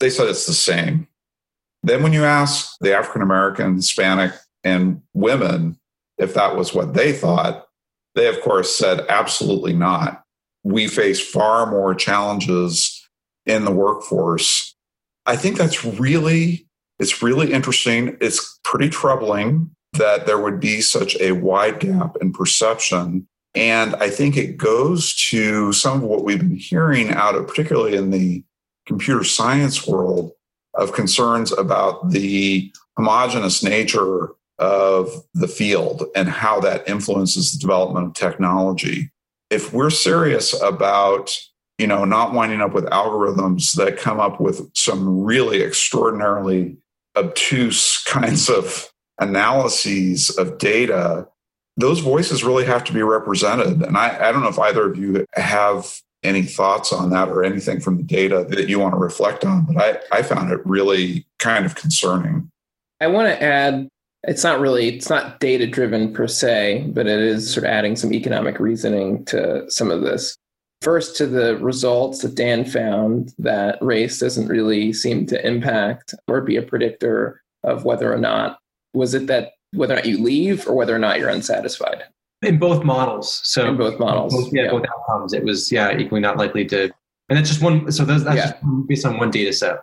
they 0.00 0.10
said 0.10 0.28
it's 0.28 0.46
the 0.46 0.52
same. 0.52 1.06
Then 1.82 2.02
when 2.02 2.12
you 2.12 2.24
ask 2.24 2.76
the 2.80 2.96
African 2.96 3.22
American, 3.22 3.76
Hispanic, 3.76 4.32
and 4.64 5.02
women 5.12 5.78
if 6.18 6.34
that 6.34 6.56
was 6.56 6.72
what 6.72 6.94
they 6.94 7.12
thought, 7.12 7.66
they 8.14 8.28
of 8.28 8.40
course 8.40 8.74
said 8.74 9.04
absolutely 9.08 9.72
not. 9.72 10.22
We 10.62 10.86
face 10.86 11.20
far 11.20 11.70
more 11.70 11.94
challenges 11.94 12.91
in 13.46 13.64
the 13.64 13.72
workforce. 13.72 14.74
I 15.26 15.36
think 15.36 15.56
that's 15.56 15.84
really 15.84 16.66
it's 16.98 17.22
really 17.22 17.52
interesting. 17.52 18.16
It's 18.20 18.60
pretty 18.64 18.88
troubling 18.88 19.70
that 19.94 20.26
there 20.26 20.38
would 20.38 20.60
be 20.60 20.80
such 20.80 21.16
a 21.20 21.32
wide 21.32 21.80
gap 21.80 22.16
in 22.20 22.32
perception 22.32 23.26
and 23.54 23.94
I 23.96 24.08
think 24.08 24.36
it 24.36 24.56
goes 24.56 25.14
to 25.30 25.72
some 25.72 25.98
of 25.98 26.02
what 26.04 26.24
we've 26.24 26.38
been 26.38 26.56
hearing 26.56 27.10
out 27.10 27.34
of, 27.34 27.46
particularly 27.46 27.96
in 27.96 28.10
the 28.10 28.44
computer 28.86 29.24
science 29.24 29.86
world, 29.86 30.32
of 30.74 30.94
concerns 30.94 31.52
about 31.52 32.10
the 32.10 32.72
homogenous 32.96 33.62
nature 33.62 34.30
of 34.58 35.10
the 35.34 35.48
field 35.48 36.04
and 36.14 36.28
how 36.28 36.60
that 36.60 36.88
influences 36.88 37.52
the 37.52 37.58
development 37.58 38.06
of 38.06 38.14
technology. 38.14 39.10
If 39.50 39.72
we're 39.72 39.90
serious 39.90 40.58
about 40.62 41.36
you 41.82 41.88
know 41.88 42.04
not 42.04 42.32
winding 42.32 42.62
up 42.62 42.72
with 42.72 42.86
algorithms 42.86 43.74
that 43.74 43.98
come 43.98 44.20
up 44.20 44.40
with 44.40 44.70
some 44.74 45.22
really 45.22 45.62
extraordinarily 45.62 46.76
obtuse 47.16 48.02
kinds 48.06 48.48
of 48.48 48.90
analyses 49.18 50.30
of 50.38 50.56
data 50.58 51.28
those 51.76 52.00
voices 52.00 52.44
really 52.44 52.64
have 52.64 52.84
to 52.84 52.92
be 52.92 53.02
represented. 53.02 53.82
And 53.82 53.96
I, 53.96 54.28
I 54.28 54.32
don't 54.32 54.42
know 54.42 54.48
if 54.48 54.58
either 54.58 54.90
of 54.90 54.98
you 54.98 55.24
have 55.34 56.00
any 56.22 56.42
thoughts 56.42 56.92
on 56.92 57.10
that 57.10 57.28
or 57.28 57.42
anything 57.42 57.80
from 57.80 57.96
the 57.96 58.02
data 58.02 58.46
that 58.50 58.68
you 58.68 58.78
want 58.78 58.94
to 58.94 58.98
reflect 58.98 59.44
on, 59.44 59.64
but 59.64 59.76
I, 60.12 60.18
I 60.18 60.22
found 60.22 60.52
it 60.52 60.60
really 60.64 61.26
kind 61.38 61.64
of 61.64 61.74
concerning. 61.74 62.50
I 63.00 63.06
want 63.08 63.28
to 63.28 63.42
add 63.42 63.88
it's 64.24 64.44
not 64.44 64.60
really 64.60 64.96
it's 64.96 65.10
not 65.10 65.40
data 65.40 65.66
driven 65.66 66.12
per 66.12 66.28
se 66.28 66.88
but 66.94 67.08
it 67.08 67.18
is 67.18 67.52
sort 67.52 67.64
of 67.64 67.70
adding 67.70 67.96
some 67.96 68.12
economic 68.12 68.60
reasoning 68.60 69.24
to 69.24 69.68
some 69.68 69.90
of 69.90 70.02
this 70.02 70.36
first 70.82 71.16
to 71.16 71.26
the 71.26 71.56
results 71.58 72.22
that 72.22 72.34
dan 72.34 72.64
found 72.64 73.32
that 73.38 73.78
race 73.80 74.18
doesn't 74.18 74.48
really 74.48 74.92
seem 74.92 75.26
to 75.26 75.46
impact 75.46 76.14
or 76.26 76.40
be 76.40 76.56
a 76.56 76.62
predictor 76.62 77.40
of 77.62 77.84
whether 77.84 78.12
or 78.12 78.18
not 78.18 78.58
was 78.92 79.14
it 79.14 79.26
that 79.28 79.52
whether 79.72 79.94
or 79.94 79.96
not 79.96 80.06
you 80.06 80.22
leave 80.22 80.66
or 80.66 80.74
whether 80.74 80.94
or 80.94 80.98
not 80.98 81.18
you're 81.18 81.30
unsatisfied. 81.30 82.04
In 82.42 82.58
both 82.58 82.84
models. 82.84 83.40
So 83.44 83.66
in 83.68 83.76
both 83.76 83.98
models. 83.98 84.34
Both, 84.34 84.52
yeah, 84.52 84.64
yeah, 84.64 84.70
both 84.70 84.84
outcomes. 84.84 85.32
It 85.32 85.44
was 85.44 85.70
yeah, 85.70 85.96
equally 85.96 86.20
not 86.20 86.36
likely 86.36 86.64
to 86.66 86.90
and 87.28 87.38
that's 87.38 87.48
just 87.48 87.62
one 87.62 87.90
so 87.90 88.04
that's, 88.04 88.24
that's 88.24 88.36
yeah. 88.36 88.50
just 88.50 88.88
based 88.88 89.06
on 89.06 89.16
one 89.18 89.30
data 89.30 89.52
set. 89.52 89.76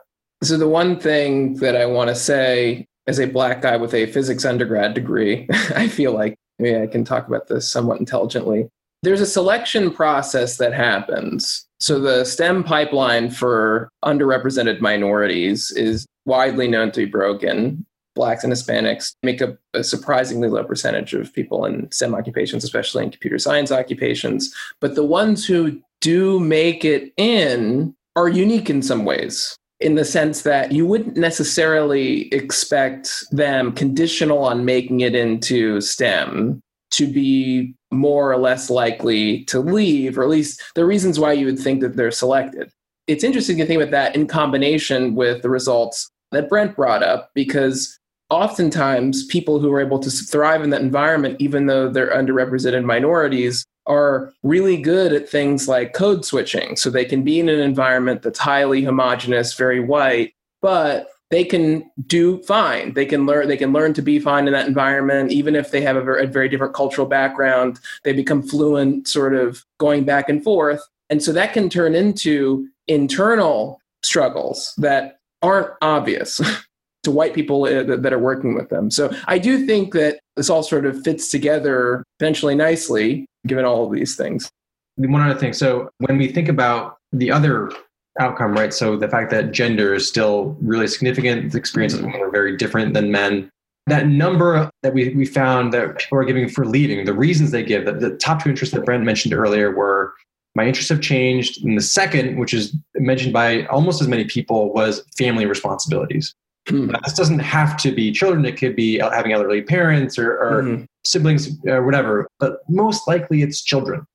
So 0.44 0.58
the 0.58 0.68
one 0.68 1.00
thing 1.00 1.56
that 1.56 1.76
I 1.76 1.86
want 1.86 2.10
to 2.10 2.16
say 2.16 2.86
as 3.08 3.20
a 3.20 3.26
black 3.26 3.62
guy 3.62 3.78
with 3.78 3.94
a 3.94 4.06
physics 4.06 4.46
undergrad 4.46 4.94
degree, 4.94 5.48
I 5.76 5.88
feel 5.88 6.14
like 6.14 6.36
maybe 6.60 6.82
I 6.82 6.88
can 6.88 7.04
talk 7.04 7.28
about 7.28 7.48
this 7.48 7.70
somewhat 7.70 8.00
intelligently. 8.00 8.70
There's 9.02 9.22
a 9.22 9.26
selection 9.26 9.92
process 9.92 10.58
that 10.58 10.74
happens. 10.74 11.66
So 11.80 12.00
the 12.00 12.26
STEM 12.26 12.64
pipeline 12.66 13.30
for 13.30 13.90
underrepresented 14.04 14.82
minorities 14.82 15.72
is 15.72 16.06
widely 16.26 16.68
known 16.68 16.92
to 16.92 17.06
be 17.06 17.06
broken 17.06 17.86
blacks 18.20 18.44
and 18.44 18.52
Hispanics 18.52 19.16
make 19.24 19.42
up 19.42 19.58
a 19.74 19.82
surprisingly 19.82 20.50
low 20.50 20.64
percentage 20.66 21.14
of 21.14 21.34
people 21.34 21.64
in 21.66 21.90
STEM 21.90 22.14
occupations, 22.14 22.66
especially 22.66 23.04
in 23.04 23.12
computer 23.12 23.40
science 23.40 23.72
occupations. 23.72 24.54
But 24.82 24.96
the 24.96 25.06
ones 25.06 25.46
who 25.46 25.82
do 26.02 26.38
make 26.40 26.84
it 26.84 27.14
in 27.16 27.96
are 28.18 28.28
unique 28.28 28.70
in 28.70 28.82
some 28.82 29.06
ways, 29.06 29.56
in 29.80 29.96
the 29.96 30.04
sense 30.04 30.42
that 30.42 30.74
you 30.74 30.86
wouldn't 30.86 31.16
necessarily 31.16 32.28
expect 32.34 33.24
them 33.32 33.72
conditional 33.72 34.40
on 34.40 34.66
making 34.66 35.00
it 35.00 35.16
into 35.16 35.80
STEM 35.80 36.60
to 36.92 37.08
be 37.08 37.74
more 37.92 38.32
or 38.32 38.38
less 38.38 38.70
likely 38.70 39.44
to 39.46 39.60
leave, 39.60 40.18
or 40.18 40.24
at 40.24 40.30
least 40.30 40.62
the 40.76 40.86
reasons 40.86 41.20
why 41.20 41.34
you 41.34 41.46
would 41.46 41.60
think 41.60 41.82
that 41.82 41.96
they're 41.96 42.12
selected. 42.12 42.72
It's 43.08 43.24
interesting 43.24 43.58
to 43.58 43.66
think 43.66 43.82
about 43.82 43.92
that 43.92 44.16
in 44.16 44.28
combination 44.28 45.16
with 45.16 45.42
the 45.42 45.50
results 45.50 46.10
that 46.32 46.50
Brent 46.50 46.76
brought 46.76 47.02
up, 47.02 47.32
because 47.34 47.98
oftentimes 48.30 49.26
people 49.26 49.60
who 49.60 49.72
are 49.74 49.82
able 49.82 50.00
to 50.00 50.10
thrive 50.12 50.62
in 50.62 50.70
that 50.70 50.82
environment, 50.82 51.38
even 51.40 51.66
though 51.66 51.90
they're 51.90 52.14
underrepresented 52.14 52.84
minorities, 52.84 53.66
are 53.88 54.32
really 54.44 54.78
good 54.78 55.12
at 55.12 55.28
things 55.28 55.68
like 55.68 55.94
code 55.94 56.24
switching. 56.24 56.76
So 56.76 56.92
they 56.92 57.06
can 57.06 57.24
be 57.24 57.40
in 57.40 57.50
an 57.50 57.60
environment 57.60 58.22
that's 58.22 58.38
highly 58.38 58.84
homogenous, 58.84 59.56
very 59.56 59.80
white, 59.80 60.34
but 60.62 61.10
they 61.32 61.44
can 61.44 61.90
do 62.08 62.42
fine. 62.44 62.94
They 62.94 63.06
can 63.06 63.26
learn. 63.26 63.48
They 63.48 63.58
can 63.58 63.72
learn 63.72 63.94
to 63.94 64.02
be 64.02 64.20
fine 64.20 64.48
in 64.48 64.54
that 64.54 64.68
environment, 64.68 65.32
even 65.32 65.56
if 65.56 65.72
they 65.72 65.82
have 65.82 65.96
a 65.96 66.02
very, 66.02 66.24
a 66.24 66.28
very 66.28 66.50
different 66.50 66.74
cultural 66.74 67.08
background. 67.08 67.80
They 68.04 68.14
become 68.14 68.42
fluent, 68.42 69.08
sort 69.08 69.36
of 69.36 69.64
going 69.78 70.06
back 70.06 70.30
and 70.30 70.44
forth, 70.44 70.82
and 71.10 71.22
so 71.22 71.32
that 71.34 71.54
can 71.54 71.70
turn 71.70 71.96
into 71.96 72.68
internal 72.88 73.80
struggles 74.04 74.74
that 74.78 75.20
aren't 75.42 75.72
obvious 75.82 76.42
to 77.04 77.12
white 77.12 77.34
people 77.34 77.64
uh, 77.64 77.96
that 77.96 78.14
are 78.14 78.20
working 78.20 78.56
with 78.56 78.70
them. 78.70 78.90
So 78.90 79.14
I 79.28 79.38
do 79.38 79.66
think 79.66 79.94
that 79.94 80.20
this 80.36 80.50
all 80.50 80.64
sort 80.64 80.86
of 80.86 81.02
fits 81.04 81.30
together 81.30 82.04
potentially 82.18 82.56
nicely, 82.56 83.26
given 83.46 83.66
all 83.66 83.86
of 83.86 83.92
these 83.92 84.16
things. 84.16 84.50
One 84.98 85.22
other 85.22 85.40
thing. 85.40 85.54
So 85.54 85.90
when 86.00 86.18
we 86.18 86.28
think 86.28 86.50
about 86.50 86.98
the 87.12 87.32
other 87.32 87.72
outcome, 88.20 88.54
right? 88.54 88.74
So 88.74 88.98
the 88.98 89.08
fact 89.08 89.32
that 89.32 89.52
gender 89.52 89.94
is 89.94 90.08
still 90.08 90.58
really 90.62 90.88
significant, 90.88 91.52
the 91.52 91.58
experiences 91.58 92.02
women 92.02 92.22
are 92.22 92.32
very 92.32 92.58
different 92.58 92.94
than 92.94 93.12
men. 93.12 93.50
That 93.88 94.08
number 94.08 94.70
that 94.84 94.94
we, 94.94 95.10
we 95.16 95.26
found 95.26 95.74
that 95.74 95.98
people 95.98 96.20
are 96.20 96.24
giving 96.24 96.48
for 96.48 96.66
leaving, 96.66 97.06
the 97.06 97.14
reasons 97.14 97.52
they 97.52 97.64
give, 97.64 97.86
the, 97.86 97.94
the 97.94 98.18
top 98.18 98.44
two 98.44 98.50
interests 98.50 98.76
that 98.76 98.86
Brent 98.86 99.04
mentioned 99.04 99.34
earlier 99.34 99.76
were 99.76 100.14
my 100.56 100.66
interests 100.66 100.90
have 100.90 101.02
changed. 101.02 101.64
And 101.64 101.78
the 101.78 101.82
second, 101.82 102.38
which 102.38 102.54
is 102.54 102.76
mentioned 102.96 103.34
by 103.34 103.66
almost 103.66 104.02
as 104.02 104.08
many 104.08 104.26
people, 104.26 104.74
was 104.74 105.04
family 105.18 105.46
responsibilities. 105.46 106.36
Mm. 106.68 106.96
This 107.04 107.14
doesn't 107.14 107.40
have 107.40 107.78
to 107.78 107.92
be 107.92 108.12
children. 108.12 108.46
It 108.46 108.58
could 108.58 108.76
be 108.76 109.00
having 109.00 109.32
elderly 109.32 109.62
parents 109.62 110.20
or, 110.20 110.34
or 110.34 110.64
mm. 110.64 110.86
siblings 111.04 111.58
or 111.66 111.84
whatever, 111.84 112.28
but 112.40 112.60
most 112.68 113.08
likely 113.08 113.42
it's 113.42 113.62
children. 113.62 114.06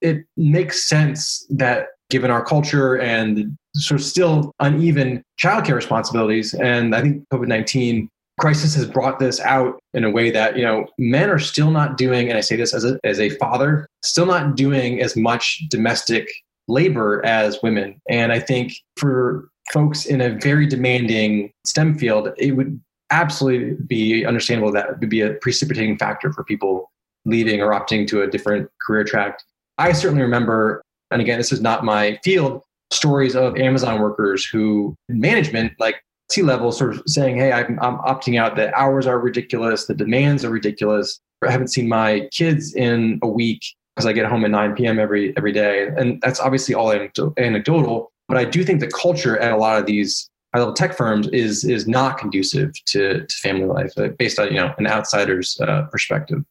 It 0.00 0.24
makes 0.36 0.88
sense 0.88 1.46
that 1.50 1.88
given 2.10 2.30
our 2.30 2.44
culture 2.44 2.98
and 2.98 3.56
sort 3.74 4.00
of 4.00 4.06
still 4.06 4.52
uneven 4.60 5.22
childcare 5.42 5.74
responsibilities. 5.74 6.54
And 6.54 6.94
I 6.94 7.02
think 7.02 7.24
COVID 7.32 7.48
19 7.48 8.08
crisis 8.38 8.74
has 8.74 8.86
brought 8.86 9.18
this 9.18 9.40
out 9.40 9.78
in 9.94 10.04
a 10.04 10.10
way 10.10 10.30
that, 10.30 10.56
you 10.56 10.62
know, 10.62 10.86
men 10.98 11.30
are 11.30 11.38
still 11.38 11.70
not 11.70 11.96
doing, 11.96 12.28
and 12.28 12.36
I 12.36 12.42
say 12.42 12.56
this 12.56 12.74
as 12.74 12.84
a, 12.84 12.98
as 13.02 13.18
a 13.18 13.30
father, 13.30 13.86
still 14.02 14.26
not 14.26 14.56
doing 14.56 15.00
as 15.00 15.16
much 15.16 15.62
domestic 15.70 16.28
labor 16.68 17.24
as 17.24 17.58
women. 17.62 18.00
And 18.08 18.32
I 18.32 18.40
think 18.40 18.72
for 18.96 19.48
folks 19.72 20.04
in 20.04 20.20
a 20.20 20.30
very 20.30 20.66
demanding 20.66 21.50
STEM 21.64 21.98
field, 21.98 22.28
it 22.36 22.52
would 22.52 22.80
absolutely 23.10 23.76
be 23.86 24.26
understandable 24.26 24.72
that 24.72 24.88
it 24.90 25.00
would 25.00 25.10
be 25.10 25.20
a 25.20 25.34
precipitating 25.34 25.96
factor 25.96 26.32
for 26.32 26.44
people 26.44 26.90
leaving 27.24 27.60
or 27.60 27.70
opting 27.70 28.06
to 28.08 28.22
a 28.22 28.26
different 28.26 28.68
career 28.84 29.04
track. 29.04 29.38
I 29.78 29.92
certainly 29.92 30.22
remember 30.22 30.82
and 31.10 31.20
again, 31.20 31.38
this 31.38 31.52
is 31.52 31.60
not 31.60 31.84
my 31.84 32.18
field, 32.24 32.62
stories 32.90 33.34
of 33.34 33.56
Amazon 33.56 34.00
workers 34.00 34.44
who 34.44 34.96
in 35.08 35.20
management, 35.20 35.72
like 35.78 35.96
C 36.30 36.42
level, 36.42 36.72
sort 36.72 36.96
of 36.96 37.02
saying, 37.06 37.36
Hey, 37.36 37.52
I'm, 37.52 37.78
I'm 37.80 37.98
opting 37.98 38.38
out. 38.38 38.56
The 38.56 38.74
hours 38.74 39.06
are 39.06 39.18
ridiculous. 39.18 39.86
The 39.86 39.94
demands 39.94 40.44
are 40.44 40.50
ridiculous. 40.50 41.20
I 41.46 41.50
haven't 41.50 41.68
seen 41.68 41.88
my 41.88 42.28
kids 42.32 42.74
in 42.74 43.18
a 43.22 43.28
week 43.28 43.64
because 43.94 44.06
I 44.06 44.12
get 44.12 44.26
home 44.26 44.44
at 44.44 44.50
9 44.50 44.74
p.m. 44.74 44.98
every 44.98 45.36
every 45.36 45.52
day. 45.52 45.88
And 45.96 46.20
that's 46.20 46.40
obviously 46.40 46.74
all 46.74 46.92
anecdotal. 46.92 48.12
But 48.28 48.38
I 48.38 48.44
do 48.44 48.64
think 48.64 48.80
the 48.80 48.88
culture 48.88 49.38
at 49.38 49.52
a 49.52 49.56
lot 49.56 49.78
of 49.78 49.86
these 49.86 50.28
high 50.52 50.60
level 50.60 50.74
tech 50.74 50.96
firms 50.96 51.28
is 51.28 51.64
is 51.64 51.86
not 51.86 52.18
conducive 52.18 52.72
to, 52.86 53.24
to 53.26 53.36
family 53.36 53.66
life 53.66 53.92
uh, 53.96 54.08
based 54.18 54.38
on 54.38 54.48
you 54.48 54.54
know 54.54 54.74
an 54.78 54.86
outsider's 54.86 55.58
uh, 55.60 55.82
perspective. 55.92 56.44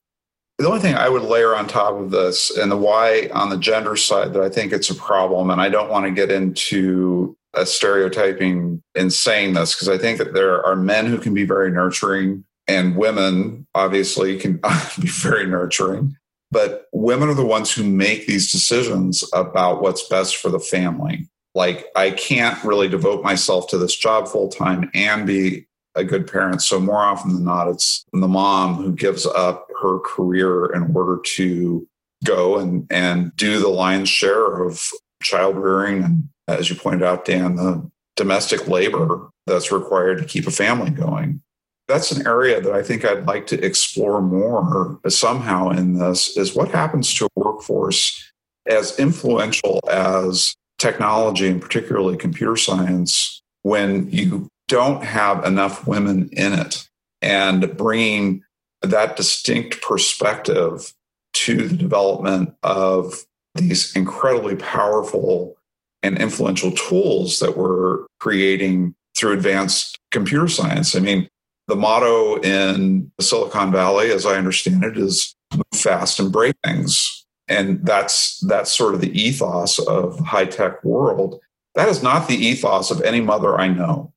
The 0.57 0.67
only 0.67 0.79
thing 0.79 0.95
I 0.95 1.09
would 1.09 1.23
layer 1.23 1.55
on 1.55 1.67
top 1.67 1.95
of 1.95 2.11
this 2.11 2.55
and 2.55 2.71
the 2.71 2.77
why 2.77 3.29
on 3.33 3.49
the 3.49 3.57
gender 3.57 3.95
side 3.97 4.33
that 4.33 4.41
I 4.41 4.49
think 4.49 4.71
it's 4.71 4.89
a 4.89 4.95
problem, 4.95 5.49
and 5.49 5.59
I 5.59 5.69
don't 5.69 5.89
want 5.89 6.05
to 6.05 6.11
get 6.11 6.31
into 6.31 7.35
a 7.53 7.65
stereotyping 7.65 8.81
in 8.95 9.09
saying 9.09 9.53
this 9.53 9.73
because 9.73 9.89
I 9.89 9.97
think 9.97 10.17
that 10.17 10.33
there 10.33 10.65
are 10.65 10.75
men 10.75 11.07
who 11.07 11.17
can 11.17 11.33
be 11.33 11.45
very 11.45 11.71
nurturing 11.71 12.43
and 12.67 12.95
women 12.95 13.67
obviously 13.75 14.37
can 14.37 14.53
be 14.99 15.07
very 15.07 15.45
nurturing. 15.45 16.15
But 16.51 16.85
women 16.93 17.29
are 17.29 17.35
the 17.35 17.45
ones 17.45 17.71
who 17.71 17.83
make 17.83 18.27
these 18.27 18.51
decisions 18.51 19.23
about 19.33 19.81
what's 19.81 20.07
best 20.07 20.37
for 20.37 20.49
the 20.49 20.59
family. 20.59 21.27
Like, 21.53 21.87
I 21.95 22.11
can't 22.11 22.61
really 22.63 22.87
devote 22.87 23.23
myself 23.23 23.67
to 23.69 23.77
this 23.77 23.95
job 23.95 24.27
full 24.27 24.49
time 24.49 24.89
and 24.93 25.25
be 25.25 25.65
a 25.95 26.03
good 26.03 26.31
parent. 26.31 26.61
So 26.61 26.79
more 26.79 26.97
often 26.97 27.33
than 27.33 27.45
not, 27.45 27.69
it's 27.69 28.05
the 28.11 28.27
mom 28.27 28.75
who 28.75 28.93
gives 28.93 29.25
up 29.25 29.67
her 29.85 29.99
career 29.99 30.65
in 30.73 30.95
order 30.95 31.19
to 31.35 31.87
go 32.23 32.57
and, 32.57 32.87
and 32.89 33.35
do 33.35 33.59
the 33.59 33.69
lion's 33.69 34.09
share 34.09 34.63
of 34.63 34.89
child 35.21 35.57
rearing. 35.57 36.03
And 36.03 36.29
as 36.47 36.69
you 36.69 36.75
pointed 36.75 37.03
out, 37.03 37.25
Dan, 37.25 37.55
the 37.55 37.89
domestic 38.15 38.67
labor 38.67 39.29
that's 39.45 39.71
required 39.71 40.17
to 40.19 40.25
keep 40.25 40.47
a 40.47 40.51
family 40.51 40.89
going. 40.89 41.41
That's 41.87 42.11
an 42.11 42.25
area 42.25 42.59
that 42.61 42.73
I 42.73 42.81
think 42.81 43.05
I'd 43.05 43.27
like 43.27 43.45
to 43.47 43.63
explore 43.63 44.21
more 44.21 44.99
somehow 45.07 45.69
in 45.69 45.99
this 45.99 46.35
is 46.35 46.55
what 46.55 46.71
happens 46.71 47.13
to 47.15 47.25
a 47.25 47.29
workforce 47.35 48.31
as 48.65 48.97
influential 48.97 49.79
as 49.89 50.55
technology 50.79 51.47
and 51.47 51.61
particularly 51.61 52.17
computer 52.17 52.55
science 52.55 53.43
when 53.61 54.09
you 54.09 54.47
don't 54.67 55.03
have 55.03 55.45
enough 55.45 55.87
women 55.87 56.29
in 56.31 56.53
it 56.53 56.87
and 57.21 57.77
bringing 57.77 58.43
that 58.81 59.15
distinct 59.15 59.81
perspective 59.81 60.93
to 61.33 61.67
the 61.67 61.75
development 61.75 62.55
of 62.63 63.25
these 63.55 63.95
incredibly 63.95 64.55
powerful 64.55 65.55
and 66.03 66.17
influential 66.17 66.71
tools 66.71 67.39
that 67.39 67.57
we're 67.57 68.05
creating 68.19 68.93
through 69.17 69.33
advanced 69.33 69.97
computer 70.11 70.47
science. 70.47 70.95
I 70.95 70.99
mean, 70.99 71.27
the 71.67 71.75
motto 71.75 72.39
in 72.41 73.11
Silicon 73.19 73.71
Valley, 73.71 74.11
as 74.11 74.25
I 74.25 74.35
understand 74.35 74.83
it, 74.83 74.97
is 74.97 75.35
move 75.53 75.65
fast 75.73 76.19
and 76.19 76.31
break 76.31 76.55
things. 76.63 77.25
And 77.47 77.85
that's 77.85 78.39
that's 78.47 78.75
sort 78.75 78.95
of 78.95 79.01
the 79.01 79.19
ethos 79.19 79.79
of 79.79 80.17
the 80.17 80.23
high 80.23 80.45
tech 80.45 80.83
world. 80.83 81.39
That 81.75 81.89
is 81.89 82.01
not 82.01 82.27
the 82.27 82.35
ethos 82.35 82.91
of 82.91 83.01
any 83.01 83.21
mother 83.21 83.59
I 83.59 83.67
know. 83.67 84.13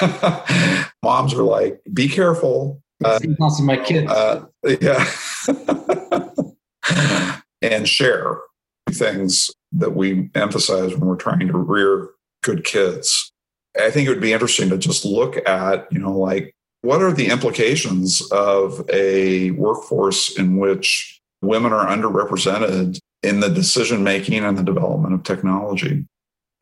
moms 1.02 1.34
are 1.34 1.42
like, 1.42 1.80
be 1.92 2.08
careful. 2.08 2.82
Uh, 3.04 3.18
of 3.40 3.64
my 3.64 3.76
kids. 3.76 4.10
Uh, 4.10 4.44
yeah. 4.80 5.04
and 7.62 7.88
share 7.88 8.38
things 8.90 9.50
that 9.72 9.94
we 9.94 10.30
emphasize 10.34 10.92
when 10.92 11.08
we're 11.08 11.16
trying 11.16 11.46
to 11.46 11.56
rear 11.56 12.10
good 12.42 12.64
kids. 12.64 13.32
I 13.80 13.90
think 13.90 14.06
it 14.06 14.10
would 14.10 14.20
be 14.20 14.32
interesting 14.32 14.68
to 14.70 14.78
just 14.78 15.04
look 15.04 15.36
at, 15.48 15.86
you 15.92 15.98
know, 15.98 16.16
like 16.16 16.54
what 16.82 17.02
are 17.02 17.12
the 17.12 17.28
implications 17.28 18.22
of 18.32 18.84
a 18.92 19.52
workforce 19.52 20.36
in 20.36 20.56
which 20.56 21.20
women 21.42 21.72
are 21.72 21.86
underrepresented 21.86 22.98
in 23.22 23.40
the 23.40 23.50
decision 23.50 24.02
making 24.02 24.44
and 24.44 24.58
the 24.58 24.62
development 24.62 25.14
of 25.14 25.22
technology? 25.22 26.04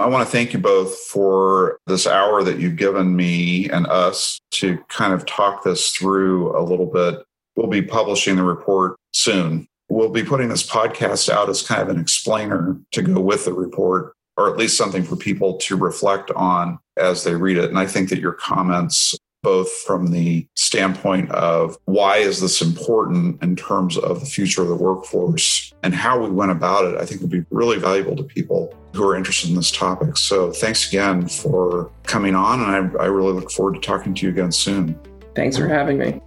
I 0.01 0.07
want 0.07 0.25
to 0.25 0.31
thank 0.31 0.53
you 0.53 0.61
both 0.61 0.97
for 0.97 1.81
this 1.89 2.07
hour 2.07 2.45
that 2.45 2.61
you've 2.61 2.77
given 2.77 3.17
me 3.17 3.69
and 3.69 3.85
us 3.89 4.41
to 4.53 4.79
kind 4.89 5.13
of 5.13 5.27
talk 5.27 5.65
this 5.65 5.91
through 5.91 6.57
a 6.57 6.63
little 6.63 6.87
bit. 6.87 7.25
We'll 7.57 7.67
be 7.67 7.83
publishing 7.83 8.37
the 8.37 8.45
report 8.45 8.95
soon. 9.13 9.67
We'll 9.89 10.11
be 10.11 10.23
putting 10.23 10.51
this 10.51 10.65
podcast 10.65 11.29
out 11.29 11.49
as 11.49 11.63
kind 11.63 11.83
of 11.83 11.89
an 11.89 12.01
explainer 12.01 12.79
to 12.93 13.03
go 13.03 13.21
with 13.21 13.45
the 13.45 13.53
report, 13.53 14.15
or 14.37 14.49
at 14.49 14.57
least 14.57 14.77
something 14.77 15.03
for 15.03 15.17
people 15.17 15.57
to 15.57 15.77
reflect 15.77 16.31
on 16.31 16.79
as 16.97 17.25
they 17.25 17.35
read 17.35 17.57
it. 17.57 17.69
And 17.69 17.79
I 17.79 17.87
think 17.87 18.09
that 18.11 18.21
your 18.21 18.35
comments 18.35 19.17
both 19.43 19.71
from 19.87 20.11
the 20.11 20.47
standpoint 20.55 21.31
of 21.31 21.77
why 21.87 22.19
is 22.19 22.41
this 22.41 22.61
important 22.61 23.43
in 23.43 23.57
terms 23.57 23.97
of 23.97 24.21
the 24.21 24.27
future 24.27 24.63
of 24.63 24.69
the 24.69 24.77
workforce 24.77 25.73
and 25.83 25.95
how 25.95 26.21
we 26.21 26.31
went 26.31 26.51
about 26.51 26.85
it, 26.85 27.01
I 27.01 27.05
think 27.05 27.21
will 27.21 27.29
be 27.29 27.45
really 27.51 27.79
valuable 27.79 28.17
to 28.17 28.25
people 28.25 28.73
who 28.99 29.09
are 29.09 29.17
interested 29.17 29.51
in 29.51 29.57
this 29.57 29.71
topic. 29.71 30.17
So 30.17 30.53
thanks 30.53 30.89
again 30.89 31.27
for 31.27 31.91
coming 32.05 32.35
on, 32.35 32.61
and 32.61 32.97
I, 32.99 33.05
I 33.05 33.07
really 33.07 33.33
look 33.33 33.51
forward 33.51 33.75
to 33.75 33.81
talking 33.81 34.15
to 34.15 34.27
you 34.27 34.33
again 34.33 34.53
soon. 34.53 34.99
Thanks 35.35 35.57
for 35.57 35.69
having 35.69 35.99
me. 35.99 36.21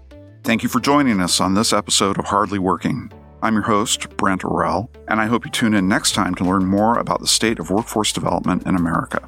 Thank 0.43 0.63
you 0.63 0.69
for 0.69 0.79
joining 0.79 1.19
us 1.19 1.39
on 1.39 1.53
this 1.53 1.71
episode 1.73 2.17
of 2.17 2.25
Hardly 2.25 2.57
Working. 2.57 3.11
I'm 3.43 3.53
your 3.53 3.63
host, 3.63 4.09
Brent 4.17 4.41
Orrell, 4.41 4.89
and 5.07 5.19
I 5.19 5.27
hope 5.27 5.45
you 5.45 5.51
tune 5.51 5.73
in 5.73 5.87
next 5.87 6.13
time 6.13 6.33
to 6.35 6.43
learn 6.43 6.65
more 6.65 6.97
about 6.97 7.19
the 7.19 7.27
state 7.27 7.59
of 7.59 7.69
workforce 7.69 8.11
development 8.11 8.65
in 8.65 8.75
America. 8.75 9.21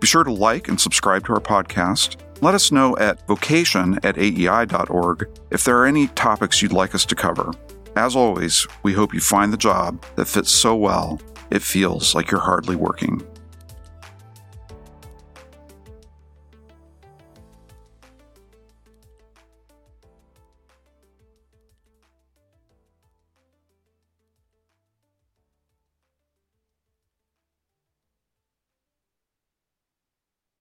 Be 0.00 0.06
sure 0.06 0.24
to 0.24 0.32
like 0.32 0.68
and 0.68 0.80
subscribe 0.80 1.24
to 1.26 1.32
our 1.32 1.40
podcast 1.40 2.16
let 2.42 2.54
us 2.54 2.70
know 2.70 2.96
at 2.98 3.26
vocation 3.26 3.98
at 4.02 4.16
aei.org 4.16 5.28
if 5.50 5.64
there 5.64 5.78
are 5.78 5.86
any 5.86 6.08
topics 6.08 6.60
you'd 6.60 6.72
like 6.72 6.94
us 6.94 7.06
to 7.06 7.14
cover. 7.14 7.50
As 7.96 8.14
always, 8.14 8.66
we 8.82 8.92
hope 8.92 9.14
you 9.14 9.20
find 9.20 9.52
the 9.52 9.56
job 9.56 10.04
that 10.16 10.26
fits 10.26 10.50
so 10.50 10.76
well 10.76 11.18
it 11.50 11.62
feels 11.62 12.14
like 12.14 12.30
you're 12.30 12.40
hardly 12.40 12.76
working. 12.76 13.22